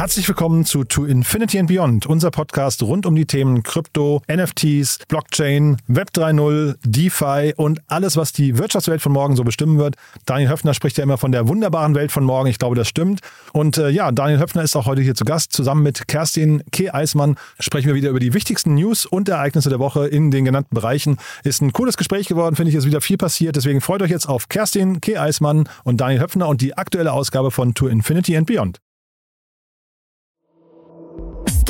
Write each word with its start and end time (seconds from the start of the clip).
Herzlich 0.00 0.26
willkommen 0.28 0.64
zu 0.64 0.84
To 0.84 1.04
Infinity 1.04 1.58
and 1.58 1.68
Beyond, 1.68 2.06
unser 2.06 2.30
Podcast 2.30 2.82
rund 2.82 3.04
um 3.04 3.14
die 3.14 3.26
Themen 3.26 3.62
Krypto, 3.62 4.22
NFTs, 4.32 5.00
Blockchain, 5.08 5.76
Web 5.88 6.12
3.0, 6.14 6.76
DeFi 6.82 7.52
und 7.54 7.82
alles, 7.86 8.16
was 8.16 8.32
die 8.32 8.56
Wirtschaftswelt 8.56 9.02
von 9.02 9.12
morgen 9.12 9.36
so 9.36 9.44
bestimmen 9.44 9.76
wird. 9.76 9.96
Daniel 10.24 10.48
Höfner 10.48 10.72
spricht 10.72 10.96
ja 10.96 11.04
immer 11.04 11.18
von 11.18 11.32
der 11.32 11.48
wunderbaren 11.48 11.94
Welt 11.94 12.12
von 12.12 12.24
morgen. 12.24 12.48
Ich 12.48 12.58
glaube, 12.58 12.76
das 12.76 12.88
stimmt. 12.88 13.20
Und 13.52 13.76
äh, 13.76 13.90
ja, 13.90 14.10
Daniel 14.10 14.38
Höfner 14.38 14.62
ist 14.62 14.74
auch 14.74 14.86
heute 14.86 15.02
hier 15.02 15.14
zu 15.14 15.26
Gast. 15.26 15.52
Zusammen 15.52 15.82
mit 15.82 16.08
Kerstin 16.08 16.62
K. 16.72 16.94
Eismann 16.94 17.36
sprechen 17.58 17.88
wir 17.88 17.94
wieder 17.94 18.08
über 18.08 18.20
die 18.20 18.32
wichtigsten 18.32 18.76
News 18.76 19.04
und 19.04 19.28
Ereignisse 19.28 19.68
der 19.68 19.80
Woche 19.80 20.06
in 20.06 20.30
den 20.30 20.46
genannten 20.46 20.74
Bereichen. 20.74 21.18
Ist 21.44 21.60
ein 21.60 21.74
cooles 21.74 21.98
Gespräch 21.98 22.26
geworden, 22.26 22.56
finde 22.56 22.70
ich, 22.70 22.74
ist 22.74 22.86
wieder 22.86 23.02
viel 23.02 23.18
passiert. 23.18 23.54
Deswegen 23.54 23.82
freut 23.82 24.00
euch 24.00 24.10
jetzt 24.10 24.30
auf 24.30 24.48
Kerstin 24.48 25.02
K. 25.02 25.20
Eismann 25.20 25.68
und 25.84 26.00
Daniel 26.00 26.22
Höfner 26.22 26.48
und 26.48 26.62
die 26.62 26.78
aktuelle 26.78 27.12
Ausgabe 27.12 27.50
von 27.50 27.74
To 27.74 27.86
Infinity 27.86 28.34
and 28.34 28.46
Beyond. 28.46 28.78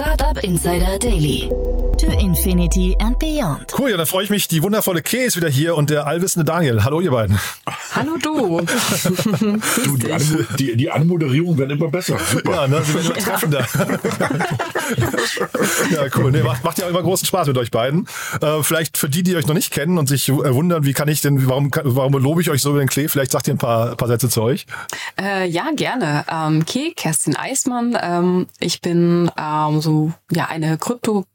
Startup 0.00 0.42
Insider 0.42 0.96
Daily. 0.96 1.79
To 2.00 2.06
Infinity 2.18 2.96
and 2.98 3.18
Beyond. 3.18 3.74
Cool, 3.78 3.90
ja, 3.90 3.98
dann 3.98 4.06
freue 4.06 4.24
ich 4.24 4.30
mich. 4.30 4.48
Die 4.48 4.62
wundervolle 4.62 5.02
Kay 5.02 5.26
ist 5.26 5.36
wieder 5.36 5.50
hier 5.50 5.76
und 5.76 5.90
der 5.90 6.06
allwissende 6.06 6.46
Daniel. 6.46 6.82
Hallo, 6.82 7.02
ihr 7.02 7.10
beiden. 7.10 7.38
Hallo 7.94 8.16
du. 8.16 8.60
du 9.84 9.96
die, 9.98 10.10
Anmo 10.10 10.38
die, 10.58 10.76
die, 10.78 10.90
Anmoderierung 10.90 11.58
wird 11.58 11.70
immer 11.70 11.88
besser. 11.88 12.18
Super. 12.18 12.52
Ja, 12.52 12.68
ne, 12.68 12.82
sie 12.82 12.94
werden 12.94 13.10
immer 13.10 13.18
treffender. 13.18 13.66
ja, 15.90 16.06
cool. 16.16 16.32
Nee, 16.32 16.42
macht, 16.42 16.64
macht 16.64 16.78
ja 16.78 16.88
immer 16.88 17.02
großen 17.02 17.26
Spaß 17.26 17.48
mit 17.48 17.58
euch 17.58 17.70
beiden. 17.70 18.08
Äh, 18.40 18.62
vielleicht 18.62 18.96
für 18.96 19.10
die, 19.10 19.22
die 19.22 19.36
euch 19.36 19.46
noch 19.46 19.54
nicht 19.54 19.70
kennen 19.70 19.98
und 19.98 20.08
sich 20.08 20.30
äh, 20.30 20.54
wundern, 20.54 20.86
wie 20.86 20.94
kann 20.94 21.08
ich 21.08 21.20
denn, 21.20 21.46
warum, 21.48 21.70
warum 21.84 22.14
lobe 22.14 22.40
ich 22.40 22.48
euch 22.48 22.62
so 22.62 22.70
über 22.70 22.78
den 22.78 22.88
Klee? 22.88 23.08
Vielleicht 23.08 23.32
sagt 23.32 23.46
ihr 23.46 23.52
ein 23.52 23.58
paar, 23.58 23.94
paar 23.96 24.08
Sätze 24.08 24.30
zu 24.30 24.40
euch. 24.40 24.64
Äh, 25.20 25.46
ja, 25.50 25.70
gerne. 25.76 26.24
Ähm, 26.32 26.64
Kay, 26.64 26.94
Kerstin 26.96 27.36
Eismann. 27.36 27.94
Ähm, 28.00 28.46
ich 28.58 28.80
bin 28.80 29.30
ähm, 29.36 29.82
so 29.82 30.14
ja 30.30 30.46
eine 30.46 30.78
Krypto 30.78 31.26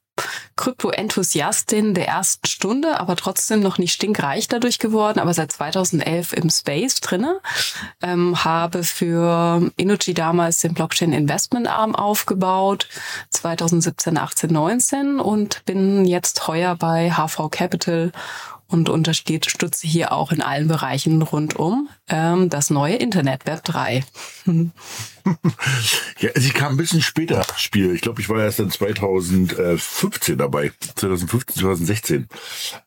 Krypto-Enthusiastin 0.56 1.94
der 1.94 2.08
ersten 2.08 2.48
Stunde, 2.48 3.00
aber 3.00 3.16
trotzdem 3.16 3.60
noch 3.60 3.78
nicht 3.78 3.94
stinkreich 3.94 4.48
dadurch 4.48 4.80
geworden, 4.80 5.20
aber 5.20 5.34
seit 5.34 5.52
2011 5.52 6.34
im 6.34 6.50
Space 6.50 7.02
drinne. 7.02 7.40
Ähm, 8.02 8.44
habe 8.44 8.84
für 8.84 9.72
Energy 9.78 10.14
damals 10.14 10.62
den 10.62 10.74
Blockchain 10.74 11.14
Investment 11.14 11.68
Arm 11.68 11.94
aufgebaut, 11.96 12.88
2017, 13.32 14.18
18, 14.18 14.52
19 14.52 15.20
und 15.20 15.66
bin 15.66 16.06
jetzt 16.06 16.48
heuer 16.48 16.76
bei 16.76 17.12
HV 17.12 17.50
Capital 17.52 18.12
und 18.68 18.90
unterstütze 18.90 19.88
hier 19.88 20.12
auch 20.12 20.32
in 20.32 20.42
allen 20.42 20.68
Bereichen 20.68 21.22
rund 21.22 21.56
um 21.56 21.90
ähm, 22.08 22.50
das 22.50 22.70
neue 22.70 22.96
Internet 22.96 23.46
Web 23.46 23.64
3. 23.64 24.04
ja, 26.20 26.30
ich 26.36 26.54
kam 26.54 26.74
ein 26.74 26.78
bisschen 26.78 27.02
später 27.02 27.38
ins 27.38 27.62
Spiel. 27.62 27.94
Ich 27.94 28.02
glaube, 28.02 28.22
ich 28.22 28.30
war 28.30 28.42
erst 28.42 28.60
dann 28.60 28.72
2015 28.72 30.38
dabei. 30.38 30.72
2015, 30.96 31.62
2016. 31.62 32.28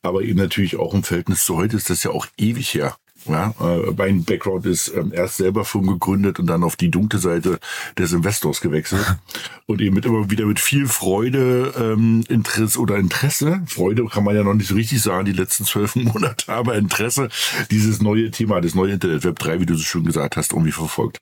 Aber 0.02 0.22
eben 0.22 0.38
natürlich 0.38 0.76
auch 0.76 0.94
im 0.94 1.02
Verhältnis 1.02 1.44
zu 1.44 1.56
heute 1.56 1.76
ist 1.76 1.90
das 1.90 2.02
ja 2.02 2.10
auch 2.10 2.26
ewig 2.36 2.74
her. 2.74 2.96
Ja, 3.28 3.54
äh, 3.60 3.92
mein 3.96 4.24
Background 4.24 4.66
ist 4.66 4.88
ähm, 4.88 5.12
erst 5.12 5.36
selber 5.36 5.64
Firmen 5.64 5.94
gegründet 5.94 6.38
und 6.38 6.46
dann 6.46 6.62
auf 6.62 6.76
die 6.76 6.90
dunkle 6.90 7.18
Seite 7.18 7.58
des 7.96 8.12
Investors 8.12 8.60
gewechselt 8.60 9.04
und 9.66 9.80
eben 9.80 9.94
mit 9.94 10.06
immer 10.06 10.30
wieder 10.30 10.46
mit 10.46 10.60
viel 10.60 10.86
Freude, 10.86 11.72
ähm, 11.78 12.24
Interesse 12.28 12.78
oder 12.78 12.96
Interesse, 12.96 13.62
Freude 13.66 14.06
kann 14.06 14.24
man 14.24 14.34
ja 14.34 14.42
noch 14.42 14.54
nicht 14.54 14.68
so 14.68 14.74
richtig 14.74 15.02
sagen, 15.02 15.26
die 15.26 15.32
letzten 15.32 15.64
zwölf 15.64 15.94
Monate, 15.96 16.52
aber 16.52 16.76
Interesse, 16.76 17.28
dieses 17.70 18.00
neue 18.00 18.30
Thema, 18.30 18.60
das 18.60 18.74
neue 18.74 18.92
Internet 18.92 19.24
Web 19.24 19.38
3, 19.38 19.60
wie 19.60 19.66
du 19.66 19.74
so 19.74 19.84
schön 19.84 20.04
gesagt 20.04 20.36
hast, 20.36 20.52
irgendwie 20.52 20.72
verfolgt. 20.72 21.20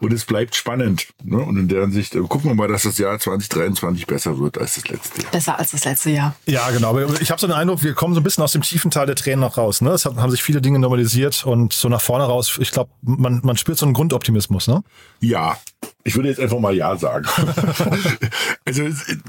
Und 0.00 0.12
es 0.12 0.24
bleibt 0.24 0.54
spannend. 0.54 1.08
Ne? 1.24 1.38
Und 1.38 1.56
in 1.56 1.68
der 1.68 1.82
Hinsicht 1.82 2.14
äh, 2.14 2.20
gucken 2.20 2.50
wir 2.50 2.54
mal, 2.54 2.68
dass 2.68 2.82
das 2.82 2.98
Jahr 2.98 3.18
2023 3.18 4.06
besser 4.06 4.38
wird 4.38 4.58
als 4.58 4.74
das 4.74 4.88
letzte 4.88 5.22
Jahr. 5.22 5.30
Besser 5.30 5.58
als 5.58 5.70
das 5.70 5.84
letzte 5.84 6.10
Jahr. 6.10 6.36
Ja, 6.46 6.70
genau. 6.70 6.90
Aber 6.90 7.20
ich 7.20 7.30
habe 7.30 7.40
so 7.40 7.46
den 7.46 7.54
Eindruck, 7.54 7.82
wir 7.82 7.94
kommen 7.94 8.14
so 8.14 8.20
ein 8.20 8.24
bisschen 8.24 8.44
aus 8.44 8.52
dem 8.52 8.62
tiefen 8.62 8.90
Teil 8.90 9.06
der 9.06 9.16
Tränen 9.16 9.40
noch 9.40 9.56
raus. 9.56 9.80
Ne? 9.80 9.90
Es 9.90 10.04
haben 10.04 10.30
sich 10.30 10.42
viele 10.42 10.60
Dinge 10.60 10.78
normalisiert 10.78 11.35
und 11.44 11.72
so 11.72 11.88
nach 11.88 12.00
vorne 12.00 12.24
raus, 12.24 12.58
ich 12.60 12.70
glaube, 12.70 12.90
man, 13.02 13.40
man 13.42 13.56
spürt 13.56 13.78
so 13.78 13.86
einen 13.86 13.94
Grundoptimismus, 13.94 14.68
ne? 14.68 14.82
Ja, 15.20 15.56
ich 16.04 16.14
würde 16.14 16.28
jetzt 16.28 16.40
einfach 16.40 16.58
mal 16.58 16.74
Ja 16.74 16.96
sagen. 16.96 17.26
also 18.64 18.82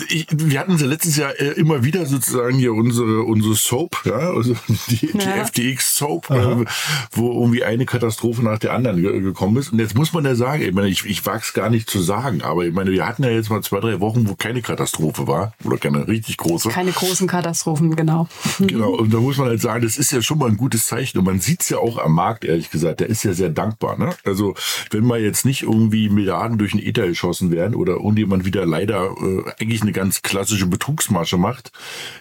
ich, 0.09 0.27
wir 0.31 0.59
hatten 0.59 0.77
sie 0.77 0.85
letztes 0.85 1.17
Jahr 1.17 1.39
äh, 1.39 1.51
immer 1.51 1.83
wieder 1.83 2.05
sozusagen 2.05 2.57
hier 2.57 2.73
unsere 2.73 3.23
unsere 3.23 3.55
Soap, 3.55 4.03
ja, 4.05 4.13
also 4.13 4.55
die, 4.87 5.11
ja. 5.17 5.43
die 5.53 5.73
FTX 5.73 5.95
Soap, 5.95 6.29
äh, 6.29 6.65
wo 7.11 7.31
irgendwie 7.41 7.63
eine 7.63 7.85
Katastrophe 7.85 8.43
nach 8.43 8.59
der 8.59 8.73
anderen 8.73 9.01
gekommen 9.01 9.57
ist. 9.57 9.71
Und 9.71 9.79
jetzt 9.79 9.95
muss 9.95 10.13
man 10.13 10.25
ja 10.25 10.35
sagen, 10.35 10.61
ich 10.61 10.73
meine, 10.73 10.87
ich, 10.87 11.05
ich 11.05 11.25
wage 11.25 11.41
es 11.43 11.53
gar 11.53 11.69
nicht 11.69 11.89
zu 11.89 11.99
sagen, 12.01 12.41
aber 12.41 12.65
ich 12.65 12.73
meine, 12.73 12.91
wir 12.91 13.07
hatten 13.07 13.23
ja 13.23 13.29
jetzt 13.29 13.49
mal 13.49 13.61
zwei, 13.61 13.79
drei 13.79 13.99
Wochen, 13.99 14.27
wo 14.29 14.35
keine 14.35 14.61
Katastrophe 14.61 15.27
war 15.27 15.53
oder 15.63 15.77
keine 15.77 16.07
richtig 16.07 16.37
große. 16.37 16.69
Keine 16.69 16.91
großen 16.91 17.27
Katastrophen, 17.27 17.95
genau. 17.95 18.27
Genau, 18.59 18.91
und 18.91 19.13
da 19.13 19.17
muss 19.17 19.37
man 19.37 19.47
halt 19.47 19.61
sagen, 19.61 19.83
das 19.83 19.97
ist 19.97 20.11
ja 20.11 20.21
schon 20.21 20.37
mal 20.37 20.49
ein 20.49 20.57
gutes 20.57 20.87
Zeichen. 20.87 21.17
Und 21.17 21.25
man 21.25 21.39
sieht 21.39 21.61
es 21.61 21.69
ja 21.69 21.77
auch 21.77 21.97
am 21.97 22.13
Markt, 22.13 22.45
ehrlich 22.45 22.69
gesagt, 22.69 22.99
der 22.99 23.07
ist 23.07 23.23
ja 23.23 23.33
sehr 23.33 23.49
dankbar. 23.49 23.97
Ne? 23.97 24.15
Also 24.23 24.55
wenn 24.91 25.03
man 25.03 25.21
jetzt 25.21 25.45
nicht 25.45 25.63
irgendwie 25.63 26.09
Milliarden 26.09 26.46
durch 26.55 26.67
durch 26.67 26.73
den 26.73 26.85
Ether 26.85 27.07
geschossen 27.07 27.51
werden 27.51 27.75
oder 27.75 27.93
irgendjemand 27.93 28.45
wieder 28.45 28.65
leider 28.65 29.15
äh, 29.21 29.51
eigentlich 29.59 29.81
eine 29.81 29.93
ganz 29.93 30.21
klassische 30.21 30.67
Betrugsmasche 30.67 31.37
macht, 31.37 31.71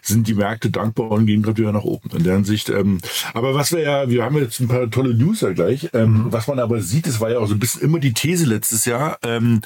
sind 0.02 0.28
die 0.28 0.34
Märkte 0.34 0.70
dankbar 0.70 1.10
und 1.10 1.26
gehen 1.26 1.42
gerade 1.42 1.58
wieder 1.58 1.72
nach 1.72 1.82
oben. 1.82 2.10
In 2.16 2.22
der 2.22 2.34
Hinsicht, 2.34 2.68
ähm, 2.68 3.00
aber 3.34 3.54
was 3.54 3.72
wir 3.72 3.80
ja, 3.80 4.08
wir 4.08 4.22
haben 4.22 4.36
jetzt 4.38 4.60
ein 4.60 4.68
paar 4.68 4.88
tolle 4.90 5.14
News 5.14 5.40
ja 5.40 5.52
gleich. 5.52 5.90
Ähm, 5.92 6.24
mhm. 6.24 6.32
Was 6.32 6.46
man 6.46 6.60
aber 6.60 6.80
sieht, 6.80 7.06
es 7.06 7.20
war 7.20 7.30
ja 7.30 7.38
auch 7.38 7.48
so 7.48 7.54
ein 7.54 7.58
bisschen 7.58 7.82
immer 7.82 7.98
die 7.98 8.12
These 8.12 8.46
letztes 8.46 8.84
Jahr, 8.84 9.18
ähm, 9.22 9.62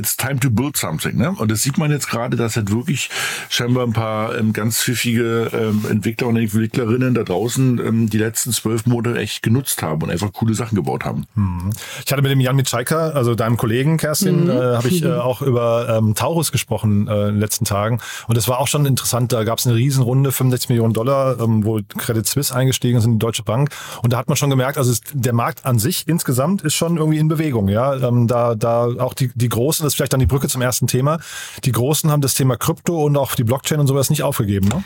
it's 0.00 0.16
time 0.16 0.40
to 0.40 0.50
build 0.50 0.76
something. 0.76 1.16
Ne? 1.16 1.30
Und 1.30 1.50
das 1.50 1.62
sieht 1.62 1.76
man 1.76 1.90
jetzt 1.90 2.08
gerade, 2.08 2.36
dass 2.36 2.56
halt 2.56 2.70
wirklich 2.70 3.10
scheinbar 3.48 3.86
ein 3.86 3.92
paar 3.92 4.36
ähm, 4.38 4.52
ganz 4.52 4.80
pfiffige 4.80 5.50
ähm, 5.52 5.84
Entwickler 5.90 6.28
und 6.28 6.36
Entwicklerinnen 6.36 7.14
da 7.14 7.22
draußen 7.22 7.78
ähm, 7.78 8.10
die 8.10 8.18
letzten 8.18 8.52
zwölf 8.52 8.86
Monate 8.86 9.18
echt 9.18 9.42
genutzt 9.42 9.82
haben 9.82 10.02
und 10.02 10.10
einfach 10.10 10.32
coole 10.32 10.54
Sachen 10.54 10.76
gebaut 10.76 11.04
haben. 11.04 11.26
Mhm. 11.34 11.70
Ich 12.04 12.12
hatte 12.12 12.22
mit 12.22 12.30
dem 12.30 12.40
Jan 12.40 12.56
Mitschaiker, 12.56 13.14
also 13.14 13.34
deinem 13.34 13.56
Kollegen 13.56 13.89
Kerstin, 13.96 14.20
Kerstin, 14.20 14.44
mhm. 14.44 14.50
äh, 14.50 14.76
habe 14.76 14.88
ich 14.88 15.02
äh, 15.02 15.12
auch 15.12 15.42
über 15.42 15.88
ähm, 15.88 16.14
Taurus 16.14 16.52
gesprochen 16.52 17.08
äh, 17.08 17.28
in 17.28 17.34
den 17.34 17.40
letzten 17.40 17.64
Tagen. 17.64 18.00
Und 18.26 18.36
es 18.36 18.48
war 18.48 18.58
auch 18.58 18.68
schon 18.68 18.86
interessant. 18.86 19.32
Da 19.32 19.44
gab 19.44 19.58
es 19.58 19.66
eine 19.66 19.76
Riesenrunde, 19.76 20.32
65 20.32 20.68
Millionen 20.70 20.92
Dollar, 20.92 21.38
ähm, 21.40 21.64
wo 21.64 21.80
Credit 21.96 22.26
Suisse 22.26 22.54
eingestiegen 22.54 22.98
ist 22.98 23.04
in 23.04 23.12
die 23.12 23.18
Deutsche 23.18 23.42
Bank. 23.42 23.70
Und 24.02 24.12
da 24.12 24.18
hat 24.18 24.28
man 24.28 24.36
schon 24.36 24.50
gemerkt, 24.50 24.78
also 24.78 24.90
es, 24.90 25.00
der 25.12 25.32
Markt 25.32 25.66
an 25.66 25.78
sich 25.78 26.06
insgesamt 26.08 26.62
ist 26.62 26.74
schon 26.74 26.96
irgendwie 26.96 27.18
in 27.18 27.28
Bewegung. 27.28 27.68
Ja, 27.68 27.94
ähm, 27.96 28.26
da, 28.26 28.54
da 28.54 28.86
auch 28.98 29.14
die, 29.14 29.30
die 29.34 29.48
Großen, 29.48 29.84
das 29.84 29.92
ist 29.92 29.96
vielleicht 29.96 30.12
dann 30.12 30.20
die 30.20 30.26
Brücke 30.26 30.48
zum 30.48 30.62
ersten 30.62 30.86
Thema. 30.86 31.18
Die 31.64 31.72
Großen 31.72 32.10
haben 32.10 32.20
das 32.20 32.34
Thema 32.34 32.56
Krypto 32.56 33.04
und 33.04 33.16
auch 33.16 33.34
die 33.34 33.44
Blockchain 33.44 33.80
und 33.80 33.86
sowas 33.86 34.10
nicht 34.10 34.22
aufgegeben. 34.22 34.68
Ne? 34.68 34.84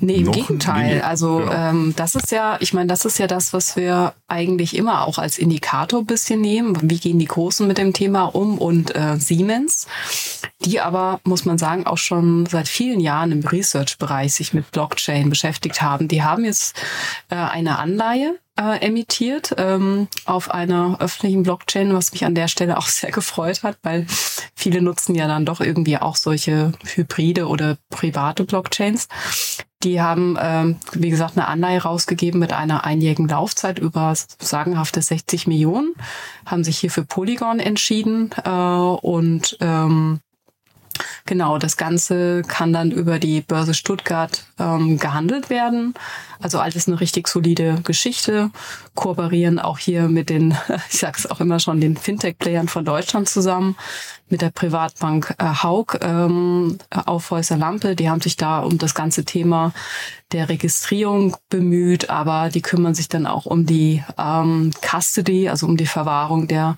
Nee, 0.00 0.16
im 0.16 0.32
Gegenteil. 0.32 0.96
Nee, 0.96 1.00
also 1.00 1.40
ja. 1.40 1.70
ähm, 1.70 1.94
das 1.96 2.14
ist 2.14 2.30
ja, 2.30 2.56
ich 2.60 2.72
meine, 2.72 2.86
das 2.86 3.04
ist 3.04 3.18
ja 3.18 3.26
das, 3.26 3.52
was 3.52 3.76
wir 3.76 4.14
eigentlich 4.26 4.76
immer 4.76 5.06
auch 5.06 5.18
als 5.18 5.38
Indikator 5.38 6.04
bisschen 6.04 6.40
nehmen. 6.40 6.76
Wie 6.82 6.98
gehen 6.98 7.18
die 7.18 7.26
Großen 7.26 7.66
mit 7.66 7.78
dem 7.78 7.92
Thema 7.92 8.24
um 8.24 8.58
und 8.58 8.94
äh, 8.94 9.16
Siemens, 9.18 9.86
die 10.64 10.80
aber, 10.80 11.20
muss 11.24 11.44
man 11.44 11.58
sagen, 11.58 11.86
auch 11.86 11.98
schon 11.98 12.46
seit 12.46 12.68
vielen 12.68 13.00
Jahren 13.00 13.32
im 13.32 13.40
Research-Bereich 13.40 14.34
sich 14.34 14.54
mit 14.54 14.70
Blockchain 14.70 15.30
beschäftigt 15.30 15.82
haben. 15.82 16.08
Die 16.08 16.22
haben 16.22 16.44
jetzt 16.44 16.76
äh, 17.30 17.36
eine 17.36 17.78
Anleihe 17.78 18.38
äh, 18.58 18.84
emittiert 18.84 19.54
ähm, 19.56 20.08
auf 20.24 20.50
einer 20.50 20.96
öffentlichen 21.00 21.44
Blockchain, 21.44 21.94
was 21.94 22.12
mich 22.12 22.24
an 22.24 22.34
der 22.34 22.48
Stelle 22.48 22.76
auch 22.76 22.86
sehr 22.88 23.10
gefreut 23.10 23.62
hat, 23.62 23.78
weil 23.82 24.06
viele 24.54 24.82
nutzen 24.82 25.14
ja 25.14 25.28
dann 25.28 25.46
doch 25.46 25.60
irgendwie 25.60 25.96
auch 25.98 26.16
solche 26.16 26.72
Hybride 26.94 27.46
oder 27.46 27.78
private 27.90 28.44
Blockchains. 28.44 29.08
Die 29.84 30.00
haben, 30.00 30.36
ähm, 30.40 30.76
wie 30.92 31.10
gesagt, 31.10 31.36
eine 31.36 31.46
Anleihe 31.46 31.82
rausgegeben 31.82 32.40
mit 32.40 32.52
einer 32.52 32.84
einjährigen 32.84 33.28
Laufzeit 33.28 33.78
über 33.78 34.12
sagenhafte 34.40 35.00
60 35.00 35.46
Millionen, 35.46 35.94
haben 36.46 36.64
sich 36.64 36.78
hier 36.78 36.90
für 36.90 37.04
Polygon 37.04 37.60
entschieden 37.60 38.30
äh, 38.44 38.50
und 38.50 39.56
ähm, 39.60 40.20
Genau, 41.26 41.58
das 41.58 41.76
Ganze 41.76 42.42
kann 42.42 42.72
dann 42.72 42.90
über 42.90 43.18
die 43.18 43.40
Börse 43.40 43.74
Stuttgart 43.74 44.44
ähm, 44.58 44.98
gehandelt 44.98 45.50
werden. 45.50 45.94
Also 46.40 46.58
alles 46.60 46.86
eine 46.86 47.00
richtig 47.00 47.28
solide 47.28 47.80
Geschichte. 47.84 48.50
Kooperieren 48.94 49.58
auch 49.58 49.78
hier 49.78 50.08
mit 50.08 50.30
den, 50.30 50.56
ich 50.90 50.98
sag's 50.98 51.26
auch 51.26 51.40
immer 51.40 51.60
schon, 51.60 51.80
den 51.80 51.96
Fintech-Playern 51.96 52.68
von 52.68 52.84
Deutschland 52.84 53.28
zusammen, 53.28 53.76
mit 54.30 54.42
der 54.42 54.50
Privatbank 54.50 55.34
äh, 55.38 55.44
Haug 55.62 55.98
ähm, 56.02 56.78
auf 56.90 57.30
Häuser 57.30 57.56
Lampe. 57.56 57.96
Die 57.96 58.10
haben 58.10 58.20
sich 58.20 58.36
da 58.36 58.60
um 58.60 58.78
das 58.78 58.94
ganze 58.94 59.24
Thema 59.24 59.72
der 60.32 60.50
Registrierung 60.50 61.36
bemüht, 61.48 62.10
aber 62.10 62.50
die 62.50 62.60
kümmern 62.60 62.94
sich 62.94 63.08
dann 63.08 63.26
auch 63.26 63.46
um 63.46 63.64
die 63.64 64.04
ähm, 64.18 64.72
Custody, 64.82 65.48
also 65.48 65.66
um 65.66 65.78
die 65.78 65.86
Verwahrung 65.86 66.48
der 66.48 66.76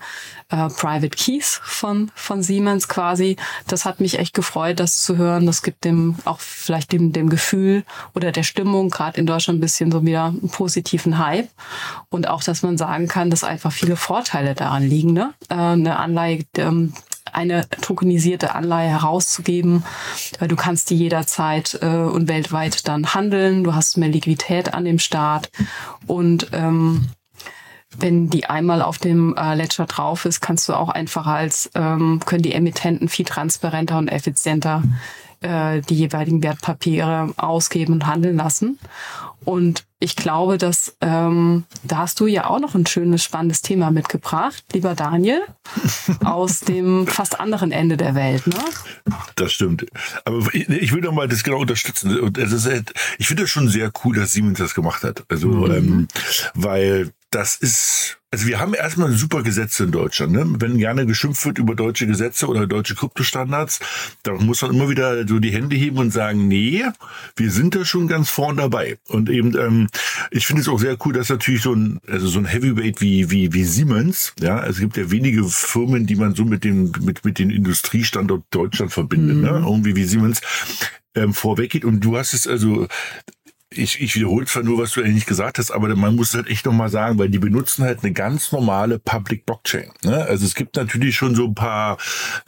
äh, 0.49 0.69
Private 0.69 1.09
Keys 1.09 1.59
von, 1.61 2.11
von 2.15 2.41
Siemens 2.43 2.87
quasi. 2.87 3.35
Das 3.67 3.83
hat 3.83 3.99
mich 3.99 4.19
echt 4.19 4.33
gefreut, 4.33 4.79
das 4.79 5.03
zu 5.03 5.17
hören. 5.17 5.45
Das 5.45 5.63
gibt 5.63 5.83
dem 5.83 6.15
auch 6.23 6.39
vielleicht 6.39 6.93
dem, 6.93 7.11
dem 7.11 7.29
Gefühl 7.29 7.83
oder 8.15 8.31
der 8.31 8.43
Stimmung 8.43 8.89
gerade 8.89 9.19
in 9.19 9.25
Deutschland 9.25 9.50
ein 9.51 9.59
bisschen 9.59 9.91
so 9.91 10.05
wieder 10.05 10.25
einen 10.25 10.49
positiven 10.49 11.17
Hype. 11.17 11.49
Und 12.09 12.27
auch, 12.27 12.43
dass 12.43 12.63
man 12.63 12.77
sagen 12.77 13.07
kann, 13.07 13.29
dass 13.29 13.43
einfach 13.43 13.71
viele 13.71 13.95
Vorteile 13.95 14.55
daran 14.55 14.83
liegen. 14.83 15.13
Ne? 15.13 15.33
Äh, 15.49 15.55
eine 15.55 15.97
Anleihe, 15.97 16.43
ähm, 16.57 16.93
eine 17.31 17.69
tokenisierte 17.81 18.55
Anleihe 18.55 18.89
herauszugeben, 18.89 19.83
weil 20.39 20.47
du 20.47 20.55
kannst 20.55 20.89
die 20.89 20.97
jederzeit 20.97 21.79
äh, 21.81 21.87
und 21.87 22.27
weltweit 22.27 22.87
dann 22.87 23.13
handeln. 23.13 23.63
Du 23.63 23.73
hast 23.73 23.97
mehr 23.97 24.09
Liquidität 24.09 24.73
an 24.73 24.85
dem 24.85 24.99
Start 24.99 25.49
und 26.07 26.47
ähm, 26.51 27.07
wenn 27.97 28.29
die 28.29 28.45
einmal 28.45 28.81
auf 28.81 28.97
dem 28.97 29.35
äh, 29.35 29.53
Ledger 29.53 29.85
drauf 29.85 30.25
ist, 30.25 30.39
kannst 30.39 30.69
du 30.69 30.73
auch 30.73 30.89
einfacher 30.89 31.33
als 31.33 31.69
ähm, 31.75 32.21
können 32.25 32.41
die 32.41 32.53
Emittenten 32.53 33.09
viel 33.09 33.25
transparenter 33.25 33.97
und 33.97 34.07
effizienter 34.07 34.83
äh, 35.41 35.81
die 35.81 35.95
jeweiligen 35.95 36.41
Wertpapiere 36.43 37.33
ausgeben 37.37 37.93
und 37.93 38.07
handeln 38.07 38.37
lassen. 38.37 38.79
Und 39.43 39.85
ich 39.99 40.15
glaube, 40.15 40.57
dass 40.57 40.95
ähm, 41.01 41.63
da 41.83 41.99
hast 41.99 42.19
du 42.19 42.27
ja 42.27 42.47
auch 42.47 42.59
noch 42.59 42.75
ein 42.75 42.85
schönes, 42.85 43.23
spannendes 43.23 43.61
Thema 43.61 43.91
mitgebracht, 43.91 44.63
lieber 44.73 44.93
Daniel, 44.93 45.41
aus 46.23 46.59
dem 46.59 47.07
fast 47.07 47.39
anderen 47.39 47.71
Ende 47.71 47.97
der 47.97 48.13
Welt. 48.13 48.45
Ne? 48.47 48.55
Das 49.35 49.51
stimmt. 49.51 49.85
Aber 50.25 50.53
ich, 50.53 50.69
ich 50.69 50.93
will 50.93 51.01
doch 51.01 51.11
mal 51.11 51.27
das 51.27 51.43
genau 51.43 51.59
unterstützen. 51.59 52.19
Und 52.19 52.37
es 52.37 52.51
ist 52.51 52.67
halt, 52.67 52.93
ich 53.17 53.27
finde 53.27 53.43
das 53.43 53.49
schon 53.49 53.67
sehr 53.67 53.91
cool, 54.03 54.15
dass 54.15 54.33
Siemens 54.33 54.59
das 54.59 54.75
gemacht 54.75 55.03
hat. 55.03 55.23
Also, 55.29 55.47
mhm. 55.47 55.71
ähm, 55.71 56.07
weil 56.53 57.11
das 57.31 57.55
ist, 57.55 58.19
also 58.29 58.45
wir 58.45 58.59
haben 58.59 58.73
erstmal 58.73 59.09
super 59.13 59.41
Gesetze 59.41 59.85
in 59.85 59.91
Deutschland. 59.91 60.33
Ne? 60.33 60.45
Wenn 60.59 60.77
gerne 60.77 61.05
geschimpft 61.05 61.45
wird 61.45 61.59
über 61.59 61.75
deutsche 61.75 62.05
Gesetze 62.05 62.45
oder 62.47 62.67
deutsche 62.67 62.93
Kryptostandards, 62.93 63.79
dann 64.23 64.45
muss 64.45 64.61
man 64.61 64.71
immer 64.71 64.89
wieder 64.89 65.25
so 65.25 65.39
die 65.39 65.53
Hände 65.53 65.77
heben 65.77 65.97
und 65.97 66.11
sagen, 66.11 66.49
nee, 66.49 66.83
wir 67.37 67.51
sind 67.51 67.73
da 67.73 67.85
schon 67.85 68.09
ganz 68.09 68.29
vorn 68.29 68.57
dabei. 68.57 68.97
Und 69.07 69.29
eben, 69.29 69.57
ähm, 69.57 69.87
ich 70.29 70.45
finde 70.45 70.61
es 70.61 70.67
auch 70.67 70.79
sehr 70.79 70.97
cool, 71.05 71.13
dass 71.13 71.29
natürlich 71.29 71.61
so 71.61 71.73
ein, 71.73 72.01
also 72.05 72.27
so 72.27 72.39
ein 72.39 72.45
Heavyweight 72.45 72.99
wie, 72.99 73.31
wie, 73.31 73.53
wie 73.53 73.63
Siemens, 73.63 74.33
ja, 74.39 74.65
es 74.65 74.79
gibt 74.79 74.97
ja 74.97 75.09
wenige 75.09 75.45
Firmen, 75.45 76.05
die 76.05 76.17
man 76.17 76.35
so 76.35 76.43
mit 76.43 76.65
dem, 76.65 76.91
mit, 76.99 77.23
mit 77.23 77.39
den 77.39 77.49
Industriestandort 77.49 78.43
Deutschland 78.51 78.91
verbindet, 78.91 79.37
mhm. 79.37 79.43
ne? 79.43 79.63
Irgendwie 79.65 79.95
wie 79.95 80.03
Siemens 80.03 80.41
ähm, 81.15 81.33
vorweggeht. 81.33 81.85
Und 81.85 82.01
du 82.01 82.17
hast 82.17 82.33
es 82.33 82.45
also 82.45 82.87
ich, 83.73 84.01
ich 84.01 84.15
wiederhole 84.15 84.45
zwar 84.45 84.63
nur, 84.63 84.77
was 84.77 84.91
du 84.91 85.01
eigentlich 85.01 85.25
gesagt 85.25 85.57
hast, 85.57 85.71
aber 85.71 85.95
man 85.95 86.15
muss 86.15 86.33
halt 86.33 86.47
echt 86.47 86.65
nochmal 86.65 86.89
sagen, 86.89 87.17
weil 87.17 87.29
die 87.29 87.39
benutzen 87.39 87.85
halt 87.85 88.03
eine 88.03 88.11
ganz 88.11 88.51
normale 88.51 88.99
Public 88.99 89.45
Blockchain. 89.45 89.89
Ne? 90.03 90.25
Also 90.25 90.45
es 90.45 90.55
gibt 90.55 90.75
natürlich 90.75 91.15
schon 91.15 91.35
so 91.35 91.45
ein 91.45 91.55
paar, 91.55 91.97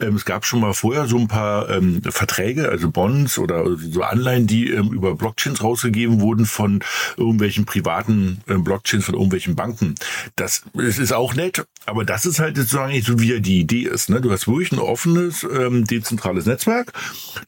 ähm, 0.00 0.16
es 0.16 0.26
gab 0.26 0.44
schon 0.44 0.60
mal 0.60 0.74
vorher 0.74 1.06
so 1.06 1.16
ein 1.18 1.28
paar 1.28 1.70
ähm, 1.70 2.02
Verträge, 2.02 2.68
also 2.68 2.90
Bonds 2.90 3.38
oder 3.38 3.64
so 3.76 4.02
Anleihen, 4.02 4.46
die 4.46 4.70
ähm, 4.70 4.92
über 4.92 5.14
Blockchains 5.14 5.62
rausgegeben 5.62 6.20
wurden 6.20 6.44
von 6.44 6.80
irgendwelchen 7.16 7.64
privaten 7.64 8.42
ähm, 8.46 8.62
Blockchains, 8.62 9.06
von 9.06 9.14
irgendwelchen 9.14 9.56
Banken. 9.56 9.94
Das, 10.36 10.62
das 10.74 10.98
ist 10.98 11.12
auch 11.12 11.34
nett, 11.34 11.66
aber 11.86 12.04
das 12.04 12.26
ist 12.26 12.38
halt 12.38 12.58
sozusagen 12.58 13.00
so, 13.00 13.18
wie 13.18 13.32
ja 13.32 13.40
die 13.40 13.60
Idee 13.60 13.82
ist. 13.84 14.10
Ne? 14.10 14.20
Du 14.20 14.30
hast 14.30 14.46
wirklich 14.46 14.72
ein 14.72 14.78
offenes, 14.78 15.42
ähm, 15.44 15.86
dezentrales 15.86 16.44
Netzwerk. 16.44 16.92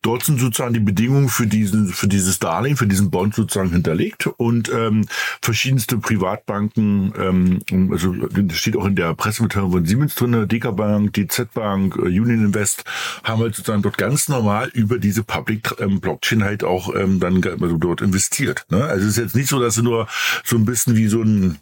Dort 0.01 0.25
sind 0.25 0.41
sozusagen 0.41 0.73
die 0.73 0.81
Bedingungen 0.81 1.29
für 1.29 1.47
diesen, 1.47 1.89
für 1.89 2.09
dieses 2.09 2.39
Darlehen, 2.39 2.79
für 2.79 2.87
diesen 2.87 3.11
Bond 3.11 3.35
sozusagen 3.35 3.66
sozusagen 3.67 3.73
hinterlegt 3.73 4.27
und 4.27 4.71
ähm, 4.73 5.07
verschiedenste 5.43 5.99
Privatbanken, 5.99 7.13
ähm, 7.19 7.91
also 7.91 8.13
das 8.13 8.57
steht 8.57 8.77
auch 8.77 8.87
in 8.87 8.97
der 8.97 9.15
Pressemitteilung 9.15 9.73
von 9.73 9.87
Siemens 9.87 10.15
drin, 10.15 10.49
DK 10.49 10.77
Bank, 10.77 11.13
DZ 11.13 11.53
Bank, 11.53 11.97
äh, 11.97 12.03
Union 12.03 12.47
Invest, 12.47 12.85
haben 13.25 13.41
halt 13.43 13.55
sozusagen 13.55 13.83
dort 13.83 13.99
ganz 13.99 14.29
normal 14.29 14.71
über 14.73 14.99
diese 14.99 15.23
Public 15.23 15.75
ähm, 15.81 16.01
Blockchain 16.01 16.45
halt 16.45 16.65
auch 16.65 16.95
ähm, 16.95 17.21
dann 17.21 17.43
also 17.45 17.77
dort 17.77 18.01
investiert. 18.01 18.65
Ne? 18.71 18.85
Also 18.85 19.05
es 19.05 19.13
ist 19.13 19.23
jetzt 19.23 19.37
nicht 19.37 19.49
so, 19.49 19.61
dass 19.61 19.75
sie 19.75 19.83
nur 19.83 20.07
so 20.45 20.57
ein 20.57 20.65
bisschen 20.65 20.97
wie 20.97 21.09
so 21.09 21.23
ein 21.23 21.59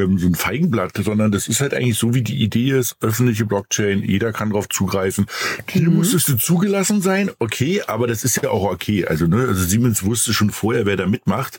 ähm, 0.00 0.18
so 0.18 0.26
ein 0.26 0.34
Feigenblatt, 0.34 0.92
sondern 0.96 1.32
das 1.32 1.48
ist 1.48 1.60
halt 1.60 1.74
eigentlich 1.74 1.98
so, 1.98 2.14
wie 2.14 2.22
die 2.22 2.42
Idee 2.42 2.70
ist, 2.70 2.96
öffentliche 3.00 3.44
Blockchain, 3.44 4.02
jeder 4.02 4.32
kann 4.32 4.50
drauf 4.50 4.68
zugreifen. 4.68 5.26
Hier 5.68 5.88
mhm. 5.88 5.96
musstest 5.96 6.28
du 6.28 6.36
zugelassen 6.36 7.02
sein, 7.02 7.30
okay, 7.38 7.82
aber 7.86 8.06
das 8.06 8.24
ist 8.24 8.42
ja 8.42 8.50
auch 8.50 8.70
okay. 8.70 9.06
Also, 9.06 9.26
ne, 9.26 9.46
also 9.48 9.62
Siemens 9.62 10.04
wusste 10.04 10.32
schon 10.32 10.50
vorher, 10.50 10.86
wer 10.86 10.96
da 10.96 11.06
mitmacht. 11.06 11.58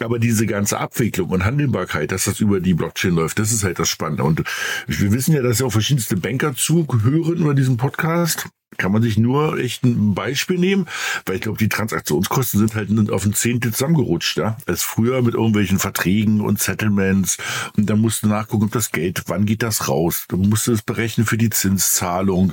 Aber 0.00 0.18
diese 0.18 0.46
ganze 0.46 0.78
Abwicklung 0.78 1.30
und 1.30 1.44
Handelbarkeit, 1.44 2.12
dass 2.12 2.24
das 2.24 2.40
über 2.40 2.60
die 2.60 2.74
Blockchain 2.74 3.14
läuft, 3.14 3.38
das 3.38 3.52
ist 3.52 3.64
halt 3.64 3.78
das 3.78 3.88
Spannende. 3.88 4.24
Und 4.24 4.42
wir 4.86 5.12
wissen 5.12 5.34
ja, 5.34 5.42
dass 5.42 5.60
ja 5.60 5.66
auch 5.66 5.72
verschiedenste 5.72 6.16
Banker 6.16 6.54
zuhören 6.54 7.38
über 7.38 7.54
diesen 7.54 7.78
Podcast 7.78 8.48
kann 8.78 8.92
man 8.92 9.02
sich 9.02 9.16
nur 9.16 9.58
echt 9.58 9.84
ein 9.84 10.14
Beispiel 10.14 10.58
nehmen, 10.58 10.86
weil 11.24 11.36
ich 11.36 11.42
glaube, 11.42 11.58
die 11.58 11.68
Transaktionskosten 11.68 12.60
sind 12.60 12.74
halt 12.74 13.10
auf 13.10 13.24
ein 13.24 13.32
Zehntel 13.32 13.72
zusammengerutscht, 13.72 14.36
ja, 14.38 14.56
als 14.66 14.82
früher 14.82 15.22
mit 15.22 15.34
irgendwelchen 15.34 15.78
Verträgen 15.78 16.40
und 16.40 16.60
Settlements. 16.60 17.38
Und 17.76 17.88
dann 17.88 18.00
musst 18.00 18.22
du 18.22 18.28
nachgucken, 18.28 18.64
ob 18.64 18.72
das 18.72 18.92
Geld, 18.92 19.22
wann 19.26 19.46
geht 19.46 19.62
das 19.62 19.88
raus, 19.88 20.26
du 20.28 20.36
musst 20.36 20.68
es 20.68 20.82
berechnen 20.82 21.26
für 21.26 21.38
die 21.38 21.50
Zinszahlung, 21.50 22.52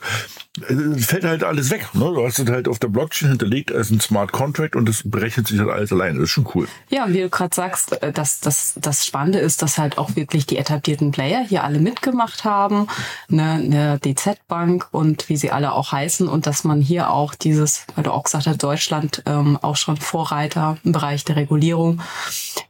fällt 0.97 1.23
halt 1.23 1.43
alles 1.43 1.71
weg, 1.71 1.87
ne? 1.93 2.05
du 2.13 2.25
hast 2.25 2.39
es 2.39 2.49
halt 2.49 2.67
auf 2.67 2.79
der 2.79 2.87
Blockchain 2.87 3.29
hinterlegt 3.29 3.71
als 3.71 3.89
ein 3.89 3.99
Smart 3.99 4.31
Contract 4.31 4.75
und 4.75 4.87
das 4.87 5.01
berechnet 5.03 5.47
sich 5.47 5.59
halt 5.59 5.69
alles 5.69 5.91
alleine, 5.91 6.19
das 6.19 6.29
ist 6.29 6.31
schon 6.31 6.47
cool. 6.53 6.67
Ja, 6.89 7.05
und 7.05 7.13
wie 7.13 7.21
du 7.21 7.29
gerade 7.29 7.55
sagst, 7.55 8.01
äh, 8.03 8.11
dass 8.11 8.39
das, 8.39 8.75
das 8.77 9.05
Spannende 9.05 9.39
ist, 9.39 9.61
dass 9.61 9.77
halt 9.77 9.97
auch 9.97 10.15
wirklich 10.15 10.45
die 10.45 10.57
etablierten 10.57 11.11
Player 11.11 11.43
hier 11.43 11.63
alle 11.63 11.79
mitgemacht 11.79 12.43
haben, 12.43 12.87
eine, 13.31 13.53
eine 13.53 13.99
DZ-Bank 13.99 14.89
und 14.91 15.27
wie 15.27 15.37
sie 15.37 15.51
alle 15.51 15.73
auch 15.73 15.91
heißen, 15.91 16.03
heißen 16.03 16.27
und 16.27 16.47
dass 16.47 16.63
man 16.63 16.81
hier 16.81 17.09
auch 17.09 17.35
dieses, 17.35 17.85
weil 17.95 18.03
du 18.03 18.11
auch 18.11 18.23
gesagt 18.23 18.47
hast, 18.47 18.61
Deutschland 18.61 19.23
ähm, 19.25 19.57
auch 19.61 19.75
schon 19.75 19.97
Vorreiter 19.97 20.77
im 20.83 20.91
Bereich 20.91 21.23
der 21.23 21.35
Regulierung, 21.35 22.01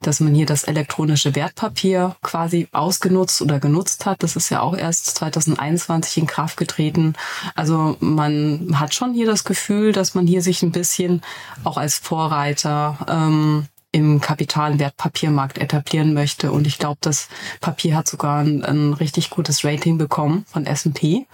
dass 0.02 0.20
man 0.20 0.34
hier 0.34 0.46
das 0.46 0.64
elektronische 0.64 1.36
Wertpapier 1.36 2.16
quasi 2.22 2.68
ausgenutzt 2.72 3.42
oder 3.42 3.60
genutzt 3.60 4.06
hat. 4.06 4.24
Das 4.24 4.36
ist 4.36 4.50
ja 4.50 4.62
auch 4.62 4.76
erst 4.76 5.08
2021 5.18 6.18
in 6.18 6.28
Kraft 6.28 6.58
getreten. 6.58 7.14
Also 7.56 7.73
man 8.00 8.80
hat 8.80 8.94
schon 8.94 9.14
hier 9.14 9.26
das 9.26 9.44
Gefühl, 9.44 9.92
dass 9.92 10.16
man 10.16 10.28
hier 10.28 10.42
sich 10.42 10.64
ein 10.64 10.72
bisschen 10.72 11.22
auch 11.64 11.78
als 11.78 11.98
Vorreiter 11.98 12.98
ähm, 13.08 13.68
im 13.92 14.20
Kapital- 14.20 14.74
und 14.74 14.80
Wertpapiermarkt 14.80 15.60
etablieren 15.60 16.14
möchte. 16.14 16.52
Und 16.52 16.68
ich 16.68 16.80
glaube, 16.80 16.98
das 17.02 17.30
Papier 17.62 17.96
hat 17.96 18.08
sogar 18.08 18.40
ein, 18.40 18.66
ein 18.66 18.94
richtig 18.94 19.30
gutes 19.30 19.64
Rating 19.64 19.98
bekommen 19.98 20.46
von 20.52 20.66
S&P. 20.66 21.28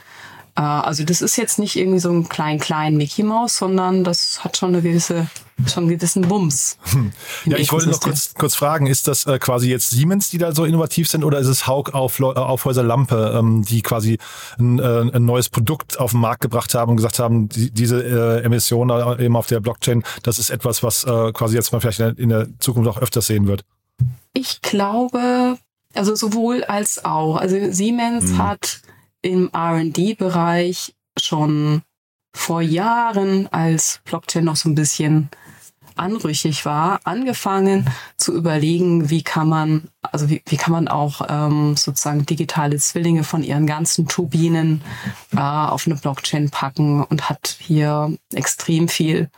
Äh, 0.55 0.62
also 0.62 1.03
das 1.03 1.22
ist 1.22 1.38
jetzt 1.38 1.58
nicht 1.58 1.77
irgendwie 1.77 2.00
so 2.00 2.12
ein 2.12 2.27
klein, 2.27 2.60
klein 2.60 2.98
Mickey 2.98 3.24
Mouse, 3.24 3.58
sondern 3.58 4.03
das 4.03 4.43
hat 4.43 4.58
schon 4.58 4.69
eine 4.69 4.81
gewisse, 4.81 5.27
schon 5.68 5.84
einen 5.84 5.98
gewissen 5.98 6.28
Bums. 6.28 6.78
Ja, 7.46 7.58
ich 7.58 7.72
wollte 7.72 7.89
noch 7.89 8.01
kurz, 8.01 8.34
kurz 8.34 8.56
fragen, 8.56 8.86
ist 8.86 9.08
das 9.08 9.25
äh, 9.25 9.39
quasi 9.39 9.70
jetzt 9.70 9.89
Siemens, 9.89 10.30
die 10.30 10.38
da 10.38 10.54
so 10.54 10.66
innovativ 10.66 11.10
sind, 11.10 11.24
oder 11.24 11.39
ist 11.39 11.48
es 11.48 11.68
Haug 11.68 11.92
auf, 11.94 12.20
auf 12.22 12.66
Häuser 12.66 12.84
Lampe, 12.84 13.34
ähm, 13.38 13.63
die 13.63 13.82
quasi 13.82 14.18
ein, 14.58 14.80
äh, 14.80 15.10
ein 15.13 15.25
neues 15.25 15.50
Produkt 15.50 16.00
auf 16.00 16.12
den 16.12 16.20
Markt 16.20 16.42
gebracht 16.42 16.74
haben 16.75 16.92
und 16.92 16.98
gesagt 16.98 17.20
haben, 17.20 17.50
die, 17.50 17.72
diese 17.72 18.04
äh, 18.04 18.44
Emission 18.44 18.89
äh, 18.89 19.25
eben 19.25 19.36
auf 19.36 19.48
der 19.48 19.62
Blockchain, 19.62 20.04
das 20.24 20.38
ist 20.38 20.50
etwas, 20.50 20.84
was 20.84 21.06
äh, 21.06 21.32
quasi 21.32 21.56
jetzt 21.56 21.72
mal 21.72 21.80
vielleicht 21.80 22.00
in 22.00 22.06
der, 22.06 22.20
in 22.20 22.30
der 22.30 22.48
Zukunft 22.60 22.89
auch 22.89 23.01
öfters 23.01 23.28
sehen 23.28 23.48
wird? 23.48 23.63
Ich 24.34 24.62
glaube, 24.62 25.58
also 25.94 26.16
sowohl 26.16 26.63
als 26.63 27.04
auch. 27.04 27.38
Also 27.38 27.58
Siemens 27.72 28.32
mhm. 28.32 28.38
hat 28.38 28.82
im 29.22 29.50
RD-Bereich 29.56 30.94
schon 31.20 31.82
vor 32.34 32.62
Jahren, 32.62 33.48
als 33.48 34.01
Blockchain 34.06 34.46
noch 34.46 34.56
so 34.56 34.70
ein 34.70 34.75
bisschen 34.75 35.30
anrüchig 36.00 36.65
war, 36.65 37.00
angefangen 37.03 37.86
zu 38.18 38.34
überlegen, 38.34 39.10
wie 39.10 39.22
kann 39.24 39.50
man, 39.50 39.89
also 40.01 40.29
wie, 40.29 40.41
wie 40.46 40.58
kann 40.58 40.72
man 40.72 40.88
auch 40.88 41.22
ähm, 41.29 41.75
sozusagen 41.75 42.25
digitale 42.25 42.77
Zwillinge 42.77 43.24
von 43.24 43.44
ihren 43.44 43.68
ganzen 43.68 44.08
Turbinen 44.08 44.82
äh, 45.36 45.39
auf 45.39 45.86
eine 45.86 45.96
Blockchain 45.96 46.50
packen 46.50 47.03
und 47.03 47.29
hat 47.29 47.58
hier 47.60 48.18
extrem 48.34 48.88
viel 48.88 49.29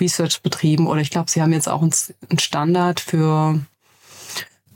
Research 0.00 0.42
betrieben. 0.42 0.86
Oder 0.86 1.00
ich 1.00 1.10
glaube, 1.10 1.30
sie 1.30 1.42
haben 1.42 1.52
jetzt 1.52 1.68
auch 1.68 1.82
einen 1.82 2.38
Standard 2.38 3.00
für 3.00 3.60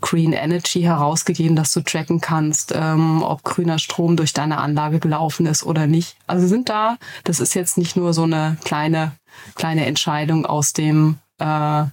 Green 0.04 0.34
Energy 0.34 0.82
herausgegeben, 0.82 1.56
dass 1.56 1.72
du 1.72 1.80
tracken 1.80 2.20
kannst, 2.20 2.74
ähm, 2.76 3.22
ob 3.22 3.42
grüner 3.42 3.78
Strom 3.78 4.16
durch 4.16 4.34
deine 4.34 4.58
Anlage 4.58 5.00
gelaufen 5.00 5.46
ist 5.46 5.64
oder 5.64 5.86
nicht. 5.86 6.16
Also 6.26 6.46
sind 6.46 6.68
da, 6.68 6.98
das 7.24 7.40
ist 7.40 7.54
jetzt 7.54 7.78
nicht 7.78 7.96
nur 7.96 8.12
so 8.12 8.24
eine 8.24 8.58
kleine, 8.64 9.12
kleine 9.54 9.86
Entscheidung 9.86 10.44
aus 10.44 10.74
dem, 10.74 11.16
äh, 11.44 11.84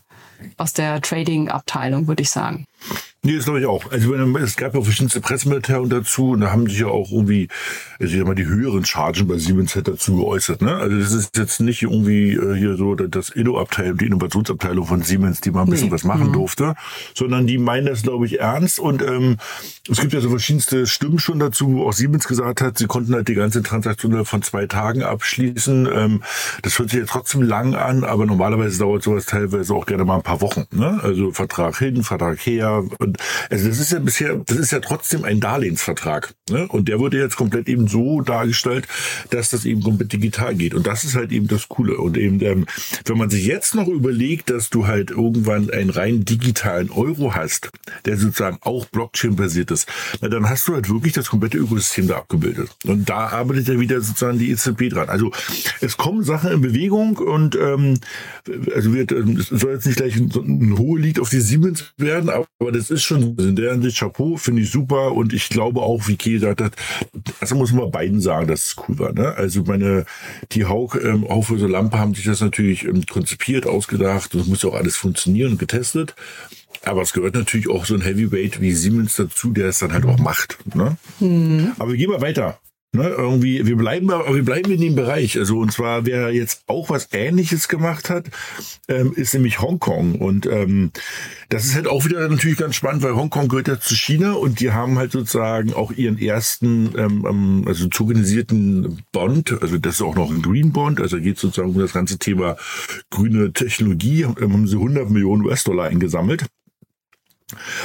aus 0.57 0.73
der 0.73 1.01
Trading-Abteilung, 1.01 2.07
würde 2.07 2.23
ich 2.23 2.29
sagen. 2.29 2.65
Nee, 3.23 3.35
das 3.35 3.45
glaube 3.45 3.59
ich 3.59 3.67
auch. 3.67 3.91
Also 3.91 4.15
es 4.15 4.55
gab 4.55 4.73
ja 4.73 4.81
verschiedenste 4.81 5.21
Pressemitteilungen 5.21 5.91
dazu 5.91 6.31
und 6.31 6.41
da 6.41 6.51
haben 6.51 6.67
sich 6.67 6.79
ja 6.79 6.87
auch 6.87 7.11
irgendwie, 7.11 7.49
also 7.99 8.11
ich 8.11 8.17
sag 8.17 8.27
mal, 8.27 8.33
die 8.33 8.47
höheren 8.47 8.83
Chargen 8.83 9.27
bei 9.27 9.37
Siemens 9.37 9.75
hat 9.75 9.87
dazu 9.87 10.15
geäußert. 10.15 10.63
Ne? 10.63 10.75
Also 10.75 10.97
das 10.97 11.11
ist 11.11 11.37
jetzt 11.37 11.59
nicht 11.59 11.83
irgendwie 11.83 12.33
äh, 12.33 12.55
hier 12.55 12.77
so 12.77 12.95
das 12.95 13.29
Inno-Abteilung, 13.29 13.99
die 13.99 14.07
Innovationsabteilung 14.07 14.87
von 14.87 15.03
Siemens, 15.03 15.39
die 15.39 15.51
mal 15.51 15.61
ein 15.61 15.69
bisschen 15.69 15.89
nee. 15.89 15.93
was 15.93 16.03
machen 16.03 16.29
mhm. 16.29 16.33
durfte, 16.33 16.73
sondern 17.13 17.45
die 17.45 17.59
meinen 17.59 17.85
das, 17.85 18.01
glaube 18.01 18.25
ich, 18.25 18.39
ernst. 18.39 18.79
Und 18.79 19.03
ähm, 19.03 19.37
es 19.87 20.01
gibt 20.01 20.13
ja 20.13 20.21
so 20.21 20.31
verschiedenste 20.31 20.87
Stimmen 20.87 21.19
schon 21.19 21.37
dazu, 21.37 21.73
wo 21.73 21.87
auch 21.87 21.93
Siemens 21.93 22.27
gesagt 22.27 22.61
hat, 22.61 22.79
sie 22.79 22.87
konnten 22.87 23.13
halt 23.13 23.27
die 23.27 23.35
ganze 23.35 23.61
Transaktion 23.61 24.25
von 24.25 24.41
zwei 24.41 24.65
Tagen 24.65 25.03
abschließen. 25.03 25.87
Ähm, 25.93 26.23
das 26.63 26.79
hört 26.79 26.89
sich 26.89 26.99
ja 26.99 27.05
trotzdem 27.05 27.43
lang 27.43 27.75
an, 27.75 28.03
aber 28.03 28.25
normalerweise 28.25 28.79
dauert 28.79 29.03
sowas 29.03 29.27
teilweise 29.27 29.75
auch 29.75 29.85
gerne 29.85 30.05
mal 30.05 30.15
ein 30.15 30.23
paar 30.23 30.41
Wochen. 30.41 30.65
Ne? 30.71 30.99
Also 31.03 31.31
Vertrag 31.31 31.77
hin, 31.77 32.01
Vertrag 32.01 32.39
her. 32.39 32.83
Und 32.97 33.10
also 33.49 33.67
das 33.67 33.79
ist 33.79 33.91
ja 33.91 33.99
bisher, 33.99 34.35
das 34.45 34.57
ist 34.57 34.71
ja 34.71 34.79
trotzdem 34.79 35.23
ein 35.23 35.39
Darlehensvertrag. 35.39 36.33
Ne? 36.49 36.67
Und 36.67 36.87
der 36.87 36.99
wurde 36.99 37.17
jetzt 37.17 37.35
komplett 37.35 37.67
eben 37.67 37.87
so 37.87 38.21
dargestellt, 38.21 38.87
dass 39.29 39.49
das 39.49 39.65
eben 39.65 39.81
komplett 39.81 40.13
digital 40.13 40.55
geht. 40.55 40.73
Und 40.73 40.87
das 40.87 41.03
ist 41.03 41.15
halt 41.15 41.31
eben 41.31 41.47
das 41.47 41.69
Coole. 41.69 41.97
Und 41.97 42.17
eben, 42.17 42.41
ähm, 42.41 42.65
wenn 43.05 43.17
man 43.17 43.29
sich 43.29 43.45
jetzt 43.45 43.75
noch 43.75 43.87
überlegt, 43.87 44.49
dass 44.49 44.69
du 44.69 44.87
halt 44.87 45.11
irgendwann 45.11 45.69
einen 45.69 45.89
rein 45.89 46.25
digitalen 46.25 46.89
Euro 46.91 47.35
hast, 47.35 47.69
der 48.05 48.17
sozusagen 48.17 48.57
auch 48.61 48.85
Blockchain-basiert 48.85 49.71
ist, 49.71 49.87
na, 50.21 50.29
dann 50.29 50.49
hast 50.49 50.67
du 50.67 50.73
halt 50.73 50.89
wirklich 50.89 51.13
das 51.13 51.29
komplette 51.29 51.57
Ökosystem 51.57 52.07
da 52.07 52.17
abgebildet. 52.17 52.69
Und 52.85 53.09
da 53.09 53.27
arbeitet 53.27 53.67
ja 53.67 53.79
wieder 53.79 54.01
sozusagen 54.01 54.39
die 54.39 54.51
EZB 54.51 54.89
dran. 54.89 55.09
Also 55.09 55.31
es 55.81 55.97
kommen 55.97 56.23
Sachen 56.23 56.51
in 56.51 56.61
Bewegung 56.61 57.17
und 57.17 57.55
ähm, 57.55 57.99
also 58.75 58.93
wird, 58.93 59.11
es 59.11 59.47
soll 59.47 59.73
jetzt 59.73 59.85
nicht 59.85 59.97
gleich 59.97 60.15
ein, 60.15 60.31
ein 60.35 60.77
hohe 60.77 60.99
Lied 60.99 61.19
auf 61.19 61.29
die 61.29 61.41
Siemens 61.41 61.93
werden, 61.97 62.29
aber 62.29 62.71
das 62.71 62.89
ist 62.89 63.00
schon 63.03 63.37
in 63.37 63.55
der 63.55 63.71
Hinsicht 63.71 63.97
Chapeau, 63.97 64.37
finde 64.37 64.61
ich 64.61 64.71
super 64.71 65.11
und 65.13 65.33
ich 65.33 65.49
glaube 65.49 65.81
auch, 65.81 66.07
wie 66.07 66.17
Key 66.17 66.33
gesagt 66.33 66.61
hat, 66.61 66.73
also 67.39 67.55
muss 67.55 67.71
man 67.71 67.91
beiden 67.91 68.21
sagen, 68.21 68.47
dass 68.47 68.65
es 68.65 68.75
cool 68.87 68.99
war. 68.99 69.13
Ne? 69.13 69.33
Also 69.35 69.63
meine, 69.63 70.05
die 70.51 70.65
Haug 70.65 70.99
ähm, 71.01 71.25
Aufhäuser 71.25 71.69
Lampe 71.69 71.99
haben 71.99 72.13
sich 72.13 72.25
das 72.25 72.41
natürlich 72.41 72.85
ähm, 72.85 73.05
konzipiert, 73.05 73.65
ausgedacht 73.67 74.35
es 74.35 74.47
muss 74.47 74.63
ja 74.63 74.69
auch 74.69 74.75
alles 74.75 74.95
funktionieren 74.95 75.53
und 75.53 75.59
getestet. 75.59 76.15
Aber 76.83 77.01
es 77.01 77.13
gehört 77.13 77.35
natürlich 77.35 77.69
auch 77.69 77.85
so 77.85 77.93
ein 77.93 78.01
Heavyweight 78.01 78.59
wie 78.59 78.71
Siemens 78.71 79.15
dazu, 79.15 79.51
der 79.51 79.67
es 79.67 79.79
dann 79.79 79.93
halt 79.93 80.05
auch 80.05 80.17
macht. 80.17 80.57
Ne? 80.73 80.97
Mhm. 81.19 81.73
Aber 81.77 81.91
wir 81.91 81.97
gehen 81.97 82.09
mal 82.09 82.21
weiter. 82.21 82.59
Ne, 82.93 83.07
irgendwie, 83.07 83.65
wir 83.65 83.77
bleiben, 83.77 84.09
wir 84.09 84.43
bleiben 84.43 84.69
in 84.69 84.81
dem 84.81 84.95
Bereich. 84.95 85.39
Also, 85.39 85.59
und 85.59 85.71
zwar, 85.71 86.05
wer 86.05 86.33
jetzt 86.33 86.63
auch 86.67 86.89
was 86.89 87.07
Ähnliches 87.13 87.69
gemacht 87.69 88.09
hat, 88.09 88.25
ähm, 88.89 89.13
ist 89.15 89.33
nämlich 89.33 89.61
Hongkong. 89.61 90.15
Und 90.15 90.45
ähm, 90.45 90.91
das 91.47 91.63
ist 91.63 91.75
halt 91.75 91.87
auch 91.87 92.03
wieder 92.03 92.27
natürlich 92.27 92.57
ganz 92.57 92.75
spannend, 92.75 93.01
weil 93.01 93.15
Hongkong 93.15 93.47
gehört 93.47 93.69
ja 93.69 93.79
zu 93.79 93.95
China 93.95 94.33
und 94.33 94.59
die 94.59 94.73
haben 94.73 94.97
halt 94.97 95.13
sozusagen 95.13 95.73
auch 95.73 95.93
ihren 95.93 96.19
ersten, 96.19 96.93
ähm, 96.97 97.25
ähm 97.25 97.63
also 97.65 97.87
tokenisierten 97.87 99.01
Bond, 99.13 99.57
also 99.61 99.77
das 99.77 99.95
ist 99.95 100.01
auch 100.01 100.15
noch 100.15 100.29
ein 100.29 100.41
Green 100.41 100.73
Bond, 100.73 100.99
also 100.99 101.17
geht 101.17 101.39
sozusagen 101.39 101.73
um 101.73 101.79
das 101.79 101.93
ganze 101.93 102.17
Thema 102.17 102.57
grüne 103.09 103.53
Technologie, 103.53 104.25
haben 104.25 104.67
sie 104.67 104.75
100 104.75 105.09
Millionen 105.09 105.45
US-Dollar 105.45 105.85
eingesammelt. 105.85 106.45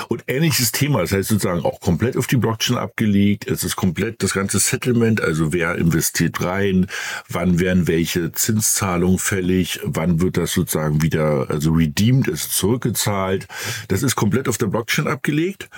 Und 0.09 0.25
ähnliches 0.27 0.73
Thema, 0.73 1.01
das 1.01 1.13
heißt 1.13 1.29
sozusagen 1.29 1.65
auch 1.65 1.81
komplett 1.81 2.17
auf 2.17 2.27
die 2.27 2.37
Blockchain 2.37 2.77
abgelegt. 2.77 3.49
Es 3.49 3.65
ist 3.65 3.77
komplett 3.77 4.23
das 4.23 4.33
ganze 4.33 4.59
Settlement, 4.59 5.21
also 5.21 5.53
wer 5.53 5.77
investiert 5.77 6.43
rein, 6.43 6.87
wann 7.29 7.59
werden 7.61 7.87
welche 7.89 8.33
Zinszahlungen 8.33 9.19
fällig, 9.19 9.81
wann 9.85 10.21
wird 10.21 10.37
das 10.37 10.53
sozusagen 10.53 11.03
wieder, 11.03 11.47
also 11.49 11.73
redeemed, 11.73 12.29
ist 12.29 12.53
zurückgezahlt. 12.53 13.47
Das 13.89 14.03
ist 14.03 14.17
komplett 14.17 14.49
auf 14.49 14.59
der 14.59 14.67
Blockchain 14.67 15.07
abgelegt. 15.07 15.69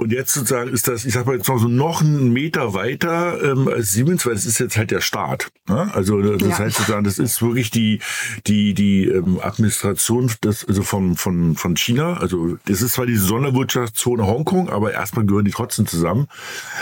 Und 0.00 0.12
jetzt 0.12 0.32
sozusagen 0.32 0.72
ist 0.72 0.88
das, 0.88 1.04
ich 1.04 1.12
sag 1.12 1.26
mal 1.26 1.36
jetzt 1.36 1.46
noch 1.46 1.58
so 1.58 1.68
noch 1.68 2.00
einen 2.00 2.32
Meter 2.32 2.72
weiter 2.72 3.38
ähm, 3.42 3.68
als 3.68 3.92
Siemens, 3.92 4.24
weil 4.24 4.32
es 4.32 4.46
ist 4.46 4.58
jetzt 4.58 4.78
halt 4.78 4.90
der 4.90 5.02
Start. 5.02 5.50
Ne? 5.68 5.92
Also 5.92 6.22
das 6.22 6.40
ja. 6.40 6.58
heißt 6.58 6.78
sozusagen, 6.78 7.04
das 7.04 7.18
ist 7.18 7.42
wirklich 7.42 7.70
die 7.70 7.98
die 8.46 8.72
die 8.72 9.08
ähm, 9.08 9.38
Administration 9.42 10.32
des, 10.42 10.66
also 10.66 10.82
von 10.82 11.16
von 11.16 11.54
von 11.54 11.76
China. 11.76 12.14
Also 12.14 12.56
das 12.64 12.80
ist 12.80 12.94
zwar 12.94 13.04
die 13.04 13.16
Sonderwirtschaftszone 13.16 14.26
Hongkong, 14.26 14.70
aber 14.70 14.90
erstmal 14.94 15.26
gehören 15.26 15.44
die 15.44 15.50
trotzdem 15.50 15.86
zusammen. 15.86 16.28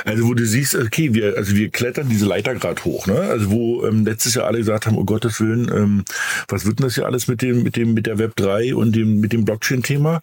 Also 0.04 0.28
wo 0.28 0.34
du 0.34 0.46
siehst, 0.46 0.76
okay, 0.76 1.12
wir 1.12 1.36
also 1.36 1.56
wir 1.56 1.70
klettern 1.70 2.08
diese 2.08 2.24
Leiter 2.24 2.54
gerade 2.54 2.84
hoch. 2.84 3.08
Ne? 3.08 3.18
Also 3.18 3.50
wo 3.50 3.84
ähm, 3.84 4.06
letztes 4.06 4.34
Jahr 4.34 4.46
alle 4.46 4.58
gesagt 4.58 4.86
haben, 4.86 4.96
oh 4.96 5.04
Gottes 5.04 5.40
Willen, 5.40 5.68
ähm, 5.74 6.04
was 6.46 6.66
wird 6.66 6.78
denn 6.78 6.84
das 6.84 6.94
hier 6.94 7.06
alles 7.06 7.26
mit 7.26 7.42
dem 7.42 7.64
mit 7.64 7.74
dem 7.74 7.94
mit 7.94 8.06
der 8.06 8.18
Web 8.18 8.36
3 8.36 8.76
und 8.76 8.94
dem 8.94 9.18
mit 9.18 9.32
dem 9.32 9.44
Blockchain-Thema? 9.44 10.20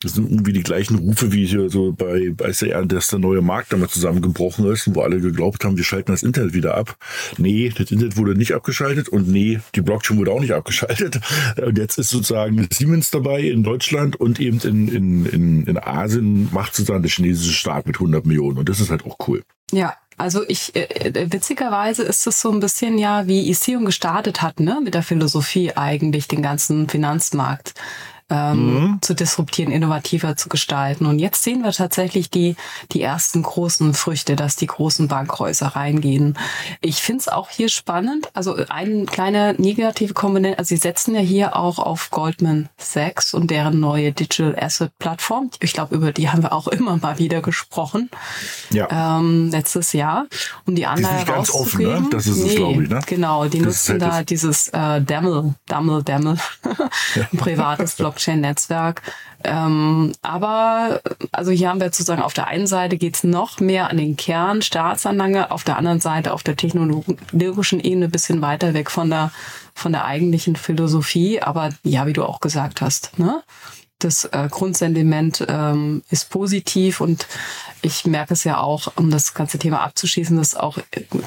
Das 0.00 0.14
sind 0.14 0.30
irgendwie 0.30 0.52
die 0.52 0.62
gleichen 0.62 0.96
Rufe 0.96 1.32
wie 1.32 1.44
hier 1.44 1.70
so 1.70 1.90
bei 1.90 2.35
als 2.42 2.62
er, 2.62 2.84
dass 2.86 3.08
der 3.08 3.18
neue 3.18 3.42
Markt 3.42 3.72
damit 3.72 3.90
zusammengebrochen 3.90 4.70
ist, 4.70 4.94
wo 4.94 5.02
alle 5.02 5.20
geglaubt 5.20 5.64
haben, 5.64 5.76
wir 5.76 5.84
schalten 5.84 6.12
das 6.12 6.22
Internet 6.22 6.54
wieder 6.54 6.76
ab. 6.76 6.96
Nee, 7.38 7.72
das 7.76 7.90
Internet 7.90 8.16
wurde 8.16 8.34
nicht 8.34 8.52
abgeschaltet 8.52 9.08
und 9.08 9.28
nee, 9.28 9.60
die 9.74 9.82
Blockchain 9.82 10.18
wurde 10.18 10.32
auch 10.32 10.40
nicht 10.40 10.52
abgeschaltet. 10.54 11.20
Und 11.62 11.78
jetzt 11.78 11.98
ist 11.98 12.10
sozusagen 12.10 12.68
Siemens 12.72 13.10
dabei 13.10 13.40
in 13.40 13.62
Deutschland 13.62 14.16
und 14.16 14.40
eben 14.40 14.60
in, 14.60 14.88
in, 14.88 15.26
in, 15.26 15.64
in 15.64 15.78
Asien 15.78 16.48
macht 16.52 16.74
sozusagen 16.74 17.02
der 17.02 17.10
chinesische 17.10 17.52
Staat 17.52 17.86
mit 17.86 17.96
100 17.96 18.26
Millionen 18.26 18.58
und 18.58 18.68
das 18.68 18.80
ist 18.80 18.90
halt 18.90 19.04
auch 19.04 19.16
cool. 19.28 19.42
Ja, 19.72 19.94
also 20.16 20.42
ich, 20.48 20.74
äh, 20.74 20.84
äh, 20.84 21.32
witzigerweise 21.32 22.02
ist 22.02 22.26
es 22.26 22.40
so 22.40 22.50
ein 22.50 22.60
bisschen 22.60 22.98
ja, 22.98 23.26
wie 23.26 23.50
Ethereum 23.50 23.84
gestartet 23.84 24.40
hat, 24.40 24.60
ne, 24.60 24.80
mit 24.82 24.94
der 24.94 25.02
Philosophie 25.02 25.72
eigentlich, 25.72 26.26
den 26.26 26.42
ganzen 26.42 26.88
Finanzmarkt 26.88 27.74
ähm, 28.28 28.74
mhm. 28.74 28.98
zu 29.02 29.14
disruptieren, 29.14 29.70
innovativer 29.70 30.36
zu 30.36 30.48
gestalten. 30.48 31.06
Und 31.06 31.18
jetzt 31.18 31.42
sehen 31.42 31.62
wir 31.62 31.70
tatsächlich 31.72 32.28
die, 32.30 32.56
die 32.92 33.02
ersten 33.02 33.42
großen 33.42 33.94
Früchte, 33.94 34.34
dass 34.34 34.56
die 34.56 34.66
großen 34.66 35.06
Bankhäuser 35.06 35.68
reingehen. 35.68 36.36
Ich 36.80 36.96
finde 36.96 37.20
es 37.20 37.28
auch 37.28 37.50
hier 37.50 37.68
spannend. 37.68 38.28
Also 38.34 38.56
eine 38.68 39.06
kleine 39.06 39.54
negative 39.58 40.14
Komponente, 40.14 40.58
also 40.58 40.68
sie 40.68 40.76
setzen 40.76 41.14
ja 41.14 41.20
hier 41.20 41.56
auch 41.56 41.78
auf 41.78 42.10
Goldman 42.10 42.68
Sachs 42.78 43.32
und 43.32 43.50
deren 43.50 43.78
neue 43.78 44.12
Digital 44.12 44.56
Asset 44.58 44.90
Plattform. 44.98 45.50
Ich 45.60 45.72
glaube, 45.72 45.94
über 45.94 46.12
die 46.12 46.28
haben 46.28 46.42
wir 46.42 46.52
auch 46.52 46.66
immer 46.66 46.96
mal 46.96 47.18
wieder 47.18 47.42
gesprochen. 47.42 48.10
Ja. 48.70 49.18
Ähm, 49.18 49.50
letztes 49.50 49.92
Jahr. 49.92 50.26
Um 50.66 50.74
die 50.74 50.86
Anleihe 50.86 51.20
die 51.20 51.30
ganz 51.30 51.50
offen, 51.50 51.82
ne? 51.82 52.06
Das 52.10 52.26
ist 52.26 52.38
nee, 52.38 52.50
es, 52.50 52.56
glaube 52.56 52.82
ich, 52.82 52.90
ne? 52.90 53.00
Genau, 53.06 53.44
die 53.46 53.58
das 53.58 53.88
nutzen 53.88 54.02
halt 54.02 54.02
da 54.02 54.22
dieses 54.24 54.68
äh, 54.68 55.00
Dammel, 55.00 55.54
Dammel, 55.66 56.02
Dammel, 56.02 56.38
privates 57.36 57.94
Block 57.94 58.15
Blockchain-Netzwerk. 58.16 59.02
Ähm, 59.44 60.12
aber 60.22 61.00
also 61.30 61.50
hier 61.50 61.68
haben 61.68 61.80
wir 61.80 61.86
sozusagen 61.86 62.22
auf 62.22 62.32
der 62.32 62.48
einen 62.48 62.66
Seite 62.66 62.96
geht 62.96 63.16
es 63.16 63.24
noch 63.24 63.60
mehr 63.60 63.90
an 63.90 63.98
den 63.98 64.16
Kern 64.16 64.62
Staatsanlage, 64.62 65.50
auf 65.50 65.62
der 65.62 65.76
anderen 65.76 66.00
Seite 66.00 66.32
auf 66.32 66.42
der 66.42 66.56
technologischen 66.56 67.80
Ebene 67.80 68.08
bisschen 68.08 68.42
weiter 68.42 68.74
weg 68.74 68.90
von 68.90 69.10
der 69.10 69.30
von 69.74 69.92
der 69.92 70.06
eigentlichen 70.06 70.56
Philosophie. 70.56 71.42
Aber 71.42 71.70
ja, 71.84 72.06
wie 72.06 72.14
du 72.14 72.24
auch 72.24 72.40
gesagt 72.40 72.80
hast, 72.80 73.18
ne? 73.18 73.42
Das 74.06 74.24
äh, 74.24 74.48
Grundsentiment 74.50 75.44
ähm, 75.48 76.02
ist 76.10 76.30
positiv 76.30 77.00
und 77.00 77.26
ich 77.82 78.06
merke 78.06 78.34
es 78.34 78.44
ja 78.44 78.58
auch, 78.58 78.92
um 78.96 79.10
das 79.10 79.34
ganze 79.34 79.58
Thema 79.58 79.82
abzuschließen, 79.82 80.36
dass 80.36 80.48
es 80.48 80.54
auch 80.54 80.78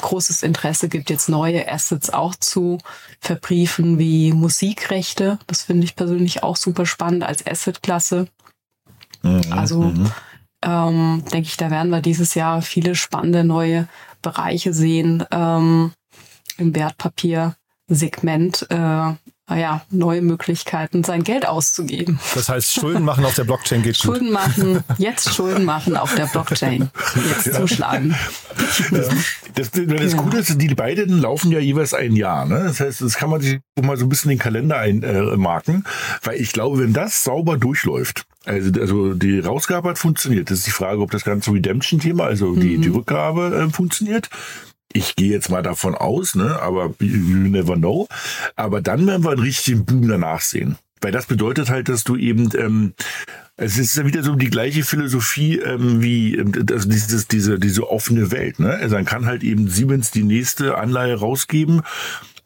großes 0.02 0.44
Interesse 0.44 0.90
gibt, 0.90 1.10
jetzt 1.10 1.30
neue 1.30 1.70
Assets 1.72 2.10
auch 2.10 2.36
zu 2.36 2.80
verbriefen, 3.20 4.00
wie 4.00 4.32
Musikrechte. 4.32 5.40
Das 5.48 5.64
finde 5.64 5.84
ich 5.86 5.96
persönlich 5.96 6.42
auch 6.42 6.56
super 6.56 6.86
spannend 6.86 7.24
als 7.24 7.46
Assetklasse. 7.46 8.28
Mhm, 9.22 9.42
also 9.52 9.82
mhm. 9.84 10.12
ähm, 10.64 11.24
denke 11.32 11.48
ich, 11.48 11.58
da 11.58 11.70
werden 11.70 11.92
wir 11.92 12.02
dieses 12.02 12.34
Jahr 12.34 12.62
viele 12.62 12.96
spannende 12.96 13.44
neue 13.44 13.88
Bereiche 14.22 14.74
sehen 14.74 15.26
ähm, 15.32 15.92
im 16.58 16.76
Wertpapiersegment. 16.76 18.68
Äh, 18.70 19.14
naja, 19.50 19.82
neue 19.90 20.22
Möglichkeiten, 20.22 21.04
sein 21.04 21.24
Geld 21.24 21.48
auszugeben. 21.48 22.20
Das 22.36 22.50
heißt, 22.50 22.74
Schulden 22.74 23.04
machen 23.04 23.26
auf 23.26 23.34
der 23.34 23.46
Blockchain 23.46 23.82
geht 23.82 23.98
Schulden 24.02 24.28
gut. 24.28 24.34
machen, 24.34 24.84
jetzt 24.98 25.34
Schulden 25.34 25.66
machen 25.66 25.98
auf 25.98 26.14
der 26.14 26.28
Blockchain. 26.28 26.92
Jetzt 27.28 27.48
ja. 27.48 27.54
zuschlagen. 27.54 28.16
Das, 28.92 29.10
das, 29.56 29.72
das 29.72 30.18
Gute 30.18 30.38
ist, 30.38 30.62
die 30.62 30.76
beiden 30.76 31.20
laufen 31.20 31.52
ja 31.52 31.60
jeweils 31.60 31.94
ein 31.94 32.16
Jahr. 32.16 32.46
Ne? 32.46 32.64
Das 32.66 32.80
heißt, 32.80 33.02
das 33.02 33.16
kann 33.16 33.30
man 33.30 33.42
sich 33.42 33.60
mal 33.82 33.98
so 33.98 34.06
ein 34.06 34.10
bisschen 34.10 34.32
in 34.32 34.38
den 34.38 34.44
Kalender 34.44 34.78
einmarken, 34.78 35.84
äh, 35.86 36.28
weil 36.28 36.40
ich 36.40 36.54
glaube, 36.54 36.80
wenn 36.80 36.94
das 36.94 37.24
sauber 37.24 37.58
durchläuft, 37.58 38.26
also, 38.46 38.80
also 38.80 39.14
die 39.14 39.40
Rausgabe 39.40 39.90
hat 39.90 39.98
funktioniert. 39.98 40.50
Das 40.50 40.60
ist 40.60 40.68
die 40.68 40.72
Frage, 40.72 41.02
ob 41.02 41.12
das 41.12 41.24
ganze 41.24 41.52
Redemption-Thema, 41.52 42.26
also 42.26 42.56
die, 42.56 42.78
mhm. 42.78 42.82
die 42.82 42.90
Rückgabe 42.90 43.68
äh, 43.68 43.74
funktioniert 43.74 44.30
ich 44.94 45.16
gehe 45.16 45.32
jetzt 45.32 45.50
mal 45.50 45.62
davon 45.62 45.96
aus, 45.96 46.36
ne, 46.36 46.60
aber 46.62 46.94
you 47.00 47.50
never 47.50 47.76
know. 47.76 48.08
Aber 48.56 48.82
dann 48.82 49.06
werden 49.08 49.24
wir 49.24 49.32
einen 49.32 49.42
richtigen 49.42 49.86
Boom 49.86 50.08
danach 50.08 50.42
sehen. 50.42 50.78
Weil 51.02 51.12
das 51.12 51.28
bedeutet 51.28 51.70
halt, 51.70 51.88
dass 51.88 52.04
du 52.04 52.18
eben, 52.18 52.50
ähm, 52.58 52.94
es 53.56 53.78
ist 53.78 53.96
ja 53.96 54.06
wieder 54.06 54.22
so 54.22 54.36
die 54.36 54.50
gleiche 54.50 54.84
Philosophie 54.84 55.60
ähm, 55.60 56.02
wie 56.02 56.36
ähm, 56.36 56.52
dieses, 56.52 57.28
diese, 57.28 57.58
diese 57.58 57.90
offene 57.90 58.32
Welt. 58.32 58.60
Ne? 58.60 58.72
Also 58.74 58.96
dann 58.96 59.06
kann 59.06 59.26
halt 59.26 59.44
eben 59.44 59.70
Siemens 59.70 60.12
die 60.12 60.24
nächste 60.24 60.78
Anleihe 60.78 61.16
rausgeben 61.16 61.84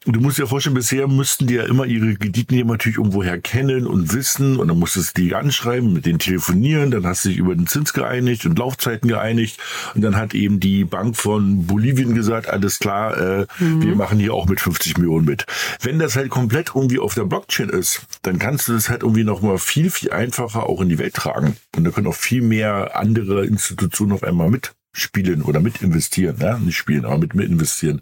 Du 0.06 0.20
musst 0.20 0.38
dir 0.38 0.48
vorstellen, 0.48 0.74
bisher 0.74 1.08
müssten 1.08 1.48
die 1.48 1.54
ja 1.54 1.64
immer 1.64 1.86
ihre 1.86 2.16
Kreditnehmer 2.16 2.74
natürlich 2.74 2.98
irgendwoher 2.98 3.40
kennen 3.40 3.88
und 3.88 4.14
wissen. 4.14 4.58
Und 4.58 4.68
dann 4.68 4.78
musstest 4.78 5.18
du 5.18 5.22
die 5.22 5.34
anschreiben, 5.34 5.94
mit 5.94 6.06
denen 6.06 6.20
telefonieren, 6.20 6.92
dann 6.92 7.06
hast 7.08 7.24
du 7.24 7.30
dich 7.30 7.38
über 7.38 7.56
den 7.56 7.68
Zins 7.68 7.94
geeinigt 7.94 8.46
und 8.46 8.60
Laufzeiten 8.60 9.08
geeinigt. 9.08 9.60
Und 9.96 10.02
dann 10.02 10.18
hat 10.18 10.34
eben 10.34 10.60
die 10.60 10.84
Bank 10.84 11.16
von 11.16 11.68
Bolivien 11.68 12.16
gesagt, 12.16 12.50
alles 12.50 12.80
klar, 12.80 13.18
äh, 13.18 13.46
mhm. 13.60 13.82
wir 13.82 13.96
machen 13.96 14.20
hier 14.20 14.34
auch 14.34 14.48
mit 14.48 14.60
50 14.60 14.98
Millionen 14.98 15.26
mit. 15.26 15.46
Wenn 15.82 16.00
das 16.00 16.18
halt 16.18 16.30
komplett 16.30 16.72
irgendwie 16.76 17.00
auf 17.00 17.14
der 17.14 17.24
Blockchain 17.24 17.70
ist, 17.70 18.02
dann 18.24 18.40
kannst 18.40 18.68
du 18.68 18.74
das 18.74 18.90
halt 18.90 19.04
irgendwie 19.04 19.24
nochmal 19.24 19.58
viel, 19.58 19.90
viel 19.90 20.12
einfacher 20.12 20.68
auch 20.68 20.82
in 20.82 20.90
die 20.90 21.00
Welt 21.00 21.14
tragen. 21.14 21.56
Und 21.78 21.86
da 21.86 21.92
können 21.92 22.08
auch 22.08 22.16
viel 22.16 22.42
mehr 22.42 22.98
andere 22.98 23.46
Institutionen 23.46 24.12
auf 24.12 24.24
einmal 24.24 24.50
mit 24.50 24.74
spielen 24.94 25.42
oder 25.42 25.60
mit 25.60 25.82
investieren, 25.82 26.38
ja, 26.40 26.58
nicht 26.60 26.78
spielen, 26.78 27.04
aber 27.06 27.18
mit, 27.18 27.34
mit 27.34 27.50
investieren. 27.50 28.02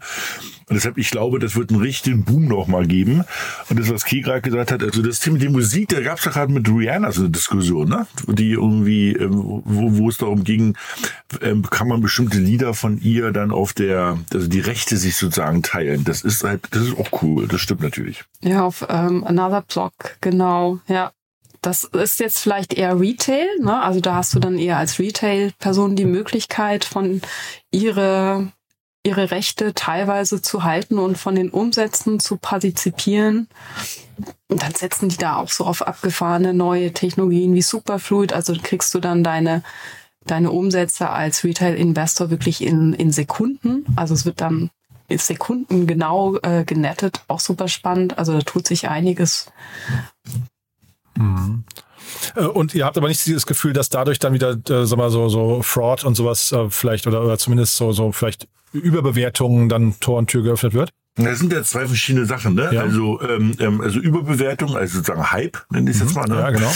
Und 0.68 0.76
deshalb, 0.76 0.98
ich 0.98 1.10
glaube, 1.10 1.40
das 1.40 1.56
wird 1.56 1.72
einen 1.72 1.82
richtigen 1.82 2.24
Boom 2.26 2.46
nochmal 2.46 2.86
geben. 2.86 3.24
Und 3.70 3.80
das, 3.80 3.90
was 3.90 4.06
Key 4.06 4.22
gerade 4.22 4.42
gesagt 4.42 4.72
hat, 4.72 4.84
also 4.84 5.02
das 5.02 5.22
Thema 5.22 5.38
die 5.38 5.50
Musik, 5.50 5.90
da 5.90 6.02
gab 6.02 6.18
es 6.18 6.26
doch 6.26 6.34
gerade 6.34 6.52
mit 6.52 6.68
Rihanna 6.68 7.12
so 7.12 7.22
eine 7.22 7.30
Diskussion, 7.30 7.90
ne? 7.90 8.08
Die 8.28 8.52
irgendwie, 8.52 9.14
ähm, 9.14 9.32
wo, 9.34 9.98
wo 9.98 10.10
es 10.10 10.18
darum 10.18 10.44
ging, 10.44 10.78
ähm, 11.42 11.64
kann 11.64 11.88
man 11.88 12.02
bestimmte 12.02 12.38
Lieder 12.38 12.74
von 12.74 13.00
ihr 13.02 13.32
dann 13.32 13.52
auf 13.52 13.74
der, 13.74 14.18
also 14.34 14.48
die 14.48 14.60
Rechte 14.60 14.98
sich 14.98 15.16
sozusagen 15.16 15.64
teilen. 15.64 16.04
Das 16.04 16.22
ist 16.22 16.44
halt, 16.44 16.68
das 16.72 16.84
ist 16.84 16.98
auch 16.98 17.22
cool, 17.22 17.48
das 17.48 17.62
stimmt 17.62 17.82
natürlich. 17.82 18.24
Ja, 18.42 18.64
auf 18.64 18.86
ähm, 18.90 19.24
Another 19.24 19.62
Block, 19.62 20.18
genau, 20.20 20.80
ja. 20.88 21.12
Das 21.62 21.84
ist 21.84 22.20
jetzt 22.20 22.40
vielleicht 22.40 22.74
eher 22.74 23.00
Retail, 23.00 23.48
ne? 23.60 23.82
Also 23.82 24.00
da 24.00 24.16
hast 24.16 24.34
du 24.34 24.40
dann 24.40 24.58
eher 24.58 24.78
als 24.78 24.98
Retail-Person 24.98 25.96
die 25.96 26.06
Möglichkeit, 26.06 26.84
von 26.86 27.22
ihre, 27.70 28.52
ihre 29.04 29.30
Rechte 29.30 29.76
teilweise 29.76 30.42
zu 30.42 30.64
halten 30.64 30.98
und 30.98 31.20
von 31.20 31.36
den 31.36 31.52
Umsätzen 31.52 32.20
zu 32.20 32.38
partizipieren. 32.38 33.48
Und 34.48 34.64
dann 34.64 34.74
setzen 34.74 35.10
die 35.10 35.18
da 35.18 35.36
auch 35.36 35.50
so 35.50 35.66
auf 35.66 35.84
abgefahrene 35.84 36.56
neue 36.56 36.94
Technologien 36.94 37.54
wie 37.54 37.62
Superfluid. 37.62 38.34
Also 38.34 38.56
kriegst 38.62 38.92
du 38.96 39.00
dann 39.00 39.24
deine, 39.24 39.62
deine 40.26 40.50
Umsätze 40.50 41.12
als 41.12 41.44
Retail-Investor 41.44 42.32
wirklich 42.32 42.64
in, 42.64 42.94
in 42.94 43.12
Sekunden. 43.12 43.86
Also 43.96 44.16
es 44.16 44.26
wird 44.26 44.42
dann 44.42 44.72
Sekunden 45.10 45.88
genau 45.88 46.38
äh, 46.38 46.64
genettet, 46.64 47.22
auch 47.28 47.40
super 47.40 47.68
spannend. 47.68 48.18
Also 48.18 48.34
da 48.34 48.42
tut 48.42 48.68
sich 48.68 48.88
einiges. 48.88 49.52
Mhm. 51.16 51.64
Und 52.54 52.74
ihr 52.74 52.86
habt 52.86 52.98
aber 52.98 53.08
nicht 53.08 53.26
dieses 53.26 53.46
Gefühl, 53.46 53.74
dass 53.74 53.90
dadurch 53.90 54.20
dann 54.20 54.34
wieder, 54.34 54.58
äh, 54.70 54.86
sag 54.86 54.98
mal, 54.98 55.10
so, 55.10 55.30
so 55.30 55.62
Fraud 55.62 56.04
und 56.04 56.16
sowas 56.16 56.52
äh, 56.52 56.70
vielleicht 56.70 57.08
oder, 57.08 57.24
oder 57.24 57.38
zumindest 57.38 57.78
so, 57.78 57.92
so 57.92 58.12
vielleicht 58.12 58.48
Überbewertungen 58.74 59.70
dann 59.70 60.00
Tor 60.00 60.18
und 60.18 60.28
Tür 60.28 60.44
geöffnet 60.44 60.74
wird? 60.74 60.92
Das 61.16 61.40
sind 61.40 61.52
ja 61.52 61.62
zwei 61.64 61.86
verschiedene 61.88 62.26
Sachen, 62.26 62.56
ne? 62.56 62.70
Ja. 62.72 62.82
Also, 62.82 63.22
ähm, 63.22 63.54
ähm 63.60 63.82
also 63.82 64.00
Überbewertung, 64.00 64.76
also 64.76 64.98
sozusagen 64.98 65.32
Hype, 65.32 65.58
nenne 65.70 65.90
ich 65.90 65.98
es 65.98 66.04
jetzt 66.04 66.16
mhm. 66.16 66.22
mal, 66.22 66.28
ne? 66.28 66.36
Ja, 66.36 66.50
genau. 66.52 66.72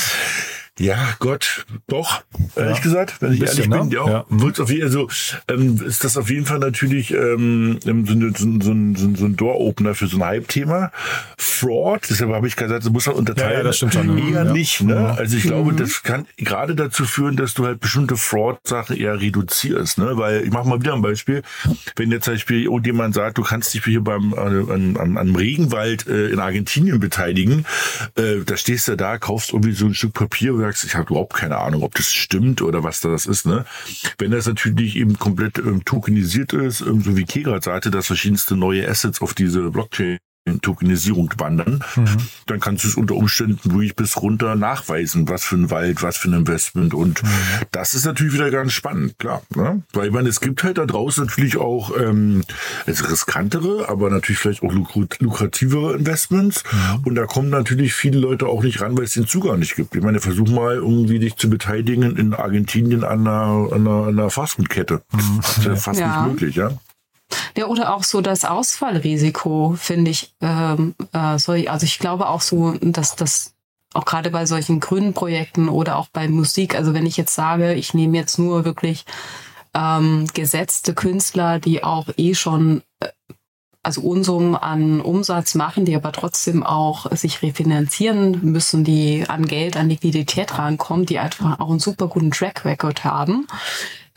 Ja, 0.78 1.16
Gott, 1.20 1.66
doch, 1.88 2.24
ehrlich 2.58 2.78
ja. 2.78 2.84
gesagt, 2.84 3.22
wenn 3.22 3.32
ich 3.32 3.40
bisschen, 3.40 3.72
ehrlich 3.72 3.90
bin, 3.90 3.90
ne? 3.90 3.96
ja, 3.96 4.10
ja. 4.10 4.26
Wird's 4.28 4.60
auf 4.60 4.70
jeden, 4.70 4.84
also 4.84 5.08
ähm, 5.48 5.82
ist 5.86 6.04
das 6.04 6.18
auf 6.18 6.30
jeden 6.30 6.46
Fall 6.46 6.60
natürlich 6.60 7.12
ähm, 7.12 7.80
so, 7.82 7.92
eine, 7.92 8.34
so, 8.36 8.46
so, 8.60 8.74
so, 8.94 9.16
so 9.16 9.26
ein 9.26 9.36
Door-Opener 9.38 9.96
für 9.96 10.08
so 10.08 10.18
ein 10.18 10.26
Hype-Thema. 10.26 10.92
Fraud, 11.38 12.02
deshalb 12.10 12.32
habe 12.32 12.48
ich 12.48 12.58
gesagt, 12.58 12.84
das 12.84 12.92
muss 12.92 13.06
man 13.06 13.16
unterteilen. 13.16 13.52
Ja, 13.52 13.58
ja, 13.60 13.64
das 13.64 13.78
stimmt 13.78 13.94
schon. 13.94 14.18
Eher 14.18 14.44
ja. 14.44 14.52
nicht, 14.52 14.82
ne? 14.82 15.16
Also 15.18 15.38
ich 15.38 15.44
glaube, 15.44 15.72
mhm. 15.72 15.78
das 15.78 16.04
kann 16.04 16.28
gerade 16.36 16.76
dazu 16.76 17.06
führen, 17.06 17.38
dass 17.38 17.54
du 17.54 17.66
halt 17.66 17.80
bestimmte 17.80 18.18
Fraud-Sachen 18.18 18.98
eher 18.98 19.22
reduzierst, 19.22 19.98
ne? 19.98 20.18
Weil 20.18 20.44
ich 20.44 20.52
mache 20.52 20.68
mal 20.68 20.82
wieder 20.82 20.94
ein 20.94 21.02
Beispiel. 21.02 21.42
Wenn 21.96 22.12
jetzt 22.12 22.26
zum 22.26 22.34
Beispiel 22.34 22.64
irgendjemand 22.64 23.16
sagt, 23.16 23.38
du 23.38 23.44
kannst 23.44 23.74
dich 23.74 23.86
hier 23.86 24.02
beim 24.02 24.34
äh, 24.34 24.74
an, 24.74 24.98
an, 24.98 25.18
am 25.18 25.36
Regenwald 25.36 26.06
äh, 26.08 26.28
in 26.28 26.40
Argentinien 26.40 27.00
beteiligen, 27.00 27.66
äh, 28.16 28.44
da 28.46 28.58
stehst 28.58 28.90
du 28.90 28.98
da, 28.98 29.18
kaufst 29.18 29.54
irgendwie 29.54 29.72
so 29.72 29.86
ein 29.86 29.94
Stück 29.94 30.14
Papier 30.14 30.65
sagst, 30.66 30.84
ich 30.84 30.96
habe 30.96 31.10
überhaupt 31.10 31.34
keine 31.34 31.58
Ahnung, 31.58 31.84
ob 31.84 31.96
das 31.96 32.12
stimmt 32.12 32.62
oder 32.62 32.84
was 32.84 33.02
da 33.02 33.10
das 33.10 33.26
ist. 33.26 33.46
Ne? 33.46 33.66
Wenn 34.18 34.32
das 34.32 34.48
natürlich 34.48 34.96
eben 34.96 35.18
komplett 35.18 35.58
ähm, 35.58 35.84
tokenisiert 35.86 36.54
ist, 36.54 36.82
ähm, 36.82 37.02
so 37.02 37.16
wie 37.16 37.26
Kegrat 37.26 37.64
sagte, 37.64 37.92
dass 37.92 38.08
verschiedenste 38.08 38.56
neue 38.56 38.88
Assets 38.88 39.22
auf 39.22 39.34
diese 39.34 39.70
Blockchain 39.72 40.18
Tokenisierung 40.62 41.32
wandern, 41.38 41.84
mhm. 41.96 42.18
dann 42.46 42.60
kannst 42.60 42.84
du 42.84 42.88
es 42.88 42.96
unter 42.96 43.16
Umständen 43.16 43.72
ruhig 43.72 43.96
bis 43.96 44.18
runter 44.22 44.56
nachweisen, 44.56 45.28
was 45.28 45.44
für 45.44 45.56
ein 45.56 45.72
Wald, 45.72 46.04
was 46.04 46.18
für 46.18 46.30
ein 46.30 46.34
Investment 46.34 46.94
und 46.94 47.24
mhm. 47.24 47.28
das 47.72 47.96
ist 47.96 48.06
natürlich 48.06 48.34
wieder 48.34 48.52
ganz 48.52 48.74
spannend, 48.74 49.18
klar. 49.18 49.42
Ne? 49.56 49.82
Weil 49.94 50.08
ich 50.08 50.14
meine, 50.14 50.30
es 50.30 50.42
gibt 50.42 50.64
halt 50.64 50.78
da 50.78 50.86
draußen 50.86 51.26
natürlich 51.26 51.58
auch 51.58 51.92
ähm, 52.00 52.44
also 52.86 53.06
riskantere, 53.06 53.90
aber 53.90 54.10
natürlich 54.10 54.40
vielleicht 54.40 54.64
auch 54.64 54.72
lukrativere 54.72 55.96
Investments 55.96 56.64
mhm. 56.72 57.04
und 57.06 57.16
da 57.16 57.26
kommen 57.26 57.50
natürlich 57.50 57.94
viele 57.94 58.20
Leute 58.20 58.48
auch 58.48 58.64
nicht 58.64 58.82
ran, 58.82 58.96
weil 58.98 59.06
es 59.06 59.14
den 59.14 59.28
Zugang 59.28 59.60
nicht 59.60 59.76
gibt. 59.76 59.96
Ich 59.96 60.04
meine, 60.04 60.20
versuch 60.20 60.50
mal 60.50 60.76
irgendwie 60.76 61.20
dich 61.20 61.38
zu 61.38 61.50
beteiligen 61.50 62.18
in 62.18 62.34
Argentinien 62.34 63.04
an 63.04 63.22
einer, 63.22 63.70
an 63.72 63.88
einer, 63.88 64.08
an 64.08 64.20
einer 64.20 64.30
Fastfood-Kette. 64.30 65.02
Mhm. 65.12 65.40
Das 65.42 65.58
ist 65.58 65.66
ja 65.66 65.76
fast 65.76 66.00
ja. 66.00 66.22
nicht 66.22 66.32
möglich, 66.32 66.56
ja. 66.56 66.72
Ja, 67.58 67.68
oder 67.68 67.94
auch 67.94 68.04
so 68.04 68.22
das 68.22 68.46
Ausfallrisiko, 68.46 69.76
finde 69.78 70.12
ich. 70.12 70.34
Ähm, 70.42 70.96
äh, 71.14 71.38
sorry, 71.38 71.68
also 71.68 71.86
ich 71.86 72.00
glaube 72.00 72.30
auch 72.30 72.42
so, 72.42 72.74
dass 72.82 73.16
das 73.16 73.54
auch 73.94 74.06
gerade 74.06 74.30
bei 74.30 74.46
solchen 74.46 74.80
grünen 74.80 75.14
Projekten 75.14 75.70
oder 75.70 75.98
auch 75.98 76.08
bei 76.12 76.28
Musik, 76.28 76.76
also 76.76 76.94
wenn 76.94 77.06
ich 77.06 77.18
jetzt 77.18 77.34
sage, 77.34 77.74
ich 77.74 77.94
nehme 77.94 78.18
jetzt 78.18 78.38
nur 78.38 78.66
wirklich 78.66 79.06
ähm, 79.74 80.28
gesetzte 80.34 80.94
Künstler, 80.94 81.60
die 81.60 81.84
auch 81.84 82.10
eh 82.18 82.36
schon 82.36 82.82
äh, 83.00 83.10
also 83.84 84.02
Unsummen 84.02 84.56
an 84.56 85.00
Umsatz 85.00 85.54
machen, 85.54 85.86
die 85.86 85.96
aber 85.96 86.12
trotzdem 86.12 86.64
auch 86.64 87.12
sich 87.12 87.44
refinanzieren 87.44 88.40
müssen, 88.42 88.84
die 88.84 89.26
an 89.28 89.46
Geld, 89.46 89.78
an 89.78 89.90
Liquidität 89.90 90.58
rankommen, 90.58 91.06
die 91.06 91.20
einfach 91.20 91.60
auch 91.60 91.70
einen 91.70 91.80
super 91.80 92.08
guten 92.08 92.32
Track 92.32 92.66
Record 92.66 93.04
haben, 93.04 93.48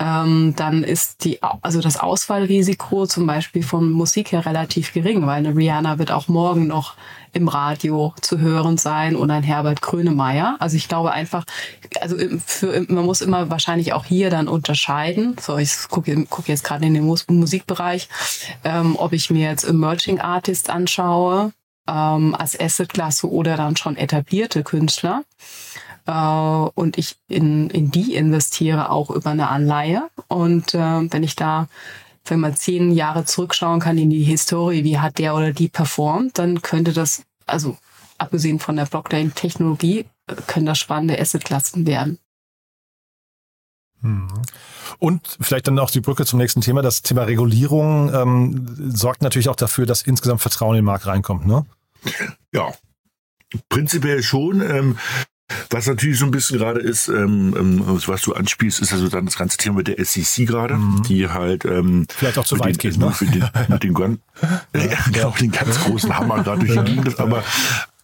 ähm, 0.00 0.54
dann 0.56 0.84
ist 0.84 1.24
die, 1.24 1.40
also 1.42 1.80
das 1.80 1.98
Ausfallrisiko 1.98 3.06
zum 3.06 3.26
Beispiel 3.26 3.64
von 3.64 3.90
Musik 3.90 4.30
her 4.32 4.46
relativ 4.46 4.92
gering, 4.92 5.26
weil 5.26 5.38
eine 5.38 5.56
Rihanna 5.56 5.98
wird 5.98 6.12
auch 6.12 6.28
morgen 6.28 6.68
noch 6.68 6.94
im 7.32 7.48
Radio 7.48 8.14
zu 8.20 8.38
hören 8.38 8.78
sein 8.78 9.16
und 9.16 9.30
ein 9.30 9.42
Herbert 9.42 9.82
Grönemeyer. 9.82 10.56
Also 10.60 10.76
ich 10.76 10.88
glaube 10.88 11.12
einfach, 11.12 11.44
also 12.00 12.16
für, 12.46 12.86
man 12.88 13.04
muss 13.04 13.20
immer 13.20 13.50
wahrscheinlich 13.50 13.92
auch 13.92 14.04
hier 14.04 14.30
dann 14.30 14.48
unterscheiden. 14.48 15.36
So, 15.40 15.58
ich 15.58 15.88
gucke 15.88 16.26
guck 16.30 16.48
jetzt 16.48 16.64
gerade 16.64 16.86
in 16.86 16.94
den 16.94 17.04
Musikbereich, 17.04 18.08
ähm, 18.64 18.96
ob 18.96 19.12
ich 19.12 19.30
mir 19.30 19.50
jetzt 19.50 19.64
Emerging 19.64 20.20
Artist 20.20 20.70
anschaue 20.70 21.52
ähm, 21.88 22.34
als 22.36 22.58
Assetklasse 22.58 23.30
oder 23.30 23.56
dann 23.56 23.76
schon 23.76 23.96
etablierte 23.96 24.62
Künstler 24.62 25.22
äh, 26.08 26.70
und 26.74 26.98
ich 26.98 27.16
in, 27.28 27.68
in 27.70 27.90
die 27.90 28.14
investiere 28.14 28.90
auch 28.90 29.10
über 29.10 29.30
eine 29.30 29.48
Anleihe. 29.48 30.08
Und 30.26 30.74
äh, 30.74 30.78
wenn 30.78 31.22
ich 31.22 31.36
da, 31.36 31.68
wenn 32.24 32.40
man 32.40 32.56
zehn 32.56 32.90
Jahre 32.92 33.24
zurückschauen 33.24 33.78
kann 33.78 33.98
in 33.98 34.10
die 34.10 34.24
Historie, 34.24 34.84
wie 34.84 34.98
hat 34.98 35.18
der 35.18 35.34
oder 35.34 35.52
die 35.52 35.68
performt, 35.68 36.38
dann 36.38 36.62
könnte 36.62 36.92
das, 36.92 37.24
also 37.46 37.76
abgesehen 38.16 38.58
von 38.58 38.76
der 38.76 38.86
Blockchain-Technologie, 38.86 40.06
können 40.46 40.66
das 40.66 40.78
spannende 40.78 41.20
Assetklassen 41.20 41.86
werden. 41.86 42.18
Mhm. 44.00 44.42
Und 44.98 45.36
vielleicht 45.40 45.66
dann 45.68 45.78
auch 45.78 45.90
die 45.90 46.00
Brücke 46.00 46.24
zum 46.24 46.38
nächsten 46.38 46.60
Thema. 46.60 46.82
Das 46.82 47.02
Thema 47.02 47.24
Regulierung 47.24 48.12
ähm, 48.14 48.92
sorgt 48.94 49.22
natürlich 49.22 49.48
auch 49.48 49.56
dafür, 49.56 49.86
dass 49.86 50.02
insgesamt 50.02 50.40
Vertrauen 50.40 50.74
in 50.74 50.80
den 50.80 50.86
Markt 50.86 51.06
reinkommt, 51.06 51.46
ne? 51.46 51.66
Ja, 52.52 52.72
prinzipiell 53.68 54.22
schon. 54.22 54.60
Ähm, 54.60 54.98
was 55.70 55.86
natürlich 55.86 56.18
so 56.18 56.26
ein 56.26 56.30
bisschen 56.30 56.58
gerade 56.58 56.80
ist, 56.80 57.08
ähm, 57.08 57.54
ähm, 57.58 57.82
was 57.84 58.22
du 58.22 58.34
anspielst, 58.34 58.80
ist 58.80 58.92
also 58.92 59.08
dann 59.08 59.24
das 59.24 59.36
ganze 59.36 59.56
Thema 59.56 59.76
mit 59.76 59.88
der 59.88 60.04
SEC 60.04 60.46
gerade, 60.46 60.74
mhm. 60.74 61.02
die 61.04 61.28
halt 61.28 61.64
ähm, 61.64 62.06
vielleicht 62.14 62.38
auch 62.38 62.44
zu 62.44 62.58
weit 62.58 62.82
den, 62.82 62.90
geht, 62.90 62.98
ne? 62.98 63.14
Mit 63.20 63.34
den, 63.34 63.50
mit 63.68 63.82
den, 63.82 63.94
ja, 64.74 64.84
ja, 64.84 64.98
genau, 65.12 65.34
den 65.38 65.50
ganz 65.50 65.78
großen 65.80 66.16
Hammer 66.16 66.42
gerade 66.42 66.64
durch 66.64 66.84
die 66.84 66.94
Gegend. 66.94 67.18
Aber 67.18 67.42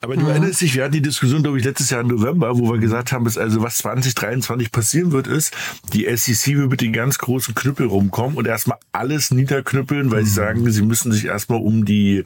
aber 0.05 0.17
du 0.17 0.23
mhm. 0.23 0.29
erinnerst 0.29 0.61
dich, 0.61 0.75
wir 0.75 0.85
hatten 0.85 0.93
die 0.93 1.03
Diskussion, 1.03 1.43
glaube 1.43 1.59
ich, 1.59 1.65
letztes 1.65 1.91
Jahr 1.91 2.03
im 2.03 2.09
November, 2.09 2.59
wo 2.59 2.71
wir 2.71 2.79
gesagt 2.79 3.11
haben, 3.11 3.25
dass 3.25 3.39
also 3.39 3.63
was 3.63 3.79
2023 3.79 4.71
passieren 4.71 5.13
wird, 5.13 5.27
ist, 5.27 5.55
die 5.93 6.05
SEC 6.15 6.59
wird 6.59 6.71
mit 6.71 6.81
den 6.83 6.93
ganz 6.93 7.19
großen 7.19 7.55
Knüppel 7.55 7.87
rumkommen 7.87 8.37
und 8.37 8.47
erstmal 8.47 8.79
alles 8.93 9.31
niederknüppeln, 9.31 10.11
weil 10.11 10.21
mhm. 10.21 10.27
sie 10.27 10.33
sagen, 10.33 10.71
sie 10.71 10.83
müssen 10.83 11.11
sich 11.11 11.25
erstmal 11.25 11.61
um 11.61 11.87
die, 11.87 12.25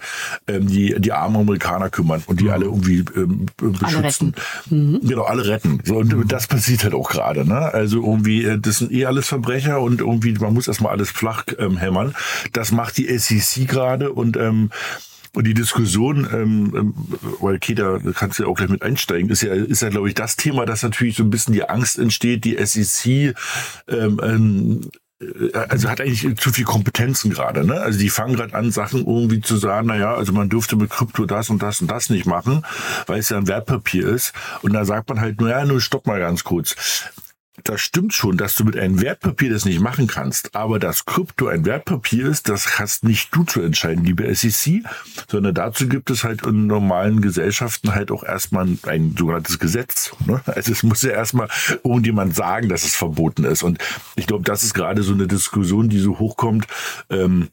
ähm, 0.48 0.66
die, 0.66 0.96
die 0.98 1.12
armen 1.12 1.36
Amerikaner 1.36 1.88
kümmern 1.88 2.22
und 2.26 2.40
die 2.40 2.44
mhm. 2.44 2.50
alle 2.50 2.64
irgendwie 2.64 3.04
ähm, 3.16 3.46
beschützen. 3.56 4.34
Alle 4.70 4.76
mhm. 4.76 5.00
Genau, 5.02 5.22
alle 5.22 5.46
retten. 5.46 5.78
So, 5.84 5.98
und 5.98 6.12
mhm. 6.12 6.26
das 6.26 6.48
passiert 6.48 6.82
halt 6.82 6.94
auch 6.94 7.08
gerade. 7.08 7.46
Ne? 7.46 7.58
Also 7.58 8.02
irgendwie, 8.02 8.44
äh, 8.44 8.58
das 8.58 8.78
sind 8.78 8.92
eh 8.92 9.06
alles 9.06 9.28
Verbrecher 9.28 9.80
und 9.80 10.00
irgendwie, 10.00 10.32
man 10.32 10.52
muss 10.52 10.66
erstmal 10.66 10.92
alles 10.92 11.10
flach 11.10 11.44
ähm, 11.58 11.76
hämmern. 11.76 12.14
Das 12.52 12.72
macht 12.72 12.98
die 12.98 13.16
SEC 13.18 13.68
gerade 13.68 14.12
und 14.12 14.36
ähm, 14.36 14.70
Und 15.38 15.44
die 15.44 15.54
Diskussion, 15.54 16.26
ähm, 16.32 16.74
ähm 16.76 16.94
weil 17.38 17.60
Keda, 17.60 18.00
da 18.02 18.10
kannst 18.10 18.40
du 18.40 18.42
ja 18.42 18.48
auch 18.48 18.56
gleich 18.56 18.70
mit 18.70 18.82
einsteigen, 18.82 19.30
ist 19.30 19.42
ja, 19.42 19.54
ist 19.54 19.82
ja, 19.82 19.88
glaube 19.88 20.08
ich, 20.08 20.14
das 20.14 20.34
Thema, 20.34 20.66
dass 20.66 20.82
natürlich 20.82 21.14
so 21.14 21.22
ein 21.22 21.30
bisschen 21.30 21.54
die 21.54 21.62
Angst 21.62 21.96
entsteht, 21.96 22.44
die 22.44 22.56
SEC 22.58 23.36
ähm, 23.86 24.20
ähm, 24.20 24.80
äh, 25.20 25.52
also 25.52 25.90
hat 25.90 26.00
eigentlich 26.00 26.36
zu 26.38 26.50
viel 26.50 26.64
Kompetenzen 26.64 27.30
gerade. 27.30 27.64
Ne? 27.64 27.80
Also 27.80 28.00
die 28.00 28.10
fangen 28.10 28.34
gerade 28.34 28.54
an, 28.54 28.72
Sachen 28.72 29.06
irgendwie 29.06 29.40
zu 29.40 29.58
sagen, 29.58 29.86
naja, 29.86 30.12
also 30.12 30.32
man 30.32 30.48
dürfte 30.48 30.74
mit 30.74 30.90
Krypto 30.90 31.24
das 31.24 31.50
und 31.50 31.62
das 31.62 31.80
und 31.80 31.88
das 31.88 32.10
nicht 32.10 32.26
machen, 32.26 32.66
weil 33.06 33.20
es 33.20 33.28
ja 33.28 33.36
ein 33.36 33.46
Wertpapier 33.46 34.08
ist. 34.08 34.32
Und 34.62 34.72
da 34.72 34.84
sagt 34.84 35.08
man 35.08 35.20
halt, 35.20 35.40
naja, 35.40 35.64
nur 35.64 35.80
stopp 35.80 36.08
mal 36.08 36.18
ganz 36.18 36.42
kurz 36.42 36.74
das 37.64 37.80
stimmt 37.80 38.12
schon, 38.12 38.36
dass 38.36 38.54
du 38.54 38.64
mit 38.64 38.76
einem 38.76 39.00
Wertpapier 39.00 39.50
das 39.50 39.64
nicht 39.64 39.80
machen 39.80 40.06
kannst. 40.06 40.54
Aber 40.54 40.78
dass 40.78 41.04
Krypto 41.04 41.48
ein 41.48 41.64
Wertpapier 41.64 42.26
ist, 42.26 42.48
das 42.48 42.78
hast 42.78 43.04
nicht 43.04 43.34
du 43.34 43.44
zu 43.44 43.60
entscheiden, 43.60 44.04
liebe 44.04 44.32
SEC, 44.34 44.82
sondern 45.28 45.54
dazu 45.54 45.88
gibt 45.88 46.10
es 46.10 46.24
halt 46.24 46.46
in 46.46 46.66
normalen 46.66 47.20
Gesellschaften 47.20 47.94
halt 47.94 48.10
auch 48.10 48.24
erstmal 48.24 48.66
ein 48.86 49.14
sogenanntes 49.18 49.58
Gesetz. 49.58 50.12
Ne? 50.26 50.40
Also 50.46 50.72
es 50.72 50.82
muss 50.82 51.02
ja 51.02 51.10
erstmal 51.10 51.48
irgendjemand 51.84 52.34
sagen, 52.34 52.68
dass 52.68 52.84
es 52.84 52.94
verboten 52.94 53.44
ist. 53.44 53.62
Und 53.62 53.78
ich 54.16 54.26
glaube, 54.26 54.44
das 54.44 54.62
ist 54.62 54.74
gerade 54.74 55.02
so 55.02 55.12
eine 55.12 55.26
Diskussion, 55.26 55.88
die 55.88 55.98
so 55.98 56.18
hochkommt, 56.18 56.66
ähm, 57.10 57.48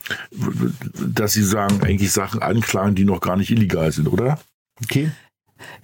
dass 0.96 1.34
sie 1.34 1.44
sagen, 1.44 1.82
eigentlich 1.82 2.12
Sachen 2.12 2.42
anklagen, 2.42 2.96
die 2.96 3.06
noch 3.06 3.22
gar 3.22 3.38
nicht 3.38 3.52
illegal 3.52 3.92
sind, 3.92 4.08
oder? 4.08 4.40
Okay. 4.84 5.12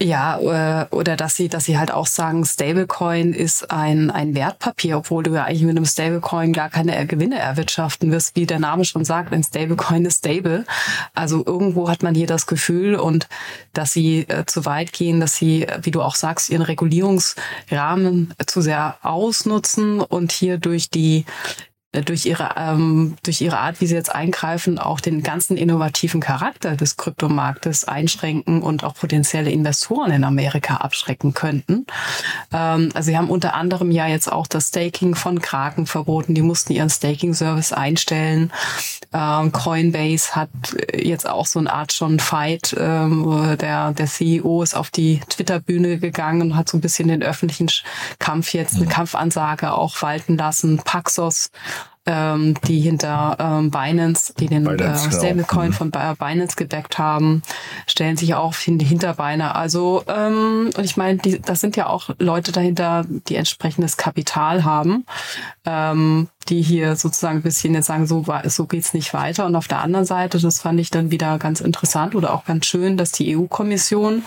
Ja, 0.02 0.40
äh, 0.82 0.88
oder 0.94 1.16
dass 1.16 1.36
sie, 1.36 1.48
dass 1.48 1.66
sie 1.66 1.78
halt 1.78 1.92
auch 1.92 2.08
sagen, 2.08 2.44
Stablecoin 2.44 3.34
ist 3.34 3.72
ein, 3.72 4.12
ein 4.12 4.36
Wertpapier, 4.36 4.98
obwohl 4.98 5.24
du 5.24 5.34
ja 5.34 5.46
eigentlich 5.46 5.62
mit 5.62 5.78
einem 5.78 5.86
Stablecoin 5.86 6.54
gar 6.54 6.70
keine 6.70 7.06
Gewinne 7.06 7.40
erwirtschaften 7.40 8.12
wirst, 8.12 8.36
wie 8.36 8.46
der 8.46 8.60
Name 8.60 8.84
schon 8.84 9.06
sagt, 9.06 9.32
ein 9.32 9.44
Stablecoin 9.44 10.06
ist 10.06 10.20
stable. 10.20 10.66
Also 11.14 11.46
irgendwo 11.46 11.88
hat 11.88 12.04
man 12.04 12.16
hier 12.16 12.28
das 12.28 12.48
Gefühl 12.48 12.96
und 12.96 13.28
dass 13.74 13.94
sie 13.94 14.22
äh, 14.28 14.46
zu 14.46 14.66
weit 14.66 14.92
gehen, 14.92 15.20
dass 15.20 15.36
sie, 15.36 15.68
wie 15.82 15.92
du 15.92 16.02
auch 16.02 16.16
sagst, 16.16 16.50
ihren 16.50 16.64
Regulierungsrahmen 16.64 18.34
zu 18.46 18.62
sehr 18.62 18.98
ausnutzen 19.04 20.02
und 20.02 20.32
hier 20.32 20.58
durch 20.58 20.90
die 20.90 21.26
durch 21.92 22.26
ihre, 22.26 22.52
ähm, 22.56 23.16
durch 23.24 23.42
ihre 23.42 23.60
Art, 23.60 23.82
wie 23.82 23.86
sie 23.86 23.96
jetzt 23.96 24.14
eingreifen, 24.14 24.80
auch 24.80 25.02
den 25.02 25.24
ganzen 25.24 25.58
innovativen 25.58 26.22
Charakter 26.22 26.78
des 26.78 26.96
Kryptomarktes 26.96 27.84
einschränken 27.86 28.62
und 28.62 28.86
auch 28.86 28.96
potenzielle 28.96 29.52
Investoren 29.52 30.12
in 30.12 30.24
Amerika 30.24 30.78
abschrecken 30.78 31.34
könnten. 31.34 31.86
Ähm, 32.54 32.92
also 32.94 33.08
sie 33.08 33.18
haben 33.18 33.30
unter 33.30 33.56
anderem 33.56 33.92
ja 33.92 34.08
jetzt 34.08 34.32
auch 34.32 34.48
das 34.48 34.70
Staking 34.70 35.16
von 35.16 35.42
Kraken 35.42 35.86
verboten. 35.86 36.34
Die 36.34 36.42
mussten 36.42 36.72
ihren 36.72 36.90
Staking-Service 36.90 37.74
einstellen. 37.74 38.54
Ähm, 39.12 39.52
Coinbase 39.52 40.34
hat 40.34 40.50
jetzt 40.94 41.28
auch 41.28 41.46
so 41.46 41.60
eine 41.60 41.74
Art 41.74 41.92
schon 41.92 42.22
Fight. 42.22 42.74
Ähm, 42.80 43.58
der, 43.60 43.92
der 43.92 44.06
CEO 44.06 44.64
ist 44.64 44.76
auf 44.76 44.92
die 44.92 45.20
Twitter-Bühne 45.28 45.98
gegangen 45.98 46.42
und 46.42 46.56
hat 46.56 46.70
so 46.70 46.78
ein 46.78 46.82
bisschen 46.82 47.10
den 47.10 47.22
öffentlichen 47.22 47.70
Kampf 48.20 48.54
jetzt, 48.54 48.76
eine 48.78 48.86
mhm. 48.86 48.90
Kampfansage 48.90 49.74
auch 49.74 50.02
walten 50.02 50.38
lassen. 50.38 50.78
Paxos 50.78 51.52
ähm, 52.06 52.56
die 52.66 52.80
hinter 52.80 53.38
ähm, 53.40 53.70
Binance, 53.70 54.34
die 54.40 54.48
den 54.48 54.64
Binance, 54.64 55.10
äh, 55.10 55.12
Stablecoin 55.12 55.72
genau. 55.72 55.78
von 55.78 55.92
Binance 55.92 56.56
gedeckt 56.56 56.98
haben, 56.98 57.44
stellen 57.86 58.18
sich 58.18 58.34
auch 58.34 58.46
auf 58.46 58.64
die 58.66 58.86
Hinterbeine. 58.86 59.56
Also 59.56 60.04
ähm, 60.08 60.72
und 60.76 60.84
ich 60.84 60.98
meine, 60.98 61.18
das 61.18 61.62
sind 61.62 61.76
ja 61.76 61.88
auch 61.88 62.10
Leute 62.18 62.52
dahinter, 62.52 63.06
die 63.08 63.36
entsprechendes 63.36 63.98
Kapital 63.98 64.64
haben. 64.64 65.06
Ähm, 65.66 66.28
die 66.50 66.62
hier 66.62 66.96
sozusagen 66.96 67.40
ein 67.40 67.44
bisschen 67.44 67.74
jetzt 67.74 67.88
sagen, 67.88 68.08
so, 68.08 68.26
so 68.46 68.66
geht's 68.66 68.94
nicht 68.94 69.14
weiter. 69.14 69.46
Und 69.46 69.56
auf 69.56 69.68
der 69.68 69.82
anderen 69.82 70.06
Seite, 70.06 70.40
das 70.40 70.60
fand 70.60 70.80
ich 70.80 70.90
dann 70.90 71.12
wieder 71.12 71.38
ganz 71.38 71.62
interessant 71.62 72.16
oder 72.16 72.34
auch 72.34 72.46
ganz 72.46 72.66
schön, 72.66 72.98
dass 72.98 73.12
die 73.12 73.36
EU-Kommission 73.36 74.24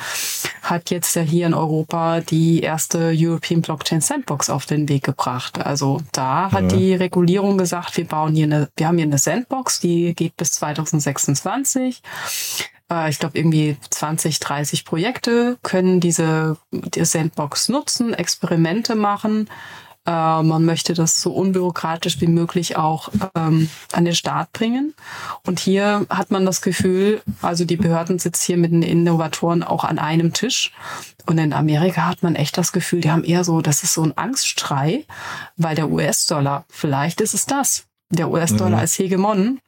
hat 0.62 0.90
jetzt 0.90 1.14
ja 1.16 1.22
hier 1.22 1.46
in 1.46 1.55
Europa 1.55 2.20
die 2.20 2.61
erste 2.61 3.12
European 3.14 3.62
Blockchain 3.62 4.00
Sandbox 4.00 4.50
auf 4.50 4.66
den 4.66 4.88
Weg 4.88 5.05
gebracht. 5.05 5.64
Also 5.64 6.00
da 6.12 6.50
hat 6.53 6.72
ja. 6.72 6.79
die 6.79 6.94
Regulierung 6.94 7.59
gesagt, 7.59 7.96
wir 7.96 8.07
bauen 8.07 8.35
hier 8.35 8.44
eine, 8.44 8.68
wir 8.77 8.88
haben 8.88 8.96
hier 8.96 9.07
eine 9.07 9.18
Sandbox, 9.18 9.81
die 9.81 10.14
geht 10.14 10.37
bis 10.37 10.53
2026 10.53 12.03
äh, 12.90 13.11
ich 13.11 13.18
glaube, 13.18 13.38
irgendwie 13.38 13.77
20, 13.90 14.40
30 14.40 14.85
Projekte 14.85 15.59
können 15.62 16.00
diese 16.00 16.57
die 16.70 17.05
Sandbox 17.05 17.68
nutzen, 17.68 18.14
Experimente 18.14 18.94
machen 18.94 19.48
äh, 20.06 20.42
man 20.42 20.64
möchte 20.64 20.94
das 20.94 21.20
so 21.20 21.32
unbürokratisch 21.32 22.20
wie 22.20 22.26
möglich 22.26 22.76
auch 22.76 23.08
ähm, 23.34 23.70
an 23.92 24.04
den 24.04 24.14
Start 24.14 24.52
bringen. 24.52 24.94
Und 25.46 25.60
hier 25.60 26.06
hat 26.10 26.30
man 26.30 26.44
das 26.44 26.60
Gefühl, 26.60 27.22
also 27.42 27.64
die 27.64 27.76
Behörden 27.76 28.18
sitzen 28.18 28.46
hier 28.46 28.56
mit 28.58 28.72
den 28.72 28.82
Innovatoren 28.82 29.62
auch 29.62 29.84
an 29.84 29.98
einem 29.98 30.32
Tisch. 30.32 30.72
Und 31.26 31.38
in 31.38 31.52
Amerika 31.52 32.06
hat 32.06 32.22
man 32.22 32.36
echt 32.36 32.58
das 32.58 32.72
Gefühl, 32.72 33.00
die 33.00 33.10
haben 33.10 33.24
eher 33.24 33.44
so, 33.44 33.62
das 33.62 33.82
ist 33.82 33.94
so 33.94 34.02
ein 34.02 34.16
Angststrei, 34.16 35.06
weil 35.56 35.74
der 35.74 35.90
US-Dollar, 35.90 36.64
vielleicht 36.68 37.20
ist 37.20 37.34
es 37.34 37.46
das. 37.46 37.86
Der 38.10 38.30
US-Dollar 38.30 38.78
mhm. 38.78 38.84
ist 38.84 38.98
Hegemon. 38.98 39.60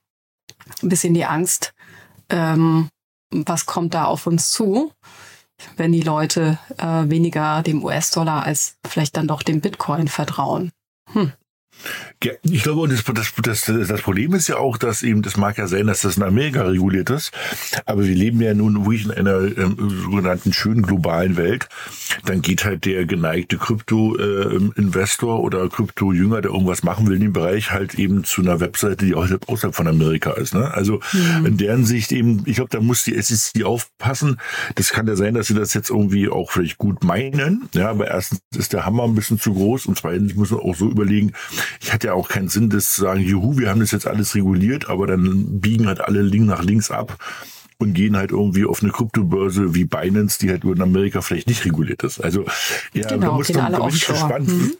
Ein 0.82 0.88
bisschen 0.88 1.14
die 1.14 1.24
Angst, 1.24 1.72
ähm, 2.28 2.88
was 3.30 3.66
kommt 3.66 3.94
da 3.94 4.04
auf 4.04 4.26
uns 4.26 4.50
zu? 4.50 4.92
Wenn 5.76 5.92
die 5.92 6.02
Leute 6.02 6.58
äh, 6.78 7.08
weniger 7.08 7.62
dem 7.62 7.84
US-Dollar 7.84 8.44
als 8.44 8.76
vielleicht 8.86 9.16
dann 9.16 9.28
doch 9.28 9.42
dem 9.42 9.60
Bitcoin 9.60 10.08
vertrauen. 10.08 10.70
Hm. 11.12 11.32
Ja, 12.24 12.32
ich 12.42 12.62
glaube, 12.62 12.88
das, 12.88 13.04
das, 13.04 13.64
das, 13.64 13.88
das 13.88 14.02
Problem 14.02 14.34
ist 14.34 14.48
ja 14.48 14.56
auch, 14.56 14.78
dass 14.78 15.02
eben, 15.02 15.22
das 15.22 15.36
mag 15.36 15.58
ja 15.58 15.66
sein, 15.66 15.86
dass 15.86 16.00
das 16.00 16.16
in 16.16 16.22
Amerika 16.22 16.62
reguliert 16.62 17.10
ist, 17.10 17.30
aber 17.84 18.04
wir 18.04 18.14
leben 18.14 18.40
ja 18.40 18.54
nun 18.54 18.84
wirklich 18.84 19.04
in 19.04 19.12
einer 19.12 19.42
ähm, 19.56 19.76
sogenannten 20.02 20.52
schönen 20.52 20.82
globalen 20.82 21.36
Welt. 21.36 21.68
Dann 22.24 22.42
geht 22.42 22.64
halt 22.64 22.84
der 22.84 23.04
geneigte 23.04 23.58
Krypto-Investor 23.58 25.38
äh, 25.38 25.42
oder 25.42 25.68
Krypto-Jünger, 25.68 26.40
der 26.40 26.52
irgendwas 26.52 26.82
machen 26.82 27.06
will 27.06 27.16
in 27.16 27.22
dem 27.22 27.32
Bereich, 27.32 27.70
halt 27.70 27.94
eben 27.94 28.24
zu 28.24 28.40
einer 28.40 28.60
Webseite, 28.60 29.04
die 29.04 29.14
außerhalb, 29.14 29.48
außerhalb 29.48 29.74
von 29.74 29.86
Amerika 29.86 30.32
ist. 30.32 30.54
Ne? 30.54 30.72
Also 30.72 31.00
mhm. 31.12 31.46
in 31.46 31.56
deren 31.58 31.84
Sicht 31.84 32.12
eben, 32.12 32.42
ich 32.46 32.56
glaube, 32.56 32.70
da 32.70 32.80
muss 32.80 33.04
die 33.04 33.20
SEC 33.20 33.64
aufpassen. 33.64 34.38
Das 34.74 34.90
kann 34.90 35.06
ja 35.06 35.16
sein, 35.16 35.34
dass 35.34 35.48
sie 35.48 35.54
das 35.54 35.74
jetzt 35.74 35.90
irgendwie 35.90 36.28
auch 36.28 36.50
vielleicht 36.50 36.78
gut 36.78 37.04
meinen. 37.04 37.68
Ja, 37.74 37.90
aber 37.90 38.08
erstens 38.08 38.40
ist 38.56 38.72
der 38.72 38.86
Hammer 38.86 39.04
ein 39.04 39.14
bisschen 39.14 39.38
zu 39.38 39.52
groß 39.52 39.86
und 39.86 39.98
zweitens 39.98 40.34
muss 40.34 40.50
man 40.50 40.60
auch 40.60 40.74
so 40.74 40.90
überlegen, 40.90 41.32
ich 41.80 41.92
hatte 41.92 42.08
ja 42.08 42.14
auch 42.14 42.28
keinen 42.28 42.48
Sinn, 42.48 42.70
das 42.70 42.94
zu 42.94 43.02
sagen, 43.02 43.20
juhu, 43.20 43.58
wir 43.58 43.70
haben 43.70 43.80
das 43.80 43.90
jetzt 43.90 44.06
alles 44.06 44.34
reguliert, 44.34 44.88
aber 44.88 45.06
dann 45.06 45.60
biegen 45.60 45.86
halt 45.86 46.00
alle 46.00 46.22
Link 46.22 46.46
nach 46.46 46.62
links 46.62 46.90
ab 46.90 47.18
und 47.78 47.94
gehen 47.94 48.16
halt 48.16 48.30
irgendwie 48.30 48.64
auf 48.64 48.82
eine 48.82 48.92
Kryptobörse 48.92 49.74
wie 49.74 49.84
Binance, 49.84 50.38
die 50.38 50.50
halt 50.50 50.64
nur 50.64 50.74
in 50.74 50.82
Amerika 50.82 51.20
vielleicht 51.20 51.48
nicht 51.48 51.64
reguliert 51.64 52.02
ist. 52.02 52.20
Also 52.20 52.44
ja, 52.94 53.06
genau, 53.06 53.26
da, 53.26 53.32
muss 53.32 53.48
dann, 53.48 53.72
da 53.72 53.78
bin 53.78 53.94
ich 53.94 54.06
gespannt. 54.06 54.48
Mhm. 54.48 54.72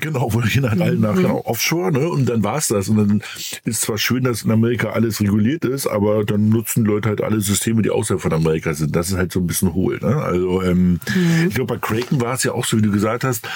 Genau, 0.00 0.32
wo 0.32 0.38
gehen 0.40 0.68
halt 0.68 0.80
alle 0.80 0.96
nach 0.96 1.14
mhm. 1.14 1.22
genau, 1.22 1.42
Offshore, 1.44 1.92
ne? 1.92 2.08
Und 2.08 2.28
dann 2.28 2.42
war's 2.42 2.68
das. 2.68 2.88
Und 2.88 2.96
dann 2.96 3.22
ist 3.64 3.82
zwar 3.82 3.98
schön, 3.98 4.24
dass 4.24 4.42
in 4.42 4.50
Amerika 4.50 4.90
alles 4.90 5.20
reguliert 5.20 5.64
ist, 5.64 5.86
aber 5.86 6.24
dann 6.24 6.48
nutzen 6.48 6.84
Leute 6.84 7.08
halt 7.08 7.22
alle 7.22 7.40
Systeme, 7.40 7.82
die 7.82 7.90
außerhalb 7.90 8.20
von 8.20 8.32
Amerika 8.32 8.74
sind. 8.74 8.94
Das 8.96 9.10
ist 9.10 9.16
halt 9.16 9.32
so 9.32 9.40
ein 9.40 9.46
bisschen 9.46 9.72
hohl. 9.74 9.98
Ne? 10.00 10.16
Also 10.16 10.62
ähm, 10.62 11.00
mhm. 11.14 11.48
ich 11.48 11.54
glaube, 11.54 11.74
bei 11.74 11.80
Kraken 11.80 12.20
war 12.20 12.34
es 12.34 12.42
ja 12.42 12.52
auch 12.52 12.64
so, 12.64 12.76
wie 12.78 12.82
du 12.82 12.90
gesagt 12.90 13.24
hast, 13.24 13.46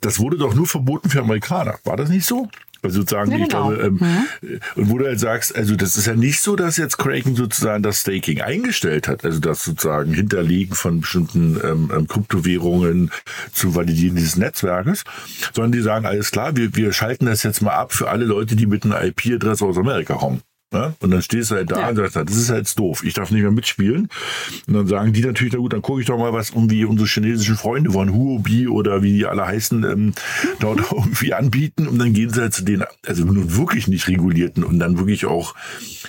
das 0.00 0.18
wurde 0.18 0.36
doch 0.36 0.54
nur 0.54 0.66
verboten 0.66 1.10
für 1.10 1.20
Amerikaner. 1.20 1.78
War 1.84 1.96
das 1.96 2.08
nicht 2.08 2.26
so? 2.26 2.48
Also 2.84 3.00
sozusagen, 3.00 3.30
ja, 3.30 3.38
genau. 3.38 3.72
ich 3.72 3.78
glaube, 3.78 3.86
ähm, 3.86 3.98
mhm. 4.00 4.60
und 4.76 4.90
wo 4.90 4.98
du 4.98 5.06
halt 5.06 5.20
sagst, 5.20 5.54
also 5.56 5.74
das 5.76 5.96
ist 5.96 6.06
ja 6.06 6.14
nicht 6.14 6.40
so, 6.40 6.56
dass 6.56 6.76
jetzt 6.76 6.98
Kraken 6.98 7.34
sozusagen 7.34 7.82
das 7.82 8.00
Staking 8.00 8.40
eingestellt 8.40 9.08
hat, 9.08 9.24
also 9.24 9.40
das 9.40 9.64
sozusagen 9.64 10.12
Hinterlegen 10.12 10.74
von 10.74 11.00
bestimmten 11.00 11.60
ähm, 11.64 11.90
ähm, 11.94 12.06
Kryptowährungen 12.06 13.10
zu 13.52 13.74
validieren 13.74 14.16
dieses 14.16 14.36
Netzwerkes, 14.36 15.04
sondern 15.52 15.72
die 15.72 15.80
sagen, 15.80 16.06
alles 16.06 16.30
klar, 16.30 16.56
wir, 16.56 16.74
wir 16.76 16.92
schalten 16.92 17.26
das 17.26 17.42
jetzt 17.42 17.62
mal 17.62 17.74
ab 17.74 17.92
für 17.92 18.10
alle 18.10 18.24
Leute, 18.24 18.56
die 18.56 18.66
mit 18.66 18.84
einer 18.84 19.02
IP-Adresse 19.02 19.64
aus 19.64 19.78
Amerika 19.78 20.14
kommen. 20.14 20.42
Ne? 20.74 20.94
Und 21.00 21.12
dann 21.12 21.22
stehst 21.22 21.52
du 21.52 21.54
halt 21.54 21.70
da 21.70 21.80
ja. 21.80 21.88
und 21.88 21.96
sagst, 21.96 22.16
das 22.16 22.36
ist 22.36 22.50
halt 22.50 22.78
doof, 22.78 23.04
ich 23.04 23.14
darf 23.14 23.30
nicht 23.30 23.42
mehr 23.42 23.52
mitspielen. 23.52 24.08
Und 24.66 24.74
dann 24.74 24.86
sagen 24.88 25.12
die 25.12 25.22
natürlich, 25.22 25.52
na 25.52 25.60
gut, 25.60 25.72
dann 25.72 25.82
gucke 25.82 26.00
ich 26.00 26.06
doch 26.06 26.18
mal, 26.18 26.32
was 26.32 26.50
irgendwie 26.50 26.84
unsere 26.84 27.08
chinesischen 27.08 27.56
Freunde 27.56 27.92
von 27.92 28.12
Huobi 28.12 28.66
oder 28.66 29.02
wie 29.02 29.12
die 29.12 29.26
alle 29.26 29.46
heißen, 29.46 29.84
ähm, 29.84 30.14
dort 30.58 30.80
irgendwie 30.92 31.32
anbieten. 31.32 31.86
Und 31.86 31.98
dann 32.00 32.12
gehen 32.12 32.30
sie 32.30 32.40
halt 32.40 32.54
zu 32.54 32.64
den, 32.64 32.82
also 33.06 33.24
nun 33.24 33.56
wirklich 33.56 33.86
nicht 33.86 34.08
regulierten 34.08 34.64
und 34.64 34.80
dann 34.80 34.98
wirklich 34.98 35.26
auch 35.26 35.54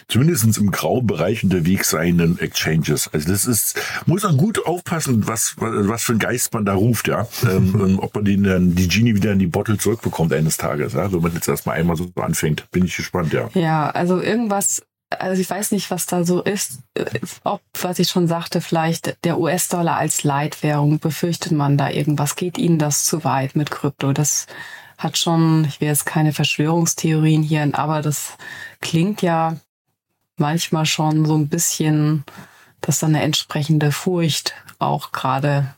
zumindest 0.08 0.58
im 0.58 0.72
grauen 0.72 1.06
Bereich 1.06 1.44
unterwegs 1.44 1.92
seinen 1.92 2.40
Exchanges. 2.40 3.10
Also 3.14 3.30
das 3.32 3.46
ist, 3.46 3.80
muss 4.08 4.24
man 4.24 4.38
gut 4.38 4.66
aufpassen, 4.66 5.28
was, 5.28 5.56
was 5.58 6.04
für 6.04 6.14
ein 6.14 6.20
Geist 6.20 6.54
man 6.54 6.66
da 6.66 6.74
ruft, 6.74 7.08
ja. 7.08 7.28
ähm, 7.44 8.00
ob 8.00 8.16
man 8.16 8.26
den 8.26 8.44
dann, 8.44 8.76
die 8.76 8.88
Genie 8.88 9.16
wieder 9.16 9.32
in 9.32 9.40
die 9.40 9.48
Bottle 9.48 9.78
zurückbekommt 9.78 10.34
eines 10.34 10.58
Tages, 10.58 10.94
ja. 10.94 11.12
Wenn 11.12 11.22
man 11.22 11.34
jetzt 11.34 11.48
erstmal 11.48 11.78
einmal 11.78 11.96
so 11.96 12.12
anfängt. 12.16 12.70
Bin 12.72 12.86
ich 12.86 12.96
gespannt, 12.96 13.34
ja. 13.34 13.50
Ja, 13.54 13.90
also 13.90 14.20
irgendwas 14.20 14.55
was, 14.56 14.86
also 15.10 15.42
ich 15.42 15.50
weiß 15.50 15.72
nicht, 15.72 15.92
was 15.92 16.06
da 16.06 16.24
so 16.24 16.42
ist, 16.42 16.80
ob, 17.44 17.62
was 17.82 18.00
ich 18.00 18.10
schon 18.10 18.28
sagte, 18.28 18.62
vielleicht 18.62 19.24
der 19.24 19.40
US-Dollar 19.40 19.98
als 19.98 20.24
Leitwährung, 20.24 21.00
befürchtet 21.00 21.52
man 21.52 21.78
da 21.78 21.90
irgendwas? 21.90 22.36
Geht 22.36 22.58
Ihnen 22.58 22.80
das 22.80 23.06
zu 23.06 23.24
weit 23.24 23.56
mit 23.56 23.72
Krypto? 23.72 24.14
Das 24.14 24.48
hat 24.98 25.18
schon, 25.18 25.66
ich 25.66 25.82
will 25.82 25.90
jetzt 25.90 26.06
keine 26.06 26.34
Verschwörungstheorien 26.34 27.44
hier, 27.44 27.70
aber 27.74 28.02
das 28.02 28.34
klingt 28.82 29.22
ja 29.22 29.58
manchmal 30.38 30.86
schon 30.86 31.26
so 31.26 31.36
ein 31.36 31.50
bisschen 31.50 32.24
dass 32.86 33.00
dann 33.00 33.16
eine 33.16 33.24
entsprechende 33.24 33.92
Furcht 33.92 34.54
auch 34.80 35.12
gerade 35.12 35.74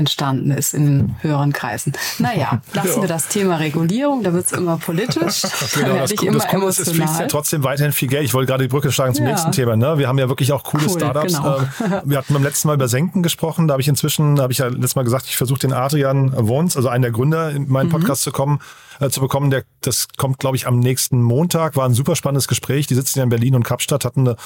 entstanden 0.00 0.50
ist 0.50 0.74
in 0.74 0.86
den 0.86 1.16
höheren 1.20 1.52
Kreisen. 1.52 1.92
Naja, 2.18 2.60
lassen 2.72 2.96
ja. 2.96 3.00
wir 3.02 3.08
das 3.08 3.28
Thema 3.28 3.56
Regulierung, 3.56 4.22
da 4.22 4.32
wird 4.32 4.46
es 4.46 4.52
immer 4.52 4.78
politisch. 4.78 5.42
genau, 5.74 5.88
da 5.88 5.94
werde 5.94 6.14
ich 6.14 6.22
immer 6.22 6.38
das 6.38 6.52
emotional. 6.52 6.70
Es 6.70 6.90
fließt 6.90 7.20
ja 7.20 7.26
trotzdem 7.26 7.62
weiterhin 7.62 7.92
viel 7.92 8.08
Geld. 8.08 8.24
Ich 8.24 8.34
wollte 8.34 8.48
gerade 8.48 8.64
die 8.64 8.68
Brücke 8.68 8.90
schlagen 8.90 9.14
zum 9.14 9.26
ja. 9.26 9.32
nächsten 9.32 9.52
Thema. 9.52 9.76
Ne? 9.76 9.98
Wir 9.98 10.08
haben 10.08 10.18
ja 10.18 10.28
wirklich 10.28 10.52
auch 10.52 10.64
coole 10.64 10.84
cool, 10.86 10.98
Startups. 10.98 11.36
Genau. 11.36 11.58
Ähm, 11.58 12.00
wir 12.04 12.18
hatten 12.18 12.34
beim 12.34 12.42
letzten 12.42 12.68
Mal 12.68 12.74
über 12.74 12.88
Senken 12.88 13.22
gesprochen. 13.22 13.68
Da 13.68 13.72
habe 13.72 13.82
ich 13.82 13.88
inzwischen, 13.88 14.36
da 14.36 14.42
habe 14.44 14.52
ich 14.52 14.58
ja 14.58 14.66
letztes 14.66 14.96
Mal 14.96 15.04
gesagt, 15.04 15.26
ich 15.26 15.36
versuche 15.36 15.60
den 15.60 15.72
Adrian 15.72 16.32
Wons, 16.34 16.76
also 16.76 16.88
einen 16.88 17.02
der 17.02 17.12
Gründer, 17.12 17.50
in 17.50 17.68
meinen 17.68 17.86
mhm. 17.86 17.92
Podcast 17.92 18.22
zu 18.22 18.32
kommen, 18.32 18.60
äh, 18.98 19.10
zu 19.10 19.20
bekommen. 19.20 19.50
Der, 19.50 19.64
das 19.82 20.08
kommt, 20.16 20.38
glaube 20.38 20.56
ich, 20.56 20.66
am 20.66 20.78
nächsten 20.78 21.22
Montag. 21.22 21.76
War 21.76 21.84
ein 21.84 21.94
super 21.94 22.16
spannendes 22.16 22.48
Gespräch. 22.48 22.86
Die 22.86 22.94
sitzen 22.94 23.18
ja 23.18 23.24
in 23.24 23.30
Berlin 23.30 23.54
und 23.54 23.64
Kapstadt, 23.64 24.04
hatten 24.04 24.20
eine 24.20 24.36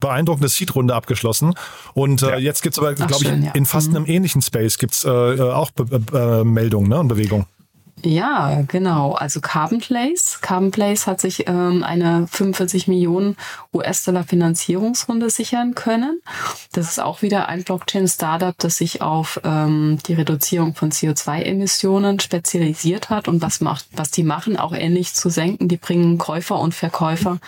beeindruckende 0.00 0.48
Seed-Runde 0.48 0.94
abgeschlossen. 0.94 1.54
Und 1.94 2.22
äh, 2.22 2.30
ja. 2.30 2.38
jetzt 2.38 2.62
gibt's 2.62 2.78
aber, 2.78 2.94
glaube 2.94 3.14
ich, 3.14 3.28
ja. 3.28 3.52
in 3.52 3.66
fast 3.66 3.90
mhm. 3.90 3.96
einem 3.96 4.06
ähnlichen 4.06 4.42
Space 4.42 4.78
gibt's 4.78 5.04
äh, 5.04 5.10
äh 5.10 5.40
auch 5.40 5.70
Be 5.70 5.84
Be 5.84 6.40
äh, 6.40 6.44
Meldungen 6.44 6.88
ne, 6.88 6.98
und 6.98 7.08
Bewegungen. 7.08 7.46
Ja, 8.04 8.62
genau. 8.68 9.12
Also 9.12 9.40
Carbon 9.40 9.78
Place. 9.78 10.38
Carbon 10.42 10.70
Place 10.70 11.06
hat 11.06 11.20
sich 11.20 11.48
ähm, 11.48 11.82
eine 11.82 12.26
45 12.28 12.88
Millionen 12.88 13.36
US-Dollar 13.72 14.24
Finanzierungsrunde 14.24 15.30
sichern 15.30 15.74
können. 15.74 16.20
Das 16.72 16.88
ist 16.88 17.00
auch 17.00 17.22
wieder 17.22 17.48
ein 17.48 17.64
Blockchain-Startup, 17.64 18.54
das 18.58 18.76
sich 18.76 19.00
auf 19.00 19.40
ähm, 19.44 19.98
die 20.06 20.12
Reduzierung 20.12 20.74
von 20.74 20.92
CO2-Emissionen 20.92 22.20
spezialisiert 22.20 23.08
hat 23.08 23.28
und 23.28 23.40
was 23.40 23.60
macht, 23.60 23.86
was 23.92 24.10
die 24.10 24.24
machen, 24.24 24.58
auch 24.58 24.72
ähnlich 24.72 25.14
zu 25.14 25.30
senken. 25.30 25.68
Die 25.68 25.78
bringen 25.78 26.18
Käufer 26.18 26.60
und 26.60 26.74
Verkäufer 26.74 27.38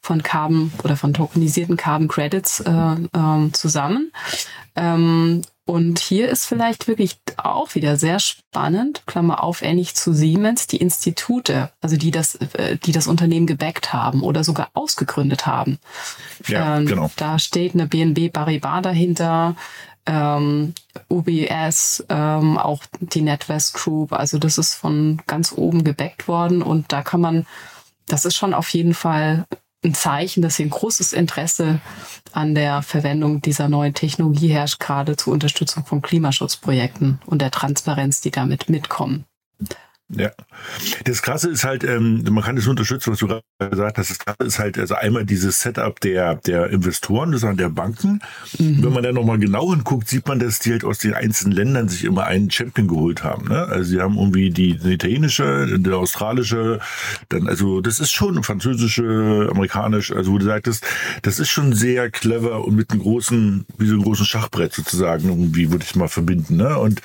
von 0.00 0.22
Carbon 0.22 0.72
oder 0.82 0.96
von 0.96 1.12
tokenisierten 1.12 1.76
Carbon 1.76 2.08
Credits 2.08 2.60
äh, 2.60 2.96
ähm, 3.14 3.52
zusammen. 3.52 4.10
Ähm, 4.74 5.42
und 5.68 5.98
hier 5.98 6.30
ist 6.30 6.46
vielleicht 6.46 6.88
wirklich 6.88 7.18
auch 7.36 7.74
wieder 7.74 7.98
sehr 7.98 8.20
spannend, 8.20 9.02
Klammer 9.04 9.44
auf, 9.44 9.60
ähnlich 9.60 9.94
zu 9.94 10.14
Siemens, 10.14 10.66
die 10.66 10.78
Institute, 10.78 11.70
also 11.82 11.98
die 11.98 12.10
das, 12.10 12.36
äh, 12.36 12.78
die 12.78 12.92
das 12.92 13.06
Unternehmen 13.06 13.46
gebackt 13.46 13.92
haben 13.92 14.22
oder 14.22 14.44
sogar 14.44 14.70
ausgegründet 14.72 15.46
haben. 15.46 15.78
Ja, 16.46 16.78
ähm, 16.78 16.86
genau. 16.86 17.10
Da 17.16 17.38
steht 17.38 17.74
eine 17.74 17.86
BNB 17.86 18.32
Paribas 18.32 18.80
dahinter, 18.80 19.56
ähm, 20.06 20.72
UBS, 21.10 22.02
ähm, 22.08 22.56
auch 22.56 22.82
die 23.00 23.20
NetWest 23.20 23.74
Group. 23.74 24.14
Also 24.14 24.38
das 24.38 24.56
ist 24.56 24.74
von 24.74 25.20
ganz 25.26 25.52
oben 25.54 25.84
gebackt 25.84 26.28
worden 26.28 26.62
und 26.62 26.92
da 26.92 27.02
kann 27.02 27.20
man, 27.20 27.46
das 28.06 28.24
ist 28.24 28.36
schon 28.36 28.54
auf 28.54 28.70
jeden 28.70 28.94
Fall 28.94 29.44
ein 29.84 29.94
Zeichen, 29.94 30.42
dass 30.42 30.56
hier 30.56 30.66
ein 30.66 30.70
großes 30.70 31.12
Interesse 31.12 31.80
an 32.32 32.54
der 32.54 32.82
Verwendung 32.82 33.40
dieser 33.40 33.68
neuen 33.68 33.94
Technologie 33.94 34.48
herrscht, 34.48 34.80
gerade 34.80 35.16
zur 35.16 35.32
Unterstützung 35.32 35.84
von 35.86 36.02
Klimaschutzprojekten 36.02 37.20
und 37.26 37.40
der 37.40 37.50
Transparenz, 37.50 38.20
die 38.20 38.30
damit 38.30 38.68
mitkommen. 38.68 39.24
Ja. 40.10 40.30
Das 41.04 41.20
Krasse 41.20 41.50
ist 41.50 41.64
halt, 41.64 41.84
ähm, 41.84 42.24
man 42.30 42.42
kann 42.42 42.56
das 42.56 42.66
unterstützen, 42.66 43.12
was 43.12 43.18
du 43.18 43.26
gerade 43.26 43.42
gesagt 43.70 43.98
hast. 43.98 44.10
Das 44.10 44.18
Krasse 44.18 44.44
ist 44.44 44.58
halt, 44.58 44.78
also 44.78 44.94
einmal 44.94 45.26
dieses 45.26 45.60
Setup 45.60 46.00
der, 46.00 46.36
der 46.36 46.70
Investoren, 46.70 47.30
das 47.32 47.42
sind 47.42 47.60
der 47.60 47.68
Banken. 47.68 48.20
Mhm. 48.58 48.82
Wenn 48.82 48.92
man 48.94 49.02
da 49.02 49.12
nochmal 49.12 49.38
genau 49.38 49.70
hinguckt, 49.70 50.08
sieht 50.08 50.26
man, 50.26 50.38
dass 50.38 50.60
die 50.60 50.72
halt 50.72 50.84
aus 50.84 50.98
den 50.98 51.12
einzelnen 51.12 51.52
Ländern 51.52 51.88
sich 51.88 52.04
immer 52.04 52.24
einen 52.24 52.50
Champion 52.50 52.88
geholt 52.88 53.22
haben. 53.22 53.48
Ne? 53.48 53.66
Also 53.66 53.90
sie 53.90 54.00
haben 54.00 54.16
irgendwie 54.16 54.48
die, 54.50 54.78
die 54.78 54.94
italienische, 54.94 55.78
die 55.78 55.90
australische, 55.90 56.80
dann, 57.28 57.46
also 57.46 57.82
das 57.82 58.00
ist 58.00 58.12
schon 58.12 58.42
französische, 58.42 59.48
amerikanisch, 59.50 60.10
also 60.12 60.32
wo 60.32 60.38
du 60.38 60.46
sagtest, 60.46 60.84
das 61.20 61.38
ist 61.38 61.50
schon 61.50 61.74
sehr 61.74 62.10
clever 62.10 62.64
und 62.64 62.76
mit 62.76 62.92
einem 62.92 63.02
großen, 63.02 63.66
wie 63.76 63.86
so 63.86 63.94
einem 63.94 64.04
großen 64.04 64.24
Schachbrett 64.24 64.72
sozusagen, 64.72 65.28
irgendwie 65.28 65.70
würde 65.70 65.84
ich 65.86 65.94
mal 65.96 66.08
verbinden. 66.08 66.56
Ne? 66.56 66.78
Und 66.78 67.02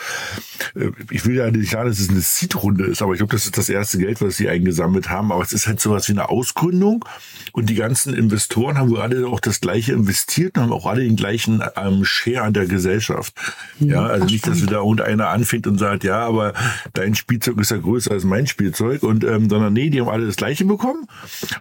äh, 0.76 0.92
ich 1.10 1.26
will 1.26 1.36
ja 1.36 1.52
nicht 1.52 1.72
sagen, 1.72 1.89
dass 1.89 2.00
es 2.00 2.10
eine 2.10 2.22
Seed-Runde 2.22 2.92
ist, 2.93 3.01
aber 3.01 3.13
ich 3.13 3.17
glaube, 3.17 3.34
das 3.34 3.45
ist 3.45 3.58
das 3.58 3.69
erste 3.69 3.97
Geld, 3.97 4.21
was 4.21 4.38
sie 4.38 4.47
eingesammelt 4.47 5.10
haben. 5.10 5.32
Aber 5.32 5.43
es 5.43 5.51
ist 5.51 5.67
halt 5.67 5.79
sowas 5.79 6.08
wie 6.08 6.13
eine 6.13 6.29
Ausgründung 6.29 7.03
und 7.51 7.69
die 7.69 7.75
ganzen 7.75 8.13
Investoren 8.13 8.77
haben 8.77 8.89
wohl 8.89 9.01
alle 9.01 9.27
auch 9.27 9.39
das 9.39 9.60
gleiche 9.60 9.93
investiert 9.93 10.58
und 10.58 10.63
haben 10.63 10.73
auch 10.73 10.86
alle 10.86 11.03
den 11.03 11.15
gleichen 11.15 11.62
ähm, 11.75 12.06
Share 12.06 12.43
an 12.43 12.53
der 12.53 12.65
Gesellschaft. 12.65 13.34
Ja, 13.79 14.06
also 14.06 14.25
nicht, 14.25 14.47
dass 14.47 14.62
wieder 14.62 14.77
irgendeiner 14.77 15.29
anfängt 15.29 15.67
und 15.67 15.77
sagt, 15.77 16.03
ja, 16.03 16.25
aber 16.25 16.53
dein 16.93 17.15
Spielzeug 17.15 17.60
ist 17.60 17.71
ja 17.71 17.77
größer 17.77 18.12
als 18.12 18.23
mein 18.23 18.47
Spielzeug 18.47 19.03
und 19.03 19.23
ähm, 19.23 19.49
sondern 19.49 19.73
nee, 19.73 19.89
die 19.89 19.99
haben 19.99 20.10
alle 20.10 20.25
das 20.25 20.36
gleiche 20.36 20.65
bekommen 20.65 21.08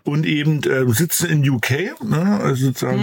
und 0.04 0.26
eben 0.26 0.60
ähm, 0.70 0.92
sitzen 0.92 1.28
in 1.28 1.48
UK, 1.48 2.02
ne, 2.04 2.40
also 2.42 2.66
sozusagen, 2.66 3.00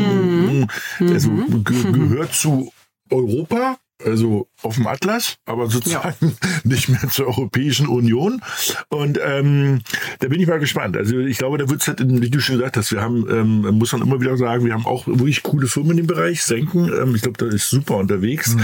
mhm. 0.59 0.67
also 1.11 1.29
mhm. 1.29 1.63
gehört 1.63 2.33
zu 2.33 2.71
Europa, 3.09 3.77
also 4.03 4.47
auf 4.62 4.75
dem 4.75 4.88
Atlas, 4.88 5.38
aber 5.45 5.69
sozusagen 5.69 6.15
ja. 6.21 6.49
nicht 6.63 6.89
mehr 6.89 7.09
zur 7.09 7.27
Europäischen 7.27 7.88
Union. 7.88 8.41
Und 8.89 9.19
ähm, 9.21 9.81
da 10.19 10.27
bin 10.27 10.39
ich 10.39 10.47
mal 10.47 10.59
gespannt. 10.59 10.95
Also 10.95 11.17
ich 11.19 11.38
glaube, 11.38 11.57
da 11.57 11.69
wird 11.69 11.81
es 11.81 11.88
halt, 11.88 11.99
wie 11.99 12.29
du 12.29 12.39
schon 12.39 12.57
gesagt 12.57 12.77
hast, 12.77 12.91
wir 12.91 13.01
haben, 13.01 13.25
ähm, 13.29 13.77
muss 13.77 13.91
man 13.91 14.01
immer 14.01 14.21
wieder 14.21 14.38
sagen, 14.38 14.65
wir 14.65 14.73
haben 14.73 14.85
auch 14.85 15.07
wirklich 15.07 15.43
coole 15.43 15.67
Firmen 15.67 15.97
im 15.97 16.07
Bereich, 16.07 16.43
Senken. 16.43 16.91
Ähm, 16.93 17.15
ich 17.15 17.21
glaube, 17.21 17.38
da 17.38 17.47
ist 17.53 17.69
super 17.69 17.97
unterwegs. 17.97 18.55
Mhm. 18.55 18.62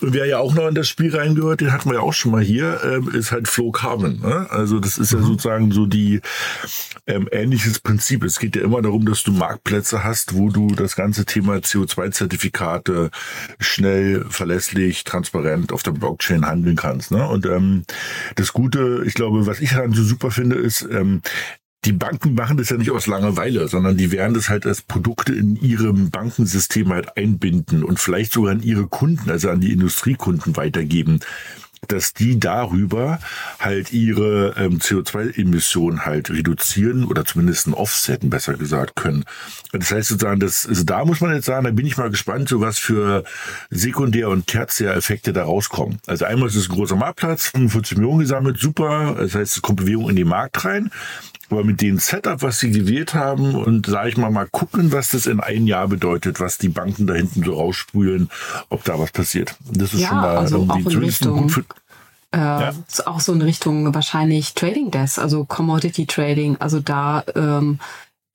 Und 0.00 0.14
wer 0.14 0.26
ja 0.26 0.38
auch 0.38 0.54
noch 0.54 0.68
in 0.68 0.74
das 0.74 0.88
Spiel 0.88 1.14
reingehört, 1.14 1.60
den 1.60 1.72
hatten 1.72 1.90
wir 1.90 1.96
ja 1.96 2.00
auch 2.00 2.12
schon 2.12 2.32
mal 2.32 2.42
hier, 2.42 2.80
ähm, 2.84 3.10
ist 3.12 3.32
halt 3.32 3.48
Flow 3.48 3.72
Carbon. 3.72 4.20
Ne? 4.20 4.46
Also 4.50 4.78
das 4.78 4.98
ist 4.98 5.12
mhm. 5.12 5.20
ja 5.20 5.26
sozusagen 5.26 5.72
so 5.72 5.86
die 5.86 6.20
ähm, 7.06 7.28
ähnliches 7.32 7.80
Prinzip. 7.80 8.24
Es 8.24 8.38
geht 8.38 8.56
ja 8.56 8.62
immer 8.62 8.82
darum, 8.82 9.04
dass 9.04 9.22
du 9.22 9.32
Marktplätze 9.32 10.04
hast, 10.04 10.34
wo 10.34 10.50
du 10.50 10.68
das 10.68 10.96
ganze 10.96 11.24
Thema 11.24 11.56
CO2-Zertifikate 11.56 13.10
schnell, 13.58 14.26
verlässlich, 14.28 14.75
transparent 14.76 15.36
transparent 15.36 15.72
auf 15.72 15.82
der 15.82 15.92
Blockchain 15.92 16.46
handeln 16.46 16.76
kannst. 16.76 17.10
Ne? 17.10 17.26
Und 17.26 17.46
ähm, 17.46 17.84
das 18.34 18.52
Gute, 18.52 19.02
ich 19.06 19.14
glaube, 19.14 19.46
was 19.46 19.60
ich 19.60 19.70
daran 19.70 19.92
so 19.92 20.02
super 20.02 20.30
finde, 20.30 20.56
ist, 20.56 20.86
ähm, 20.90 21.22
die 21.84 21.92
Banken 21.92 22.34
machen 22.34 22.56
das 22.56 22.70
ja 22.70 22.76
nicht 22.76 22.90
aus 22.90 23.06
Langeweile, 23.06 23.68
sondern 23.68 23.96
die 23.96 24.10
werden 24.10 24.34
das 24.34 24.48
halt 24.48 24.66
als 24.66 24.82
Produkte 24.82 25.32
in 25.32 25.54
ihrem 25.56 26.10
Bankensystem 26.10 26.92
halt 26.92 27.16
einbinden 27.16 27.84
und 27.84 28.00
vielleicht 28.00 28.32
sogar 28.32 28.52
an 28.52 28.62
ihre 28.62 28.88
Kunden, 28.88 29.30
also 29.30 29.50
an 29.50 29.60
die 29.60 29.72
Industriekunden 29.72 30.56
weitergeben 30.56 31.20
dass 31.88 32.14
die 32.14 32.40
darüber 32.40 33.20
halt 33.66 33.92
ihre 33.92 34.54
ähm, 34.56 34.78
CO2-Emissionen 34.78 36.06
halt 36.06 36.30
reduzieren 36.30 37.04
oder 37.04 37.24
zumindest 37.24 37.66
ein 37.66 37.74
Offsetten, 37.74 38.30
besser 38.30 38.54
gesagt, 38.54 38.96
können. 38.96 39.24
Das 39.72 39.90
heißt 39.90 40.08
sozusagen, 40.08 40.40
das, 40.40 40.66
also 40.66 40.84
da 40.84 41.04
muss 41.04 41.20
man 41.20 41.34
jetzt 41.34 41.46
sagen, 41.46 41.64
da 41.64 41.70
bin 41.72 41.86
ich 41.86 41.98
mal 41.98 42.10
gespannt, 42.10 42.48
so 42.48 42.60
was 42.60 42.78
für 42.78 43.24
Sekundär- 43.68 44.30
und 44.30 44.46
Tertiäreffekte 44.46 45.32
da 45.32 45.44
rauskommen. 45.44 45.98
Also 46.06 46.24
einmal 46.24 46.48
ist 46.48 46.56
es 46.56 46.70
ein 46.70 46.74
großer 46.74 46.96
Marktplatz, 46.96 47.48
45 47.48 47.98
Millionen 47.98 48.20
gesammelt, 48.20 48.58
super. 48.58 49.16
Das 49.18 49.34
heißt, 49.34 49.56
es 49.56 49.62
kommt 49.62 49.80
Bewegung 49.80 50.08
in 50.08 50.16
den 50.16 50.28
Markt 50.28 50.64
rein. 50.64 50.90
Aber 51.48 51.62
mit 51.62 51.80
dem 51.80 51.98
Setup, 51.98 52.42
was 52.42 52.58
sie 52.58 52.72
gewählt 52.72 53.14
haben 53.14 53.54
und 53.54 53.86
sage 53.86 54.08
ich 54.08 54.16
mal, 54.16 54.30
mal 54.30 54.48
gucken, 54.50 54.90
was 54.90 55.10
das 55.10 55.26
in 55.26 55.38
ein 55.40 55.66
Jahr 55.66 55.86
bedeutet, 55.86 56.40
was 56.40 56.58
die 56.58 56.68
Banken 56.68 57.06
da 57.06 57.14
hinten 57.14 57.44
so 57.44 57.54
raussprühen, 57.54 58.30
ob 58.68 58.82
da 58.82 58.98
was 58.98 59.12
passiert. 59.12 59.54
Das 59.70 59.94
ist 59.94 60.00
ja, 60.00 60.08
schon 60.08 60.16
mal 60.16 60.36
also 60.36 60.56
irgendwie 60.58 60.84
zumindest 60.84 61.24
gut 61.24 61.52
für, 61.52 61.64
äh, 62.36 62.38
ja. 62.38 62.72
auch 63.06 63.20
so 63.20 63.32
in 63.32 63.42
Richtung 63.42 63.94
wahrscheinlich 63.94 64.54
Trading 64.54 64.90
Desk, 64.90 65.18
also 65.18 65.44
Commodity 65.44 66.06
Trading, 66.06 66.56
also 66.58 66.80
da 66.80 67.24
ähm, 67.34 67.78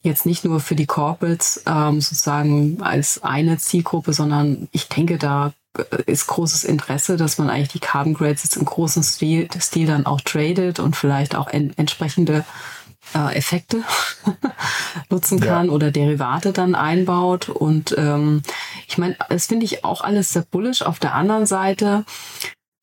jetzt 0.01 0.25
nicht 0.25 0.43
nur 0.43 0.59
für 0.59 0.75
die 0.75 0.87
Corporates 0.87 1.63
ähm, 1.67 2.01
sozusagen 2.01 2.81
als 2.81 3.21
eine 3.23 3.59
Zielgruppe, 3.59 4.13
sondern 4.13 4.67
ich 4.71 4.87
denke, 4.87 5.19
da 5.19 5.53
äh, 5.77 6.01
ist 6.07 6.25
großes 6.25 6.63
Interesse, 6.63 7.15
dass 7.15 7.37
man 7.37 7.51
eigentlich 7.51 7.73
die 7.73 7.79
Carbon 7.79 8.15
Grades 8.15 8.43
jetzt 8.43 8.57
im 8.57 8.65
großen 8.65 9.03
Stil, 9.03 9.47
Stil 9.59 9.85
dann 9.85 10.07
auch 10.07 10.21
tradet 10.21 10.79
und 10.79 10.95
vielleicht 10.95 11.35
auch 11.35 11.47
en 11.47 11.77
entsprechende 11.77 12.43
äh, 13.13 13.35
Effekte 13.35 13.83
nutzen 15.11 15.39
kann 15.39 15.67
ja. 15.67 15.71
oder 15.71 15.91
Derivate 15.91 16.53
dann 16.53 16.73
einbaut. 16.73 17.49
Und 17.49 17.93
ähm, 17.99 18.41
ich 18.87 18.97
meine, 18.97 19.15
das 19.29 19.45
finde 19.45 19.65
ich 19.65 19.85
auch 19.85 20.01
alles 20.01 20.33
sehr 20.33 20.43
bullish. 20.49 20.81
Auf 20.81 20.97
der 20.97 21.13
anderen 21.13 21.45
Seite 21.45 22.03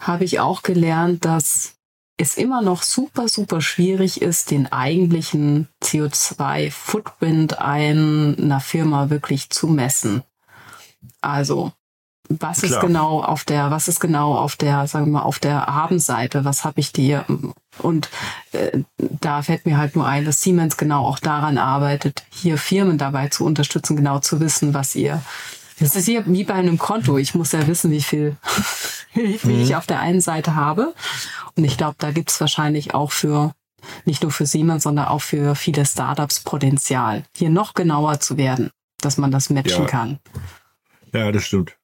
habe 0.00 0.24
ich 0.24 0.40
auch 0.40 0.62
gelernt, 0.62 1.24
dass 1.24 1.74
es 2.16 2.36
immer 2.36 2.62
noch 2.62 2.82
super, 2.82 3.28
super 3.28 3.60
schwierig 3.60 4.20
ist, 4.20 4.50
den 4.50 4.70
eigentlichen 4.70 5.68
CO2-Footprint 5.82 7.60
einer 7.60 8.60
Firma 8.60 9.10
wirklich 9.10 9.50
zu 9.50 9.68
messen. 9.68 10.22
Also 11.20 11.72
was 12.28 12.60
Klar. 12.60 12.72
ist 12.72 12.80
genau 12.80 13.22
auf 13.22 13.44
der, 13.44 13.70
was 13.70 13.88
ist 13.88 14.00
genau 14.00 14.34
auf 14.34 14.56
der, 14.56 14.86
sagen 14.86 15.06
wir 15.06 15.12
mal, 15.12 15.22
auf 15.22 15.38
der 15.38 15.66
Habenseite? 15.66 16.44
Was 16.44 16.64
habe 16.64 16.80
ich 16.80 16.92
dir? 16.92 17.24
Und 17.78 18.10
äh, 18.52 18.80
da 18.98 19.40
fällt 19.40 19.64
mir 19.64 19.78
halt 19.78 19.96
nur 19.96 20.06
ein, 20.06 20.26
dass 20.26 20.42
Siemens 20.42 20.76
genau 20.76 21.06
auch 21.06 21.18
daran 21.18 21.56
arbeitet, 21.56 22.24
hier 22.30 22.58
Firmen 22.58 22.98
dabei 22.98 23.28
zu 23.28 23.46
unterstützen, 23.46 23.96
genau 23.96 24.18
zu 24.18 24.40
wissen, 24.40 24.74
was 24.74 24.94
ihr. 24.94 25.22
Das 25.80 25.96
ist 25.96 26.06
hier 26.06 26.24
wie 26.26 26.44
bei 26.44 26.54
einem 26.54 26.78
Konto. 26.78 27.18
Ich 27.18 27.34
muss 27.34 27.52
ja 27.52 27.66
wissen, 27.66 27.90
wie 27.90 28.02
viel, 28.02 28.36
wie 29.14 29.38
viel 29.38 29.54
mhm. 29.54 29.62
ich 29.62 29.76
auf 29.76 29.86
der 29.86 30.00
einen 30.00 30.20
Seite 30.20 30.54
habe. 30.54 30.94
Und 31.56 31.64
ich 31.64 31.76
glaube, 31.76 31.96
da 31.98 32.10
gibt's 32.10 32.40
wahrscheinlich 32.40 32.94
auch 32.94 33.12
für 33.12 33.52
nicht 34.04 34.22
nur 34.22 34.32
für 34.32 34.46
Siemens, 34.46 34.82
sondern 34.82 35.06
auch 35.06 35.22
für 35.22 35.54
viele 35.54 35.86
Startups 35.86 36.40
Potenzial, 36.40 37.24
hier 37.36 37.50
noch 37.50 37.74
genauer 37.74 38.20
zu 38.20 38.36
werden, 38.36 38.70
dass 39.00 39.18
man 39.18 39.30
das 39.30 39.50
matchen 39.50 39.84
ja. 39.84 39.88
kann. 39.88 40.18
Ja, 41.12 41.30
das 41.32 41.44
stimmt. 41.44 41.77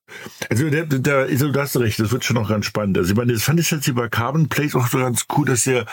Also, 0.50 0.68
da, 0.70 0.84
da, 0.84 1.22
also, 1.22 1.50
da 1.50 1.62
hast 1.62 1.74
du 1.74 1.78
recht, 1.80 1.98
das 1.98 2.12
wird 2.12 2.24
schon 2.24 2.36
noch 2.36 2.48
ganz 2.48 2.66
spannend. 2.66 2.98
Also, 2.98 3.12
ich 3.12 3.16
meine, 3.16 3.32
das 3.32 3.42
fand 3.42 3.58
ich 3.58 3.70
jetzt 3.70 3.84
hier 3.84 3.94
bei 3.94 4.08
Carbon 4.08 4.48
Place 4.48 4.74
auch 4.74 4.88
so 4.88 4.98
ganz 4.98 5.26
cool, 5.36 5.46
dass 5.46 5.64
ja, 5.64 5.84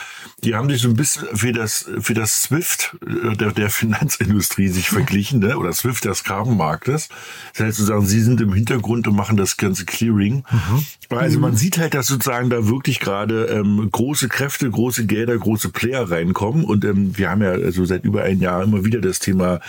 die 0.43 0.55
haben 0.55 0.69
sich 0.69 0.81
so 0.81 0.89
ein 0.89 0.95
bisschen 0.95 1.27
für 1.35 1.53
das, 1.53 1.89
für 1.99 2.13
das 2.13 2.43
Swift 2.43 2.97
äh, 3.05 3.35
der, 3.35 3.51
der 3.51 3.69
Finanzindustrie 3.69 4.67
sich 4.67 4.89
verglichen, 4.89 5.39
ne? 5.39 5.57
oder 5.57 5.71
Swift 5.73 6.05
des 6.05 6.23
Carbon-Marktes. 6.23 7.09
Das 7.53 7.65
heißt 7.65 7.77
sozusagen, 7.77 8.05
sie 8.05 8.21
sind 8.21 8.41
im 8.41 8.53
Hintergrund 8.53 9.07
und 9.07 9.15
machen 9.15 9.37
das 9.37 9.57
ganze 9.57 9.85
Clearing. 9.85 10.43
Mhm. 10.51 10.85
Also, 11.09 11.39
man 11.39 11.55
sieht 11.55 11.77
halt, 11.77 11.93
dass 11.93 12.07
sozusagen 12.07 12.49
da 12.49 12.67
wirklich 12.67 12.99
gerade 12.99 13.45
ähm, 13.45 13.89
große 13.91 14.27
Kräfte, 14.27 14.69
große 14.69 15.05
Gelder, 15.05 15.37
große 15.37 15.69
Player 15.69 16.09
reinkommen. 16.09 16.65
Und 16.65 16.85
ähm, 16.85 17.17
wir 17.17 17.29
haben 17.29 17.41
ja 17.41 17.51
also 17.51 17.85
seit 17.85 18.03
über 18.03 18.23
ein 18.23 18.39
Jahr 18.39 18.63
immer 18.63 18.85
wieder 18.85 19.01
das 19.01 19.19
Thema 19.19 19.59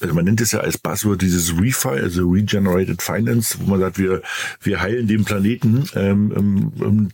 also 0.00 0.14
man 0.14 0.24
nennt 0.24 0.40
es 0.40 0.52
ja 0.52 0.60
als 0.60 0.78
Buzzword 0.78 1.22
dieses 1.22 1.58
Refi, 1.58 1.88
also 1.88 2.28
Regenerated 2.28 3.02
Finance, 3.02 3.58
wo 3.60 3.70
man 3.70 3.80
sagt, 3.80 3.98
wir, 3.98 4.22
wir 4.60 4.80
heilen 4.80 5.08
den 5.08 5.24
Planeten. 5.24 5.88
Ähm, 5.94 6.72
ähm, 6.80 7.08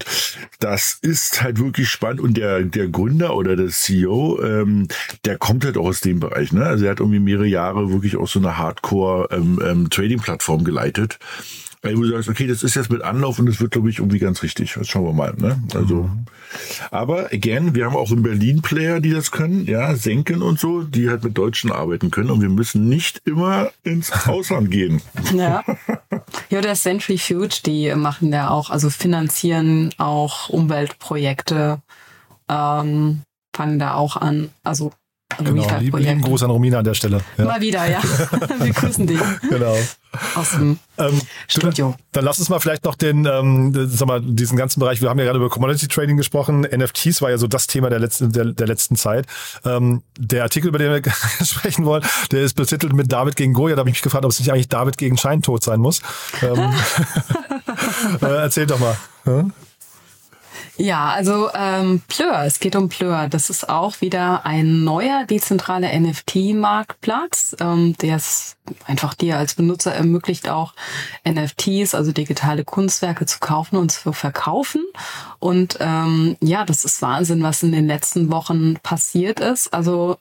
das 0.60 0.98
ist 1.00 1.42
halt 1.42 1.58
wirklich 1.58 1.88
spannend. 1.88 2.20
Und 2.20 2.36
der, 2.36 2.62
der 2.62 2.88
Gründer 2.88 3.36
oder 3.36 3.56
der 3.56 3.68
CEO, 3.68 4.40
ähm, 4.42 4.88
der 5.24 5.38
kommt 5.38 5.64
halt 5.64 5.78
auch 5.78 5.86
aus 5.86 6.00
dem 6.00 6.20
Bereich. 6.20 6.52
Ne? 6.52 6.64
Also 6.64 6.84
er 6.84 6.92
hat 6.92 7.00
irgendwie 7.00 7.20
mehrere 7.20 7.46
Jahre 7.46 7.92
wirklich 7.92 8.16
auch 8.16 8.28
so 8.28 8.38
eine 8.38 8.58
Hardcore-Trading-Plattform 8.58 10.60
ähm, 10.60 10.60
ähm, 10.60 10.64
geleitet. 10.64 11.18
Weil 11.84 11.94
du 11.94 12.06
sagst, 12.06 12.28
okay, 12.28 12.46
das 12.46 12.62
ist 12.62 12.74
jetzt 12.76 12.90
mit 12.90 13.02
Anlauf 13.02 13.38
und 13.38 13.46
das 13.46 13.60
wird, 13.60 13.72
glaube 13.72 13.90
ich, 13.90 13.98
irgendwie 13.98 14.18
ganz 14.18 14.42
richtig. 14.42 14.74
Das 14.74 14.88
schauen 14.88 15.04
wir 15.04 15.12
mal. 15.12 15.34
Ne? 15.36 15.62
Also, 15.74 16.04
mhm. 16.04 16.24
aber 16.90 17.32
again, 17.32 17.74
wir 17.74 17.84
haben 17.84 17.96
auch 17.96 18.10
in 18.10 18.22
Berlin 18.22 18.62
Player, 18.62 19.00
die 19.00 19.10
das 19.10 19.30
können, 19.30 19.66
ja, 19.66 19.94
senken 19.94 20.42
und 20.42 20.58
so, 20.58 20.82
die 20.82 21.10
halt 21.10 21.22
mit 21.24 21.36
Deutschen 21.36 21.70
arbeiten 21.70 22.10
können 22.10 22.30
und 22.30 22.40
wir 22.40 22.48
müssen 22.48 22.88
nicht 22.88 23.20
immer 23.26 23.70
ins 23.82 24.12
Ausland 24.26 24.70
gehen. 24.70 25.02
Ja. 25.34 25.62
Ja, 26.48 26.60
der 26.60 26.74
Century 26.74 27.18
Fuge, 27.18 27.60
die 27.66 27.94
machen 27.94 28.32
ja 28.32 28.50
auch, 28.50 28.70
also 28.70 28.88
finanzieren 28.88 29.90
auch 29.98 30.48
Umweltprojekte, 30.48 31.82
ähm, 32.48 33.22
fangen 33.54 33.78
da 33.78 33.94
auch 33.94 34.16
an. 34.16 34.50
Also 34.62 34.92
Genau, 35.38 35.78
lieben, 35.78 35.98
lieben 35.98 36.20
Gruß 36.20 36.42
an 36.42 36.50
Romina 36.50 36.78
an 36.78 36.84
der 36.84 36.94
Stelle. 36.94 37.20
Ja. 37.36 37.44
Mal 37.44 37.60
wieder, 37.60 37.88
ja. 37.88 38.02
Wir 38.58 38.72
grüßen 38.72 39.06
dich. 39.06 39.20
Genau. 39.48 39.76
Aus 40.34 40.50
dem 40.52 40.78
ähm, 40.98 41.20
Studio. 41.48 41.94
Dann 42.12 42.24
lass 42.24 42.38
uns 42.38 42.48
mal 42.48 42.60
vielleicht 42.60 42.84
noch 42.84 42.94
den, 42.94 43.26
ähm, 43.26 43.72
sag 43.88 44.06
mal, 44.06 44.20
diesen 44.20 44.56
ganzen 44.56 44.80
Bereich, 44.80 45.02
wir 45.02 45.10
haben 45.10 45.18
ja 45.18 45.24
gerade 45.24 45.38
über 45.38 45.48
Commodity 45.48 45.88
Trading 45.88 46.16
gesprochen, 46.16 46.60
NFTs 46.62 47.20
war 47.20 47.30
ja 47.30 47.38
so 47.38 47.48
das 47.48 47.66
Thema 47.66 47.90
der 47.90 47.98
letzten, 47.98 48.30
der, 48.30 48.44
der 48.46 48.66
letzten 48.66 48.96
Zeit. 48.96 49.26
Ähm, 49.64 50.02
der 50.18 50.44
Artikel, 50.44 50.68
über 50.68 50.78
den 50.78 50.92
wir 50.92 51.12
sprechen 51.44 51.84
wollen, 51.84 52.04
der 52.30 52.42
ist 52.42 52.54
betitelt 52.54 52.92
mit 52.92 53.10
David 53.10 53.34
gegen 53.36 53.54
Goya, 53.54 53.74
da 53.74 53.80
habe 53.80 53.90
ich 53.90 53.96
mich 53.96 54.02
gefragt, 54.02 54.24
ob 54.24 54.30
es 54.30 54.38
nicht 54.38 54.52
eigentlich 54.52 54.68
David 54.68 54.98
gegen 54.98 55.16
Scheintod 55.16 55.64
sein 55.64 55.80
muss. 55.80 56.00
Ähm, 56.42 56.72
äh, 58.22 58.26
erzähl 58.26 58.66
doch 58.66 58.78
mal. 58.78 58.96
Hm? 59.24 59.52
Ja, 60.76 61.10
also 61.10 61.50
ähm, 61.54 62.02
Plur, 62.08 62.36
es 62.40 62.58
geht 62.58 62.74
um 62.74 62.88
Plur. 62.88 63.28
Das 63.30 63.48
ist 63.48 63.68
auch 63.68 64.00
wieder 64.00 64.44
ein 64.44 64.82
neuer 64.82 65.24
dezentraler 65.24 65.88
NFT-Marktplatz, 65.98 67.54
ähm, 67.60 67.96
der 67.98 68.16
es 68.16 68.56
einfach 68.86 69.14
dir 69.14 69.38
als 69.38 69.54
Benutzer 69.54 69.94
ermöglicht, 69.94 70.48
auch 70.48 70.74
NFTs, 71.24 71.94
also 71.94 72.10
digitale 72.10 72.64
Kunstwerke 72.64 73.24
zu 73.24 73.38
kaufen 73.38 73.76
und 73.76 73.92
zu 73.92 74.12
verkaufen. 74.12 74.84
Und 75.38 75.76
ähm, 75.78 76.36
ja, 76.42 76.64
das 76.64 76.84
ist 76.84 77.00
Wahnsinn, 77.02 77.44
was 77.44 77.62
in 77.62 77.70
den 77.70 77.86
letzten 77.86 78.32
Wochen 78.32 78.74
passiert 78.82 79.38
ist. 79.38 79.72
Also 79.72 80.18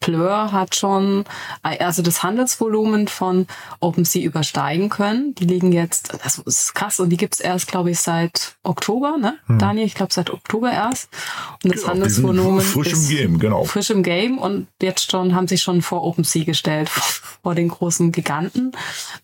Plur 0.00 0.52
hat 0.52 0.74
schon 0.74 1.24
also 1.62 2.02
das 2.02 2.22
Handelsvolumen 2.22 3.08
von 3.08 3.46
OpenSea 3.80 4.24
übersteigen 4.24 4.88
können. 4.88 5.34
Die 5.34 5.44
liegen 5.44 5.72
jetzt, 5.72 6.16
das 6.24 6.38
ist 6.38 6.74
krass, 6.74 7.00
und 7.00 7.10
die 7.10 7.16
gibt's 7.16 7.40
erst, 7.40 7.68
glaube 7.68 7.90
ich, 7.90 8.00
seit 8.00 8.56
Oktober, 8.62 9.16
ne? 9.18 9.38
Hm. 9.46 9.58
Daniel, 9.58 9.86
ich 9.86 9.94
glaube 9.94 10.12
seit 10.12 10.30
Oktober 10.30 10.70
erst. 10.70 11.08
Und 11.62 11.72
das 11.72 11.82
genau, 11.82 11.94
Handelsvolumen 11.94 12.60
frisch 12.60 12.92
im 12.92 13.08
Game, 13.08 13.38
genau. 13.38 13.64
Frisch 13.64 13.90
im 13.90 14.02
Game 14.02 14.38
und 14.38 14.68
jetzt 14.80 15.10
schon 15.10 15.34
haben 15.34 15.48
sie 15.48 15.58
schon 15.58 15.82
vor 15.82 16.04
OpenSea 16.04 16.44
gestellt, 16.44 16.88
vor 17.42 17.54
den 17.54 17.68
großen 17.68 18.12
Giganten. 18.12 18.72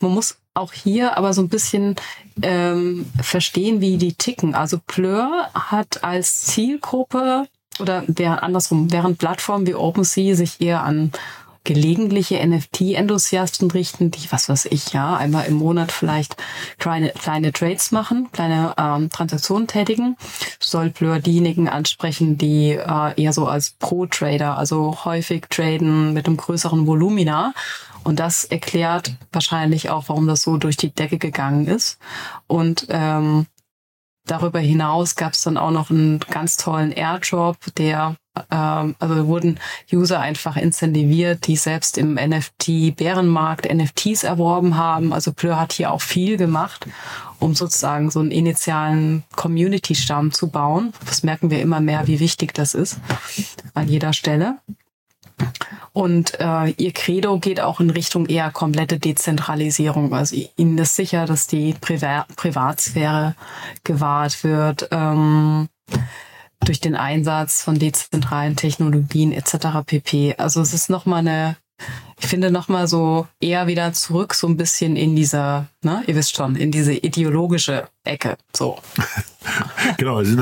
Man 0.00 0.12
muss 0.12 0.38
auch 0.54 0.72
hier 0.72 1.16
aber 1.16 1.32
so 1.32 1.42
ein 1.42 1.48
bisschen 1.48 1.96
ähm, 2.42 3.06
verstehen, 3.20 3.80
wie 3.80 3.96
die 3.96 4.14
ticken. 4.14 4.54
Also 4.54 4.78
Plur 4.86 5.48
hat 5.54 6.04
als 6.04 6.44
Zielgruppe 6.44 7.46
oder 7.80 8.04
während 8.06 8.42
andersrum, 8.42 8.90
während 8.90 9.18
Plattformen 9.18 9.66
wie 9.66 9.74
OpenSea 9.74 10.34
sich 10.34 10.60
eher 10.60 10.82
an 10.82 11.12
gelegentliche 11.64 12.44
NFT-Enthusiasten 12.44 13.70
richten, 13.70 14.10
die, 14.10 14.30
was 14.32 14.48
weiß 14.48 14.66
ich, 14.66 14.92
ja, 14.92 15.16
einmal 15.16 15.46
im 15.46 15.54
Monat 15.54 15.92
vielleicht 15.92 16.36
kleine, 16.78 17.10
kleine 17.10 17.52
Trades 17.52 17.92
machen, 17.92 18.28
kleine 18.32 18.74
ähm, 18.76 19.10
Transaktionen 19.10 19.68
tätigen, 19.68 20.16
soll 20.58 20.90
Blur 20.90 21.20
diejenigen 21.20 21.68
ansprechen, 21.68 22.36
die 22.36 22.70
äh, 22.72 23.22
eher 23.22 23.32
so 23.32 23.46
als 23.46 23.70
Pro-Trader, 23.78 24.58
also 24.58 25.04
häufig 25.04 25.46
traden 25.50 26.12
mit 26.12 26.26
einem 26.26 26.36
größeren 26.36 26.86
Volumina. 26.86 27.52
Und 28.04 28.18
das 28.18 28.44
erklärt 28.44 29.14
wahrscheinlich 29.30 29.90
auch, 29.90 30.08
warum 30.08 30.26
das 30.26 30.42
so 30.42 30.56
durch 30.56 30.76
die 30.76 30.92
Decke 30.92 31.18
gegangen 31.18 31.68
ist. 31.68 31.98
Und 32.48 32.86
ähm, 32.88 33.46
Darüber 34.26 34.60
hinaus 34.60 35.16
gab 35.16 35.32
es 35.32 35.42
dann 35.42 35.56
auch 35.56 35.72
noch 35.72 35.90
einen 35.90 36.20
ganz 36.20 36.56
tollen 36.56 36.92
Airdrop, 36.92 37.56
der 37.76 38.16
ähm, 38.50 38.94
also 38.98 39.26
wurden 39.26 39.58
User 39.92 40.20
einfach 40.20 40.56
incentiviert, 40.56 41.46
die 41.46 41.56
selbst 41.56 41.98
im 41.98 42.14
NFT-Bärenmarkt 42.14 43.72
NFTs 43.72 44.24
erworben 44.24 44.76
haben. 44.76 45.12
Also 45.12 45.32
Plur 45.32 45.58
hat 45.58 45.72
hier 45.72 45.90
auch 45.90 46.00
viel 46.00 46.36
gemacht, 46.36 46.86
um 47.40 47.54
sozusagen 47.54 48.10
so 48.10 48.20
einen 48.20 48.30
initialen 48.30 49.24
Community-Stamm 49.36 50.32
zu 50.32 50.48
bauen. 50.48 50.92
Das 51.06 51.22
merken 51.22 51.50
wir 51.50 51.60
immer 51.60 51.80
mehr, 51.80 52.06
wie 52.06 52.20
wichtig 52.20 52.54
das 52.54 52.74
ist 52.74 53.00
an 53.74 53.88
jeder 53.88 54.12
Stelle. 54.12 54.58
Und 55.92 56.40
äh, 56.40 56.70
ihr 56.70 56.92
Credo 56.92 57.38
geht 57.38 57.60
auch 57.60 57.80
in 57.80 57.90
Richtung 57.90 58.26
eher 58.26 58.50
komplette 58.50 58.98
Dezentralisierung. 58.98 60.14
Also 60.14 60.36
ihnen 60.56 60.78
ist 60.78 60.96
sicher, 60.96 61.26
dass 61.26 61.46
die 61.46 61.74
Priva 61.80 62.26
Privatsphäre 62.36 63.34
gewahrt 63.84 64.42
wird 64.44 64.88
ähm, 64.90 65.68
durch 66.64 66.80
den 66.80 66.96
Einsatz 66.96 67.62
von 67.62 67.78
dezentralen 67.78 68.56
Technologien 68.56 69.32
etc. 69.32 69.84
pp. 69.84 70.36
Also 70.38 70.60
es 70.60 70.72
ist 70.72 70.88
nochmal 70.88 71.20
eine 71.20 71.56
ich 72.20 72.28
finde 72.28 72.50
nochmal 72.50 72.86
so 72.86 73.26
eher 73.40 73.66
wieder 73.66 73.92
zurück 73.92 74.34
so 74.34 74.46
ein 74.46 74.56
bisschen 74.56 74.96
in 74.96 75.16
dieser, 75.16 75.66
ne, 75.82 76.02
ihr 76.06 76.14
wisst 76.14 76.36
schon, 76.36 76.56
in 76.56 76.70
diese 76.70 76.92
ideologische 76.92 77.88
Ecke, 78.04 78.36
so. 78.54 78.78
genau, 79.98 80.16
also 80.16 80.36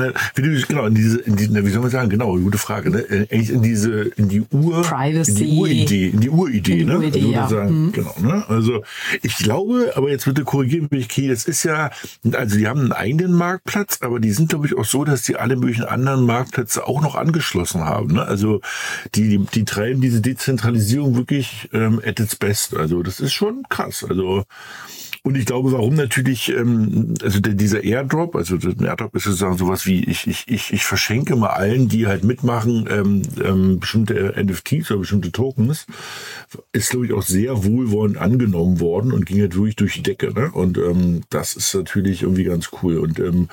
genau, 0.67 0.85
in 0.87 0.95
diese, 0.95 1.19
in 1.19 1.35
die, 1.35 1.53
wie 1.53 1.69
soll 1.69 1.81
man 1.81 1.91
sagen, 1.91 2.09
genau, 2.09 2.35
gute 2.37 2.57
Frage, 2.57 2.89
ne? 2.89 2.99
Äh, 2.99 3.27
eigentlich 3.31 3.49
in 3.51 3.61
diese, 3.61 4.01
in 4.01 4.29
die 4.29 4.41
Ur, 4.51 4.81
Privacy. 4.81 5.31
in 5.31 5.37
die 5.37 5.59
Uridee, 5.59 6.07
in 6.09 6.19
die 6.21 6.29
Uridee, 6.29 6.83
ne? 6.83 6.97
Uridee, 6.97 7.19
also, 7.19 7.31
ja. 7.31 7.47
sagen, 7.47 7.85
mhm. 7.85 7.91
Genau, 7.91 8.15
ne? 8.21 8.45
Also, 8.47 8.83
ich 9.21 9.37
glaube, 9.37 9.93
aber 9.95 10.09
jetzt 10.09 10.25
bitte 10.25 10.43
korrigieren 10.43 10.87
mich, 10.89 11.05
okay, 11.05 11.27
das 11.27 11.45
ist 11.45 11.63
ja, 11.63 11.91
also 12.31 12.57
die 12.57 12.67
haben 12.67 12.79
einen 12.79 12.93
eigenen 12.93 13.33
Marktplatz, 13.33 13.99
aber 14.01 14.19
die 14.19 14.31
sind, 14.31 14.49
glaube 14.49 14.67
ich, 14.67 14.77
auch 14.77 14.85
so, 14.85 15.03
dass 15.03 15.21
die 15.23 15.35
alle 15.35 15.55
möglichen 15.55 15.85
anderen 15.85 16.25
Marktplätze 16.25 16.87
auch 16.87 17.01
noch 17.01 17.15
angeschlossen 17.15 17.81
haben, 17.85 18.13
ne? 18.13 18.23
Also, 18.23 18.61
die, 19.15 19.29
die, 19.29 19.37
die 19.37 19.65
treiben 19.65 20.01
diese 20.01 20.21
Dezentralisierung 20.21 21.15
wirklich 21.15 21.69
ähm, 21.73 22.01
at 22.05 22.19
its 22.19 22.35
best. 22.35 22.75
Also 22.75 23.03
das 23.03 23.19
ist 23.19 23.33
schon 23.33 23.63
krass. 23.69 24.05
Also 24.07 24.43
und 25.23 25.37
ich 25.37 25.45
glaube, 25.45 25.71
warum 25.71 25.93
natürlich, 25.93 26.49
ähm, 26.49 27.13
also 27.21 27.39
dieser 27.39 27.83
Airdrop, 27.83 28.35
also 28.35 28.57
der 28.57 28.89
Airdrop 28.89 29.15
ist 29.15 29.25
sozusagen 29.25 29.55
sowas 29.55 29.85
wie, 29.85 30.03
ich, 30.03 30.25
ich, 30.25 30.45
ich, 30.47 30.73
ich 30.73 30.83
verschenke 30.83 31.35
mal 31.35 31.51
allen, 31.51 31.87
die 31.87 32.07
halt 32.07 32.23
mitmachen, 32.23 32.87
ähm, 32.89 33.21
ähm, 33.43 33.79
bestimmte 33.79 34.33
NFTs 34.35 34.89
oder 34.89 35.01
bestimmte 35.01 35.31
Tokens, 35.31 35.85
ist, 36.71 36.89
glaube 36.89 37.05
ich, 37.05 37.13
auch 37.13 37.21
sehr 37.21 37.63
wohlwollend 37.63 38.17
angenommen 38.17 38.79
worden 38.79 39.13
und 39.13 39.27
ging 39.27 39.41
halt 39.41 39.55
wirklich 39.55 39.75
durch 39.75 39.93
die 39.93 40.03
Decke. 40.03 40.33
Ne? 40.33 40.49
Und 40.51 40.79
ähm, 40.79 41.21
das 41.29 41.55
ist 41.55 41.75
natürlich 41.75 42.23
irgendwie 42.23 42.45
ganz 42.45 42.71
cool. 42.81 42.97
Und 42.97 43.19
ähm, 43.19 43.47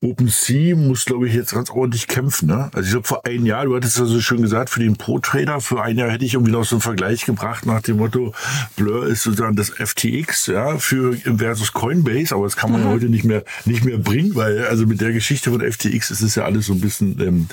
OpenSea 0.00 0.74
muss, 0.74 1.04
glaube 1.04 1.28
ich, 1.28 1.34
jetzt 1.34 1.52
ganz 1.52 1.70
ordentlich 1.70 2.08
kämpfen. 2.08 2.48
Ne? 2.48 2.70
Also 2.72 2.86
ich 2.86 2.90
glaube, 2.92 3.06
vor 3.06 3.26
einem 3.26 3.46
Jahr, 3.46 3.64
du 3.64 3.76
hattest 3.76 3.98
ja 3.98 4.04
so 4.04 4.20
schön 4.20 4.42
gesagt, 4.42 4.70
für 4.70 4.80
den 4.80 4.96
Pro-Trader, 4.96 5.60
für 5.60 5.82
ein 5.82 5.96
Jahr 5.96 6.10
hätte 6.10 6.24
ich 6.24 6.34
irgendwie 6.34 6.52
noch 6.52 6.64
so 6.64 6.76
einen 6.76 6.80
Vergleich 6.80 7.24
gebracht 7.24 7.66
nach 7.66 7.82
dem 7.82 7.98
Motto, 7.98 8.34
Blur 8.76 9.06
ist 9.06 9.22
sozusagen 9.22 9.54
das 9.54 9.70
FTX, 9.70 10.48
ja, 10.48 10.78
für 10.78 11.16
versus 11.36 11.72
Coinbase, 11.72 12.34
aber 12.34 12.44
das 12.44 12.56
kann 12.56 12.72
man 12.72 12.82
mhm. 12.82 12.88
heute 12.88 13.06
nicht 13.06 13.24
mehr, 13.24 13.44
nicht 13.64 13.84
mehr 13.84 13.98
bringen, 13.98 14.34
weil 14.34 14.66
also 14.66 14.86
mit 14.86 15.00
der 15.00 15.12
Geschichte 15.12 15.50
von 15.50 15.60
FTX 15.60 16.10
ist 16.10 16.22
es 16.22 16.34
ja 16.34 16.44
alles 16.44 16.66
so 16.66 16.72
ein 16.72 16.80
bisschen 16.80 17.20
ähm, 17.20 17.48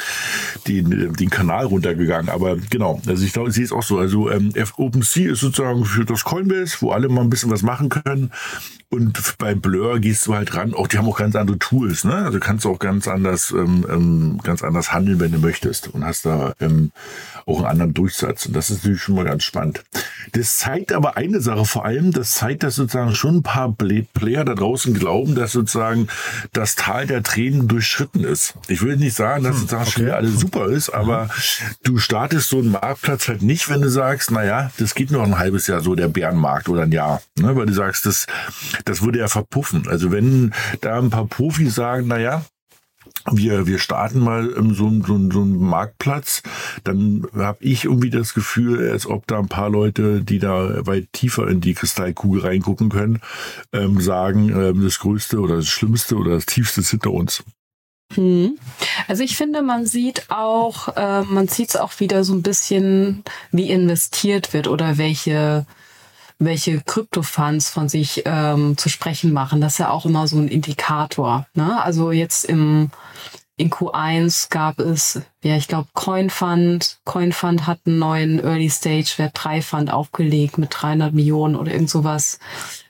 den, 0.68 1.14
den 1.14 1.30
Kanal 1.30 1.66
runtergegangen. 1.66 2.30
Aber 2.30 2.58
genau, 2.70 3.02
also 3.06 3.24
ich 3.24 3.34
glaube, 3.34 3.52
sehe 3.52 3.64
es 3.64 3.72
auch 3.72 3.84
so. 3.84 4.00
Also 4.00 4.32
ähm, 4.32 4.54
OpenSea 4.78 5.34
ist 5.34 5.42
sozusagen 5.42 5.86
für 5.86 6.06
das 6.06 6.24
Coinbase, 6.24 6.78
wo 6.82 6.92
alle 6.92 7.10
mal 7.10 7.22
ein 7.22 7.30
bisschen 7.30 7.52
was 7.52 7.62
machen 7.62 7.90
können. 7.90 8.32
Und 8.92 9.38
bei 9.38 9.54
Blur 9.54 10.00
gehst 10.00 10.26
du 10.26 10.34
halt 10.34 10.56
ran, 10.56 10.74
auch 10.74 10.88
die 10.88 10.98
haben 10.98 11.08
auch 11.08 11.20
ganz 11.20 11.36
andere 11.36 11.60
Tools, 11.60 12.06
ne? 12.06 12.19
Also 12.26 12.40
kannst 12.40 12.66
du 12.66 12.72
auch 12.72 12.80
ganz 12.80 13.08
anders, 13.08 13.52
ähm, 13.52 13.86
ähm, 13.90 14.40
ganz 14.44 14.64
anders 14.64 14.92
handeln, 14.92 15.20
wenn 15.20 15.32
du 15.32 15.40
möchtest. 15.40 15.88
Und 15.88 16.06
hast 16.06 16.26
da 16.26 16.54
ähm, 16.60 16.92
auch 17.46 17.60
einen 17.60 17.68
anderen 17.68 17.94
Durchsatz. 17.94 18.46
Und 18.46 18.56
das 18.56 18.70
ist 18.70 18.84
natürlich 18.84 19.02
schon 19.02 19.16
mal 19.16 19.26
ganz 19.26 19.44
spannend. 19.44 19.84
Das 20.34 20.58
zeigt 20.58 20.94
aber 20.94 21.18
eine 21.18 21.42
Sache 21.42 21.66
vor 21.66 21.86
allem, 21.86 22.12
das 22.12 22.34
zeigt, 22.34 22.64
dass 22.64 22.76
sozusagen 22.76 23.16
schon 23.16 23.38
ein 23.38 23.44
paar 23.44 23.74
Player 23.74 24.46
da 24.46 24.54
draußen 24.54 24.94
glauben, 24.94 25.36
dass 25.36 25.52
sozusagen 25.52 26.08
das 26.54 26.76
Tal 26.76 27.08
der 27.08 27.24
Tränen 27.24 27.68
durchschritten 27.68 28.24
ist. 28.24 28.54
Ich 28.68 28.82
will 28.82 28.98
nicht 28.98 29.16
sagen, 29.16 29.44
dass 29.44 29.54
hm, 29.54 29.62
sozusagen 29.62 29.84
okay. 29.84 29.92
schon 29.92 30.06
wieder 30.06 30.18
alles 30.18 30.40
super 30.40 30.66
ist, 30.68 30.90
aber 30.90 31.26
mhm. 31.26 31.30
du 31.84 31.98
startest 31.98 32.50
so 32.50 32.60
einen 32.60 32.72
Marktplatz 32.72 33.28
halt 33.28 33.42
nicht, 33.42 33.70
wenn 33.70 33.82
du 33.82 33.90
sagst, 33.90 34.32
naja, 34.32 34.72
das 34.78 34.94
geht 34.94 35.12
noch 35.12 35.24
ein 35.24 35.40
halbes 35.40 35.68
Jahr 35.68 35.82
so, 35.82 35.96
der 35.96 36.08
Bärenmarkt 36.08 36.70
oder 36.70 36.84
ein 36.84 36.92
Jahr. 36.92 37.22
Ne? 37.38 37.56
Weil 37.56 37.66
du 37.66 37.74
sagst, 37.74 38.06
das, 38.06 38.28
das 38.86 39.02
würde 39.02 39.20
ja 39.20 39.28
verpuffen. 39.28 39.88
Also 39.88 40.12
wenn 40.12 40.54
da 40.82 41.00
ein 41.00 41.10
paar 41.10 41.26
Profis 41.26 41.76
sagen, 41.76 42.08
naja, 42.10 42.44
wir, 43.32 43.68
wir 43.68 43.80
starten 43.80 44.20
mal 44.20 44.50
so, 44.74 44.90
so, 45.06 45.32
so 45.32 45.42
einen 45.42 45.58
Marktplatz, 45.58 46.42
dann 46.84 47.28
habe 47.36 47.64
ich 47.64 47.86
irgendwie 47.86 48.10
das 48.10 48.34
Gefühl, 48.34 48.90
als 48.92 49.06
ob 49.06 49.28
da 49.28 49.40
ein 49.40 49.48
paar 49.48 49.70
Leute, 49.70 50.22
die 50.24 50.40
da 50.40 50.86
weit 50.86 51.14
tiefer 51.14 51.48
in 51.48 51.62
die 51.62 51.76
Kristallkugel 51.76 52.42
reingucken 52.42 52.90
können, 52.90 53.22
ähm, 53.74 54.02
sagen, 54.02 54.50
ähm, 54.50 54.84
das 54.84 55.00
Größte 55.00 55.40
oder 55.40 55.58
das 55.58 55.68
Schlimmste 55.68 56.16
oder 56.16 56.32
das 56.32 56.46
Tiefste 56.46 56.82
ist 56.82 56.90
hinter 56.90 57.12
uns. 57.12 57.44
Hm. 58.16 58.58
Also 59.08 59.24
ich 59.24 59.38
finde, 59.38 59.62
man 59.62 59.86
sieht 59.86 60.26
auch, 60.30 60.96
äh, 60.98 61.22
man 61.22 61.48
sieht 61.48 61.70
es 61.70 61.76
auch 61.76 62.00
wieder 62.00 62.24
so 62.24 62.34
ein 62.34 62.42
bisschen, 62.42 63.24
wie 63.52 63.70
investiert 63.70 64.54
wird 64.54 64.68
oder 64.68 64.98
welche 64.98 65.68
welche 66.40 66.82
Kryptofunds 66.82 67.70
von 67.70 67.90
sich 67.90 68.24
ähm, 68.26 68.78
zu 68.78 68.90
sprechen 68.90 69.34
machen. 69.34 69.62
Das 69.62 69.74
ist 69.74 69.80
ja 69.80 69.92
auch 69.92 70.06
immer 70.06 70.28
so 70.28 70.38
ein 70.38 70.48
Indikator. 70.48 71.46
Ne? 71.54 71.82
Also 71.84 72.12
jetzt 72.12 72.46
im 72.46 72.92
in 73.58 73.70
Q1 73.70 74.50
gab 74.50 74.80
es, 74.80 75.22
ja, 75.44 75.58
ich 75.58 75.68
glaube, 75.68 75.90
CoinFund. 75.94 77.00
CoinFund 77.04 77.68
hat 77.68 77.82
einen 77.86 78.00
neuen 78.00 78.40
Early 78.40 78.70
Stage 78.70 79.16
Wert 79.18 79.34
3 79.34 79.62
Fund 79.62 79.92
aufgelegt 79.92 80.58
mit 80.58 80.70
300 80.72 81.14
Millionen 81.14 81.58
oder 81.58 81.74
irgend 81.74 81.90
sowas. 81.90 82.40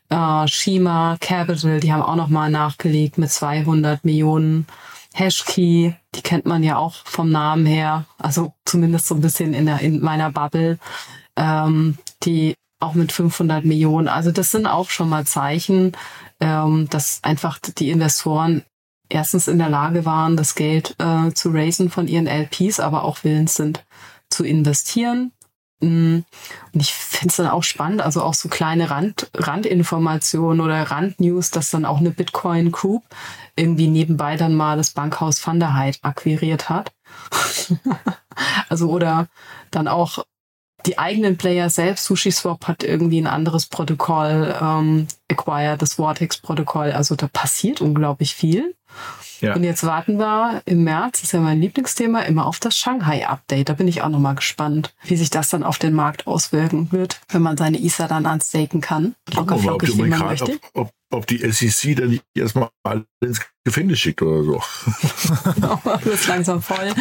Äh, 0.10 0.48
Shima 0.48 1.18
Capital, 1.20 1.80
die 1.80 1.92
haben 1.92 2.04
auch 2.04 2.16
nochmal 2.16 2.52
nachgelegt 2.52 3.18
mit 3.18 3.32
200 3.32 4.06
Millionen. 4.06 4.68
Hashkey, 5.16 5.96
die 6.14 6.22
kennt 6.22 6.46
man 6.46 6.62
ja 6.62 6.78
auch 6.78 6.98
vom 7.04 7.32
Namen 7.32 7.66
her, 7.66 8.06
also 8.20 8.54
zumindest 8.64 9.08
so 9.08 9.16
ein 9.16 9.22
bisschen 9.22 9.56
in, 9.56 9.66
der, 9.66 9.80
in 9.80 10.02
meiner 10.02 10.32
Bubble. 10.32 10.78
Ähm, 11.36 11.98
die 12.24 12.54
auch 12.80 12.94
mit 12.94 13.12
500 13.12 13.66
Millionen. 13.66 14.08
Also 14.08 14.32
das 14.32 14.52
sind 14.52 14.66
auch 14.66 14.90
schon 14.90 15.10
mal 15.10 15.26
Zeichen, 15.26 15.94
ähm, 16.40 16.88
dass 16.90 17.20
einfach 17.24 17.60
die 17.60 17.90
Investoren 17.90 18.64
erstens 19.10 19.48
in 19.48 19.58
der 19.58 19.70
Lage 19.70 20.06
waren, 20.06 20.38
das 20.38 20.56
Geld 20.56 20.96
äh, 21.00 21.32
zu 21.34 21.50
raisen 21.52 21.90
von 21.90 22.08
ihren 22.08 22.28
LPs, 22.28 22.80
aber 22.80 23.04
auch 23.04 23.24
willens 23.24 23.56
sind 23.56 23.84
zu 24.30 24.44
investieren. 24.44 25.32
Mm. 25.82 26.20
Und 26.74 26.80
ich 26.80 26.94
finde 26.94 27.30
es 27.30 27.38
dann 27.38 27.48
auch 27.48 27.64
spannend, 27.64 28.02
also 28.02 28.22
auch 28.22 28.34
so 28.34 28.50
kleine 28.50 28.90
Rand, 28.90 29.30
Randinformationen 29.34 30.62
oder 30.62 30.84
Randnews, 30.84 31.52
dass 31.52 31.72
dann 31.72 31.86
auch 31.86 32.00
eine 32.00 32.12
Bitcoin 32.12 32.72
Group 32.72 33.04
irgendwie 33.56 33.88
nebenbei 33.88 34.38
dann 34.38 34.56
mal 34.56 34.78
das 34.78 34.92
Bankhaus 34.92 35.46
Van 35.46 35.60
der 35.60 35.74
Heid 35.74 36.00
akquiriert 36.02 36.70
hat. 36.70 36.92
also 38.70 38.90
oder 38.90 39.28
dann 39.72 39.88
auch 39.88 40.24
die 40.86 40.98
eigenen 40.98 41.38
Player 41.38 41.70
selbst, 41.70 42.06
SushiSwap 42.06 42.68
hat 42.68 42.84
irgendwie 42.84 43.20
ein 43.20 43.28
anderes 43.28 43.66
Protokoll, 43.66 44.56
ähm, 44.62 45.08
Acquire, 45.28 45.78
das 45.78 45.96
Vortex-Protokoll. 45.96 46.92
Also 46.92 47.16
da 47.16 47.28
passiert 47.28 47.82
unglaublich 47.82 48.34
viel. 48.34 48.76
Ja. 49.42 49.56
Und 49.56 49.64
jetzt 49.64 49.86
warten 49.86 50.18
wir 50.18 50.62
im 50.66 50.84
März, 50.84 51.14
das 51.14 51.24
ist 51.24 51.32
ja 51.32 51.40
mein 51.40 51.62
Lieblingsthema, 51.62 52.22
immer 52.22 52.46
auf 52.46 52.60
das 52.60 52.76
Shanghai-Update. 52.76 53.70
Da 53.70 53.74
bin 53.74 53.88
ich 53.88 54.02
auch 54.02 54.10
nochmal 54.10 54.36
gespannt, 54.36 54.94
wie 55.04 55.16
sich 55.16 55.30
das 55.30 55.50
dann 55.50 55.64
auf 55.64 55.78
den 55.78 55.94
Markt 55.94 56.28
auswirken 56.28 56.92
wird, 56.92 57.22
wenn 57.30 57.42
man 57.42 57.56
seine 57.56 57.80
ISA 57.80 58.08
dann 58.08 58.26
anstaken 58.26 58.82
kann. 58.82 59.16
Locker 59.34 59.56
möchte. 59.58 60.60
Ob, 60.74 60.88
ob, 60.88 60.92
ob 61.12 61.26
die 61.28 61.38
SEC 61.52 61.96
dann 61.96 62.10
nicht 62.10 62.24
erstmal 62.36 62.70
alle 62.84 63.06
ins 63.24 63.42
Gefängnis 63.64 64.00
schickt 64.00 64.22
oder 64.22 64.44
so. 64.44 64.64
das 65.84 66.06
ist 66.06 66.28
langsam 66.28 66.62
voll. 66.62 66.94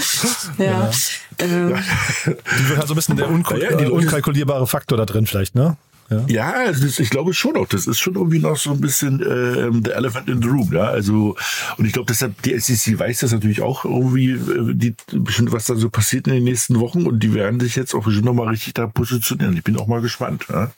Ja. 0.59 0.64
ja. 0.64 0.90
Ähm. 1.38 1.76
Die 2.24 2.68
wird 2.68 2.78
halt 2.78 2.88
so 2.88 2.94
ein 2.94 2.96
bisschen 2.96 3.16
der 3.16 3.28
unkalkulierbare 3.28 4.66
Faktor 4.66 4.98
da 4.98 5.04
drin 5.04 5.26
vielleicht, 5.26 5.54
ne? 5.54 5.76
Ja, 6.11 6.24
ja 6.28 6.52
also 6.52 6.84
das, 6.84 6.98
ich 6.98 7.11
glaube 7.11 7.34
schon 7.34 7.56
auch. 7.56 7.66
Das 7.66 7.86
ist 7.86 7.98
schon 7.98 8.14
irgendwie 8.14 8.38
noch 8.38 8.56
so 8.56 8.70
ein 8.70 8.80
bisschen 8.80 9.20
äh, 9.20 9.80
der 9.80 9.96
Elephant 9.96 10.28
in 10.28 10.42
the 10.42 10.48
Room. 10.48 10.72
Ja? 10.72 10.84
Also, 10.84 11.36
und 11.76 11.84
ich 11.84 11.92
glaube, 11.92 12.06
deshalb, 12.06 12.40
die 12.42 12.59
SEC 12.59 12.98
weiß 12.98 13.20
das 13.20 13.32
natürlich 13.32 13.62
auch 13.62 13.84
irgendwie, 13.84 14.30
äh, 14.30 14.74
die, 14.74 14.94
bestimmt, 15.12 15.52
was 15.52 15.66
da 15.66 15.76
so 15.76 15.90
passiert 15.90 16.26
in 16.26 16.34
den 16.34 16.44
nächsten 16.44 16.80
Wochen 16.80 17.06
und 17.06 17.22
die 17.22 17.34
werden 17.34 17.61
sich 17.61 17.76
jetzt 17.76 17.94
auch 17.94 18.04
bestimmt 18.04 18.26
nochmal 18.26 18.48
richtig 18.48 18.74
da 18.74 18.86
positionieren. 18.86 19.56
Ich 19.56 19.64
bin 19.64 19.76
auch 19.76 19.86
mal 19.86 20.00
gespannt. 20.00 20.46
Ja? 20.48 20.70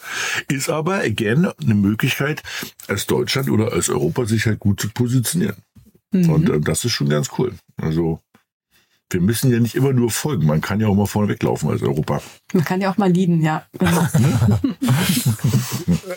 Ist 0.48 0.68
aber, 0.68 0.96
again, 0.96 1.48
eine 1.62 1.74
Möglichkeit, 1.74 2.42
als 2.88 3.06
Deutschland 3.06 3.50
oder 3.50 3.72
als 3.72 3.88
Europa 3.88 4.24
sich 4.26 4.46
halt 4.46 4.58
gut 4.58 4.80
zu 4.80 4.88
positionieren. 4.88 5.56
Mhm. 6.12 6.30
Und 6.30 6.50
äh, 6.50 6.60
das 6.60 6.84
ist 6.84 6.92
schon 6.92 7.08
ganz 7.08 7.28
cool. 7.38 7.52
Also, 7.76 8.20
wir 9.10 9.20
müssen 9.20 9.52
ja 9.52 9.58
nicht 9.58 9.74
immer 9.74 9.92
nur 9.92 10.10
folgen. 10.10 10.46
Man 10.46 10.60
kann 10.60 10.80
ja 10.80 10.86
auch 10.86 10.94
mal 10.94 11.06
vorne 11.06 11.28
weglaufen 11.28 11.68
als 11.68 11.82
Europa. 11.82 12.20
Man 12.52 12.64
kann 12.64 12.80
ja 12.80 12.90
auch 12.90 12.96
mal 12.96 13.10
lieben, 13.10 13.42
ja. 13.42 13.64
Genau. 13.78 14.02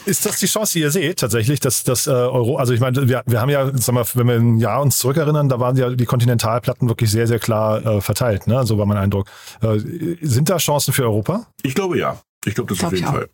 ist 0.06 0.26
das 0.26 0.39
die 0.39 0.46
Chance, 0.46 0.74
die 0.74 0.82
ihr 0.82 0.91
seht, 0.91 1.20
tatsächlich, 1.20 1.60
dass 1.60 1.84
das 1.84 2.08
äh, 2.08 2.12
Euro, 2.12 2.58
also 2.58 2.74
ich 2.74 2.80
meine, 2.80 3.08
wir, 3.08 3.24
wir 3.26 3.41
haben 3.41 3.50
ja, 3.50 3.72
sag 3.76 3.96
mal, 3.96 4.06
wenn 4.14 4.28
wir 4.28 4.36
ein 4.36 4.58
Jahr 4.60 4.82
uns 4.82 5.00
zurückerinnern, 5.00 5.50
da 5.50 5.60
waren 5.60 5.76
ja 5.76 5.89
die 5.89 6.06
Kontinentalplatten 6.06 6.88
wirklich 6.88 7.10
sehr, 7.10 7.28
sehr 7.28 7.39
klar 7.39 7.84
äh, 7.86 8.02
verteilt, 8.02 8.48
ne? 8.48 8.66
So 8.66 8.78
war 8.78 8.86
mein 8.86 8.98
Eindruck. 8.98 9.28
Äh, 9.62 9.80
sind 10.22 10.50
da 10.50 10.58
Chancen 10.58 10.94
für 10.94 11.04
Europa? 11.04 11.48
Ich 11.64 11.74
glaube 11.74 11.98
ja. 11.98 12.22
Ich 12.46 12.56
glaube 12.56 12.70
das 12.70 12.80
glaub 12.80 12.94
auf 12.94 12.98
jeden 12.98 13.12
Fall. 13.12 13.30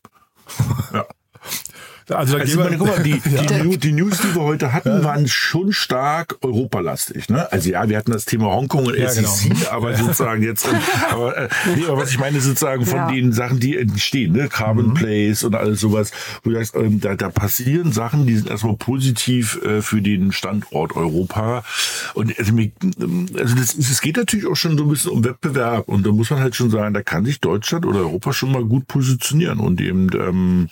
ja. 0.94 1.06
Also, 2.12 2.36
da 2.36 2.42
also 2.42 2.60
meine, 2.60 2.78
guck 2.78 2.88
mal, 2.88 3.04
die, 3.04 3.12
ja. 3.32 3.64
die, 3.64 3.78
die, 3.78 3.92
News, 3.92 4.20
die 4.22 4.36
wir 4.36 4.42
heute 4.42 4.74
hatten, 4.74 4.90
ja. 4.90 5.04
waren 5.04 5.28
schon 5.28 5.72
stark 5.74 6.38
europalastig. 6.42 7.30
Ne? 7.30 7.52
Also 7.52 7.70
ja, 7.70 7.88
wir 7.88 7.98
hatten 7.98 8.12
das 8.12 8.26
Thema 8.26 8.48
Hongkong 8.48 8.86
und 8.86 8.98
ja, 8.98 9.10
SEC, 9.10 9.50
genau. 9.50 9.72
aber 9.72 9.96
sozusagen 9.96 10.44
jetzt, 10.44 10.68
aber, 11.12 11.38
äh, 11.38 11.50
nee, 11.76 11.86
aber 11.86 11.98
was 11.98 12.12
ich 12.12 12.20
meine, 12.20 12.40
sozusagen 12.40 12.86
von 12.86 13.08
den 13.14 13.32
Sachen, 13.32 13.60
die 13.60 13.78
entstehen, 13.78 14.34
ne? 14.34 14.50
Carbon 14.50 14.90
mhm. 14.90 14.94
Place 14.96 15.44
und 15.44 15.56
alles 15.56 15.80
sowas, 15.80 16.12
wo 16.44 16.50
du 16.50 16.56
sagst, 16.56 16.76
ähm, 16.76 17.00
da, 17.00 17.16
da 17.16 17.30
passieren 17.30 17.92
Sachen, 17.92 18.26
die 18.26 18.36
sind 18.36 18.50
erstmal 18.50 18.76
positiv 18.76 19.62
äh, 19.64 19.82
für 19.82 20.02
den 20.02 20.32
Standort 20.32 20.96
Europa. 20.96 21.64
Und 22.14 22.38
also, 22.38 22.54
also 23.38 23.56
das, 23.56 23.76
es 23.76 24.02
geht 24.02 24.18
natürlich 24.18 24.48
auch 24.48 24.56
schon 24.56 24.78
so 24.78 24.84
ein 24.84 24.90
bisschen 24.90 25.12
um 25.12 25.24
Wettbewerb 25.24 25.88
und 25.88 26.06
da 26.06 26.12
muss 26.12 26.30
man 26.30 26.40
halt 26.40 26.56
schon 26.56 26.70
sagen, 26.70 26.94
da 26.94 27.02
kann 27.02 27.26
sich 27.26 27.40
Deutschland 27.40 27.86
oder 27.86 28.00
Europa 28.00 28.34
schon 28.34 28.52
mal 28.52 28.64
gut 28.66 28.88
positionieren 28.88 29.60
und 29.60 29.82
eben 29.82 30.10
ähm, 30.14 30.70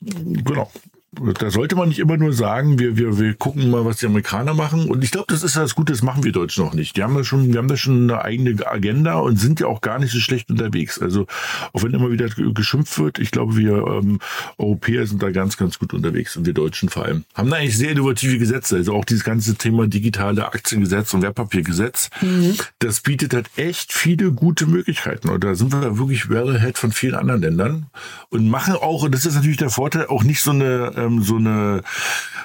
genau 0.00 0.65
health 0.66 0.95
da 1.38 1.50
sollte 1.50 1.76
man 1.76 1.88
nicht 1.88 1.98
immer 1.98 2.16
nur 2.16 2.32
sagen, 2.32 2.78
wir, 2.78 2.96
wir, 2.96 3.18
wir 3.18 3.34
gucken 3.34 3.70
mal, 3.70 3.84
was 3.84 3.98
die 3.98 4.06
Amerikaner 4.06 4.54
machen. 4.54 4.88
Und 4.88 5.04
ich 5.04 5.10
glaube, 5.10 5.26
das 5.28 5.42
ist 5.42 5.56
das 5.56 5.74
Gute, 5.74 5.92
das 5.92 6.02
machen 6.02 6.24
wir 6.24 6.32
Deutschen 6.32 6.64
noch 6.64 6.74
nicht. 6.74 6.96
Die 6.96 7.02
haben 7.02 7.14
da 7.14 7.24
schon, 7.24 7.52
wir 7.52 7.58
haben 7.58 7.68
da 7.68 7.76
schon 7.76 8.10
eine 8.10 8.22
eigene 8.22 8.66
Agenda 8.66 9.16
und 9.16 9.38
sind 9.38 9.60
ja 9.60 9.66
auch 9.66 9.80
gar 9.80 9.98
nicht 9.98 10.12
so 10.12 10.18
schlecht 10.18 10.50
unterwegs. 10.50 11.00
Also, 11.00 11.26
auch 11.72 11.82
wenn 11.82 11.92
immer 11.92 12.10
wieder 12.10 12.28
geschimpft 12.28 12.98
wird, 12.98 13.18
ich 13.18 13.30
glaube, 13.30 13.56
wir 13.56 13.86
ähm, 13.86 14.18
Europäer 14.58 15.06
sind 15.06 15.22
da 15.22 15.30
ganz, 15.30 15.56
ganz 15.56 15.78
gut 15.78 15.94
unterwegs 15.94 16.36
und 16.36 16.46
wir 16.46 16.54
Deutschen 16.54 16.88
vor 16.88 17.04
allem. 17.04 17.24
Haben 17.34 17.50
da 17.50 17.56
eigentlich 17.56 17.78
sehr 17.78 17.90
innovative 17.90 18.38
Gesetze. 18.38 18.76
Also 18.76 18.94
auch 18.94 19.04
dieses 19.04 19.24
ganze 19.24 19.54
Thema 19.56 19.86
digitale 19.86 20.46
Aktiengesetz 20.46 21.14
und 21.14 21.22
Wertpapiergesetz, 21.22 22.10
mhm. 22.20 22.56
das 22.78 23.00
bietet 23.00 23.34
halt 23.34 23.50
echt 23.56 23.92
viele 23.92 24.32
gute 24.32 24.66
Möglichkeiten. 24.66 25.28
Und 25.28 25.44
da 25.44 25.54
sind 25.54 25.72
wir 25.72 25.98
wirklich 25.98 26.28
well 26.28 26.54
ahead 26.54 26.78
von 26.78 26.92
vielen 26.92 27.14
anderen 27.14 27.40
Ländern 27.40 27.86
und 28.28 28.48
machen 28.48 28.74
auch, 28.74 29.04
und 29.04 29.14
das 29.14 29.26
ist 29.26 29.34
natürlich 29.34 29.56
der 29.56 29.70
Vorteil, 29.70 30.06
auch 30.06 30.24
nicht 30.24 30.42
so 30.42 30.50
eine 30.50 31.05
ähm, 31.06 31.22
so 31.22 31.36
eine 31.36 31.82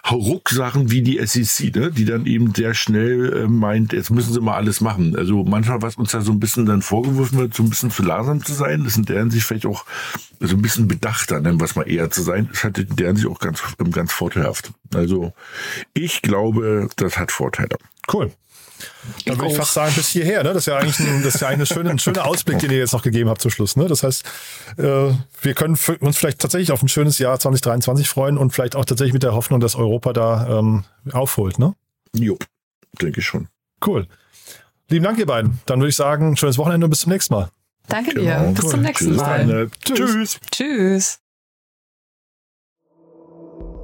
Rucksachen 0.09 0.91
wie 0.91 1.01
die 1.01 1.25
SEC, 1.25 1.75
ne? 1.75 1.91
die 1.91 2.05
dann 2.05 2.25
eben 2.25 2.53
sehr 2.53 2.73
schnell 2.73 3.43
äh, 3.43 3.47
meint, 3.47 3.93
jetzt 3.93 4.09
müssen 4.09 4.33
sie 4.33 4.41
mal 4.41 4.55
alles 4.55 4.81
machen. 4.81 5.15
Also 5.15 5.43
manchmal, 5.43 5.81
was 5.81 5.95
uns 5.95 6.11
da 6.11 6.21
so 6.21 6.31
ein 6.31 6.39
bisschen 6.39 6.65
dann 6.65 6.81
vorgeworfen 6.81 7.37
wird, 7.37 7.53
so 7.53 7.63
ein 7.63 7.69
bisschen 7.69 7.91
zu 7.91 8.03
langsam 8.03 8.43
zu 8.43 8.53
sein, 8.53 8.83
das 8.83 8.97
in 8.97 9.05
deren 9.05 9.31
sich 9.31 9.43
vielleicht 9.43 9.65
auch 9.65 9.85
so 10.39 10.55
ein 10.55 10.61
bisschen 10.61 10.87
bedachter, 10.87 11.39
nennen 11.39 11.59
wir 11.59 11.65
es 11.65 11.75
mal 11.75 11.89
eher 11.89 12.09
zu 12.09 12.21
sein, 12.21 12.49
das 12.51 12.63
hat 12.63 12.77
in 12.77 12.95
deren 12.95 13.15
sich 13.15 13.27
auch 13.27 13.39
ganz, 13.39 13.61
ganz 13.91 14.11
vorteilhaft. 14.11 14.71
Also 14.93 15.33
ich 15.93 16.21
glaube, 16.21 16.89
das 16.95 17.17
hat 17.17 17.31
Vorteile. 17.31 17.77
Cool. 18.11 18.31
Dann 19.25 19.37
würde 19.37 19.51
ich 19.51 19.57
fast 19.57 19.73
sagen, 19.73 19.93
bis 19.95 20.09
hierher. 20.09 20.43
Ne? 20.43 20.49
Das 20.49 20.63
ist 20.63 20.65
ja 20.67 20.77
eigentlich 20.77 20.99
ein, 20.99 21.23
das 21.23 21.35
ist 21.35 21.41
ja 21.41 21.47
eigentlich 21.47 21.69
ein, 21.71 21.75
schöner, 21.75 21.89
ein 21.91 21.99
schöner 21.99 22.25
Ausblick, 22.25 22.59
den 22.59 22.71
ihr 22.71 22.77
jetzt 22.77 22.93
noch 22.93 23.03
gegeben 23.03 23.29
habt 23.29 23.41
zum 23.41 23.51
Schluss. 23.51 23.75
Ne? 23.75 23.87
Das 23.87 24.03
heißt, 24.03 24.23
äh, 24.77 25.11
wir 25.41 25.53
können 25.53 25.77
uns 25.99 26.17
vielleicht 26.17 26.39
tatsächlich 26.39 26.71
auf 26.71 26.81
ein 26.81 26.87
schönes 26.87 27.19
Jahr 27.19 27.39
2023 27.39 28.07
freuen 28.07 28.37
und 28.37 28.51
vielleicht 28.51 28.75
auch 28.75 28.85
tatsächlich 28.85 29.13
mit 29.13 29.23
der 29.23 29.33
Hoffnung, 29.33 29.59
dass 29.59 29.75
Europa 29.75 30.13
da 30.13 30.59
ähm, 30.59 30.83
aufholt. 31.11 31.59
Ne? 31.59 31.73
Jo, 32.15 32.37
denke 33.01 33.19
ich 33.19 33.25
schon. 33.25 33.47
Cool. 33.85 34.07
Lieben 34.89 35.05
Dank, 35.05 35.17
ihr 35.17 35.25
beiden. 35.25 35.59
Dann 35.65 35.79
würde 35.79 35.89
ich 35.89 35.95
sagen, 35.95 36.35
schönes 36.35 36.57
Wochenende 36.57 36.85
und 36.85 36.89
bis 36.89 37.01
zum 37.01 37.11
nächsten 37.11 37.33
Mal. 37.33 37.49
Danke 37.87 38.13
dir. 38.13 38.21
Genau. 38.21 38.51
Bis 38.51 38.65
cool. 38.65 38.71
zum 38.71 38.81
nächsten 38.81 39.07
Tschüss, 39.07 39.17
Mal. 39.17 39.69
Tschüss. 39.83 40.39
Tschüss. 40.51 41.20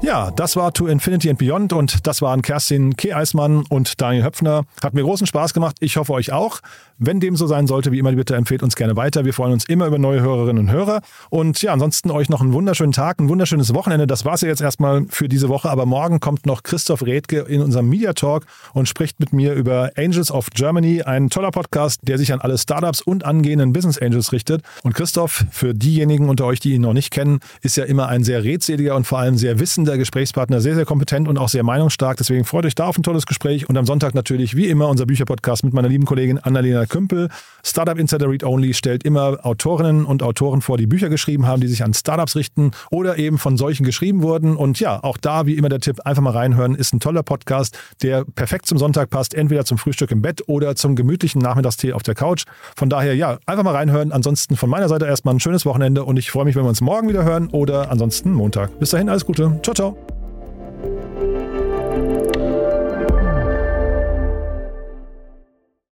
Ja, 0.00 0.30
das 0.30 0.54
war 0.54 0.72
To 0.74 0.86
Infinity 0.86 1.28
and 1.28 1.40
Beyond 1.40 1.72
und 1.72 2.06
das 2.06 2.22
waren 2.22 2.40
Kerstin 2.40 2.96
K. 2.96 3.14
Eismann 3.14 3.64
und 3.68 4.00
Daniel 4.00 4.24
Höpfner. 4.24 4.64
Hat 4.80 4.94
mir 4.94 5.02
großen 5.02 5.26
Spaß 5.26 5.54
gemacht. 5.54 5.76
Ich 5.80 5.96
hoffe 5.96 6.12
euch 6.12 6.32
auch. 6.32 6.60
Wenn 6.98 7.20
dem 7.20 7.36
so 7.36 7.46
sein 7.46 7.66
sollte, 7.66 7.90
wie 7.92 7.98
immer, 7.98 8.12
bitte 8.12 8.34
empfehlt 8.36 8.62
uns 8.62 8.76
gerne 8.76 8.96
weiter. 8.96 9.24
Wir 9.24 9.34
freuen 9.34 9.52
uns 9.52 9.64
immer 9.64 9.86
über 9.86 9.98
neue 9.98 10.20
Hörerinnen 10.20 10.66
und 10.66 10.72
Hörer. 10.72 11.00
Und 11.30 11.60
ja, 11.62 11.72
ansonsten 11.72 12.12
euch 12.12 12.28
noch 12.28 12.40
einen 12.40 12.52
wunderschönen 12.52 12.92
Tag, 12.92 13.20
ein 13.20 13.28
wunderschönes 13.28 13.74
Wochenende. 13.74 14.06
Das 14.06 14.24
war 14.24 14.34
es 14.34 14.40
ja 14.40 14.48
jetzt 14.48 14.60
erstmal 14.60 15.04
für 15.08 15.28
diese 15.28 15.48
Woche. 15.48 15.68
Aber 15.68 15.84
morgen 15.84 16.20
kommt 16.20 16.46
noch 16.46 16.62
Christoph 16.62 17.02
Redke 17.02 17.40
in 17.40 17.60
unserem 17.60 17.88
Media 17.88 18.12
Talk 18.12 18.46
und 18.74 18.88
spricht 18.88 19.18
mit 19.18 19.32
mir 19.32 19.54
über 19.54 19.90
Angels 19.96 20.30
of 20.30 20.50
Germany. 20.50 21.02
Ein 21.02 21.28
toller 21.28 21.50
Podcast, 21.50 22.00
der 22.04 22.18
sich 22.18 22.32
an 22.32 22.40
alle 22.40 22.56
Startups 22.56 23.00
und 23.00 23.24
angehenden 23.24 23.72
Business 23.72 23.98
Angels 23.98 24.32
richtet. 24.32 24.62
Und 24.84 24.94
Christoph, 24.94 25.44
für 25.50 25.74
diejenigen 25.74 26.28
unter 26.28 26.46
euch, 26.46 26.60
die 26.60 26.74
ihn 26.74 26.82
noch 26.82 26.94
nicht 26.94 27.12
kennen, 27.12 27.40
ist 27.62 27.76
ja 27.76 27.84
immer 27.84 28.08
ein 28.08 28.24
sehr 28.24 28.44
redseliger 28.44 28.94
und 28.94 29.06
vor 29.06 29.18
allem 29.18 29.36
sehr 29.36 29.58
wissender 29.58 29.87
Gesprächspartner. 29.96 30.60
Sehr, 30.60 30.74
sehr 30.74 30.84
kompetent 30.84 31.28
und 31.28 31.38
auch 31.38 31.48
sehr 31.48 31.62
meinungsstark. 31.62 32.16
Deswegen 32.16 32.44
freut 32.44 32.66
euch 32.66 32.74
da 32.74 32.86
auf 32.86 32.98
ein 32.98 33.02
tolles 33.02 33.26
Gespräch. 33.26 33.68
Und 33.68 33.76
am 33.78 33.86
Sonntag 33.86 34.14
natürlich, 34.14 34.56
wie 34.56 34.66
immer, 34.66 34.88
unser 34.88 35.06
Bücherpodcast 35.06 35.64
mit 35.64 35.72
meiner 35.72 35.88
lieben 35.88 36.04
Kollegin 36.04 36.38
Annalena 36.38 36.86
Kümpel. 36.86 37.28
Startup 37.62 37.98
Insider 37.98 38.28
Read 38.28 38.44
Only 38.44 38.74
stellt 38.74 39.04
immer 39.04 39.38
Autorinnen 39.44 40.04
und 40.04 40.22
Autoren 40.22 40.60
vor, 40.60 40.76
die 40.76 40.86
Bücher 40.86 41.08
geschrieben 41.08 41.46
haben, 41.46 41.60
die 41.60 41.68
sich 41.68 41.84
an 41.84 41.94
Startups 41.94 42.36
richten 42.36 42.72
oder 42.90 43.18
eben 43.18 43.38
von 43.38 43.56
solchen 43.56 43.84
geschrieben 43.84 44.22
wurden. 44.22 44.56
Und 44.56 44.80
ja, 44.80 45.02
auch 45.02 45.16
da, 45.16 45.46
wie 45.46 45.54
immer 45.54 45.68
der 45.68 45.80
Tipp, 45.80 46.00
einfach 46.04 46.22
mal 46.22 46.32
reinhören, 46.32 46.74
ist 46.74 46.92
ein 46.92 47.00
toller 47.00 47.22
Podcast, 47.22 47.78
der 48.02 48.24
perfekt 48.24 48.66
zum 48.66 48.78
Sonntag 48.78 49.10
passt, 49.10 49.34
entweder 49.34 49.64
zum 49.64 49.78
Frühstück 49.78 50.10
im 50.10 50.22
Bett 50.22 50.42
oder 50.48 50.76
zum 50.76 50.96
gemütlichen 50.96 51.40
Nachmittagstee 51.40 51.92
auf 51.92 52.02
der 52.02 52.14
Couch. 52.14 52.44
Von 52.76 52.90
daher, 52.90 53.14
ja, 53.14 53.38
einfach 53.46 53.64
mal 53.64 53.74
reinhören. 53.74 54.12
Ansonsten 54.12 54.56
von 54.56 54.68
meiner 54.68 54.88
Seite 54.88 55.06
erstmal 55.06 55.34
ein 55.34 55.40
schönes 55.40 55.64
Wochenende 55.64 56.04
und 56.04 56.18
ich 56.18 56.30
freue 56.30 56.44
mich, 56.44 56.56
wenn 56.56 56.64
wir 56.64 56.68
uns 56.68 56.80
morgen 56.80 57.08
wieder 57.08 57.24
hören 57.24 57.48
oder 57.48 57.90
ansonsten 57.90 58.32
Montag. 58.32 58.78
Bis 58.78 58.90
dahin, 58.90 59.08
alles 59.08 59.24
Gute. 59.24 59.58
Ciao, 59.78 59.94
ciao. 59.94 60.27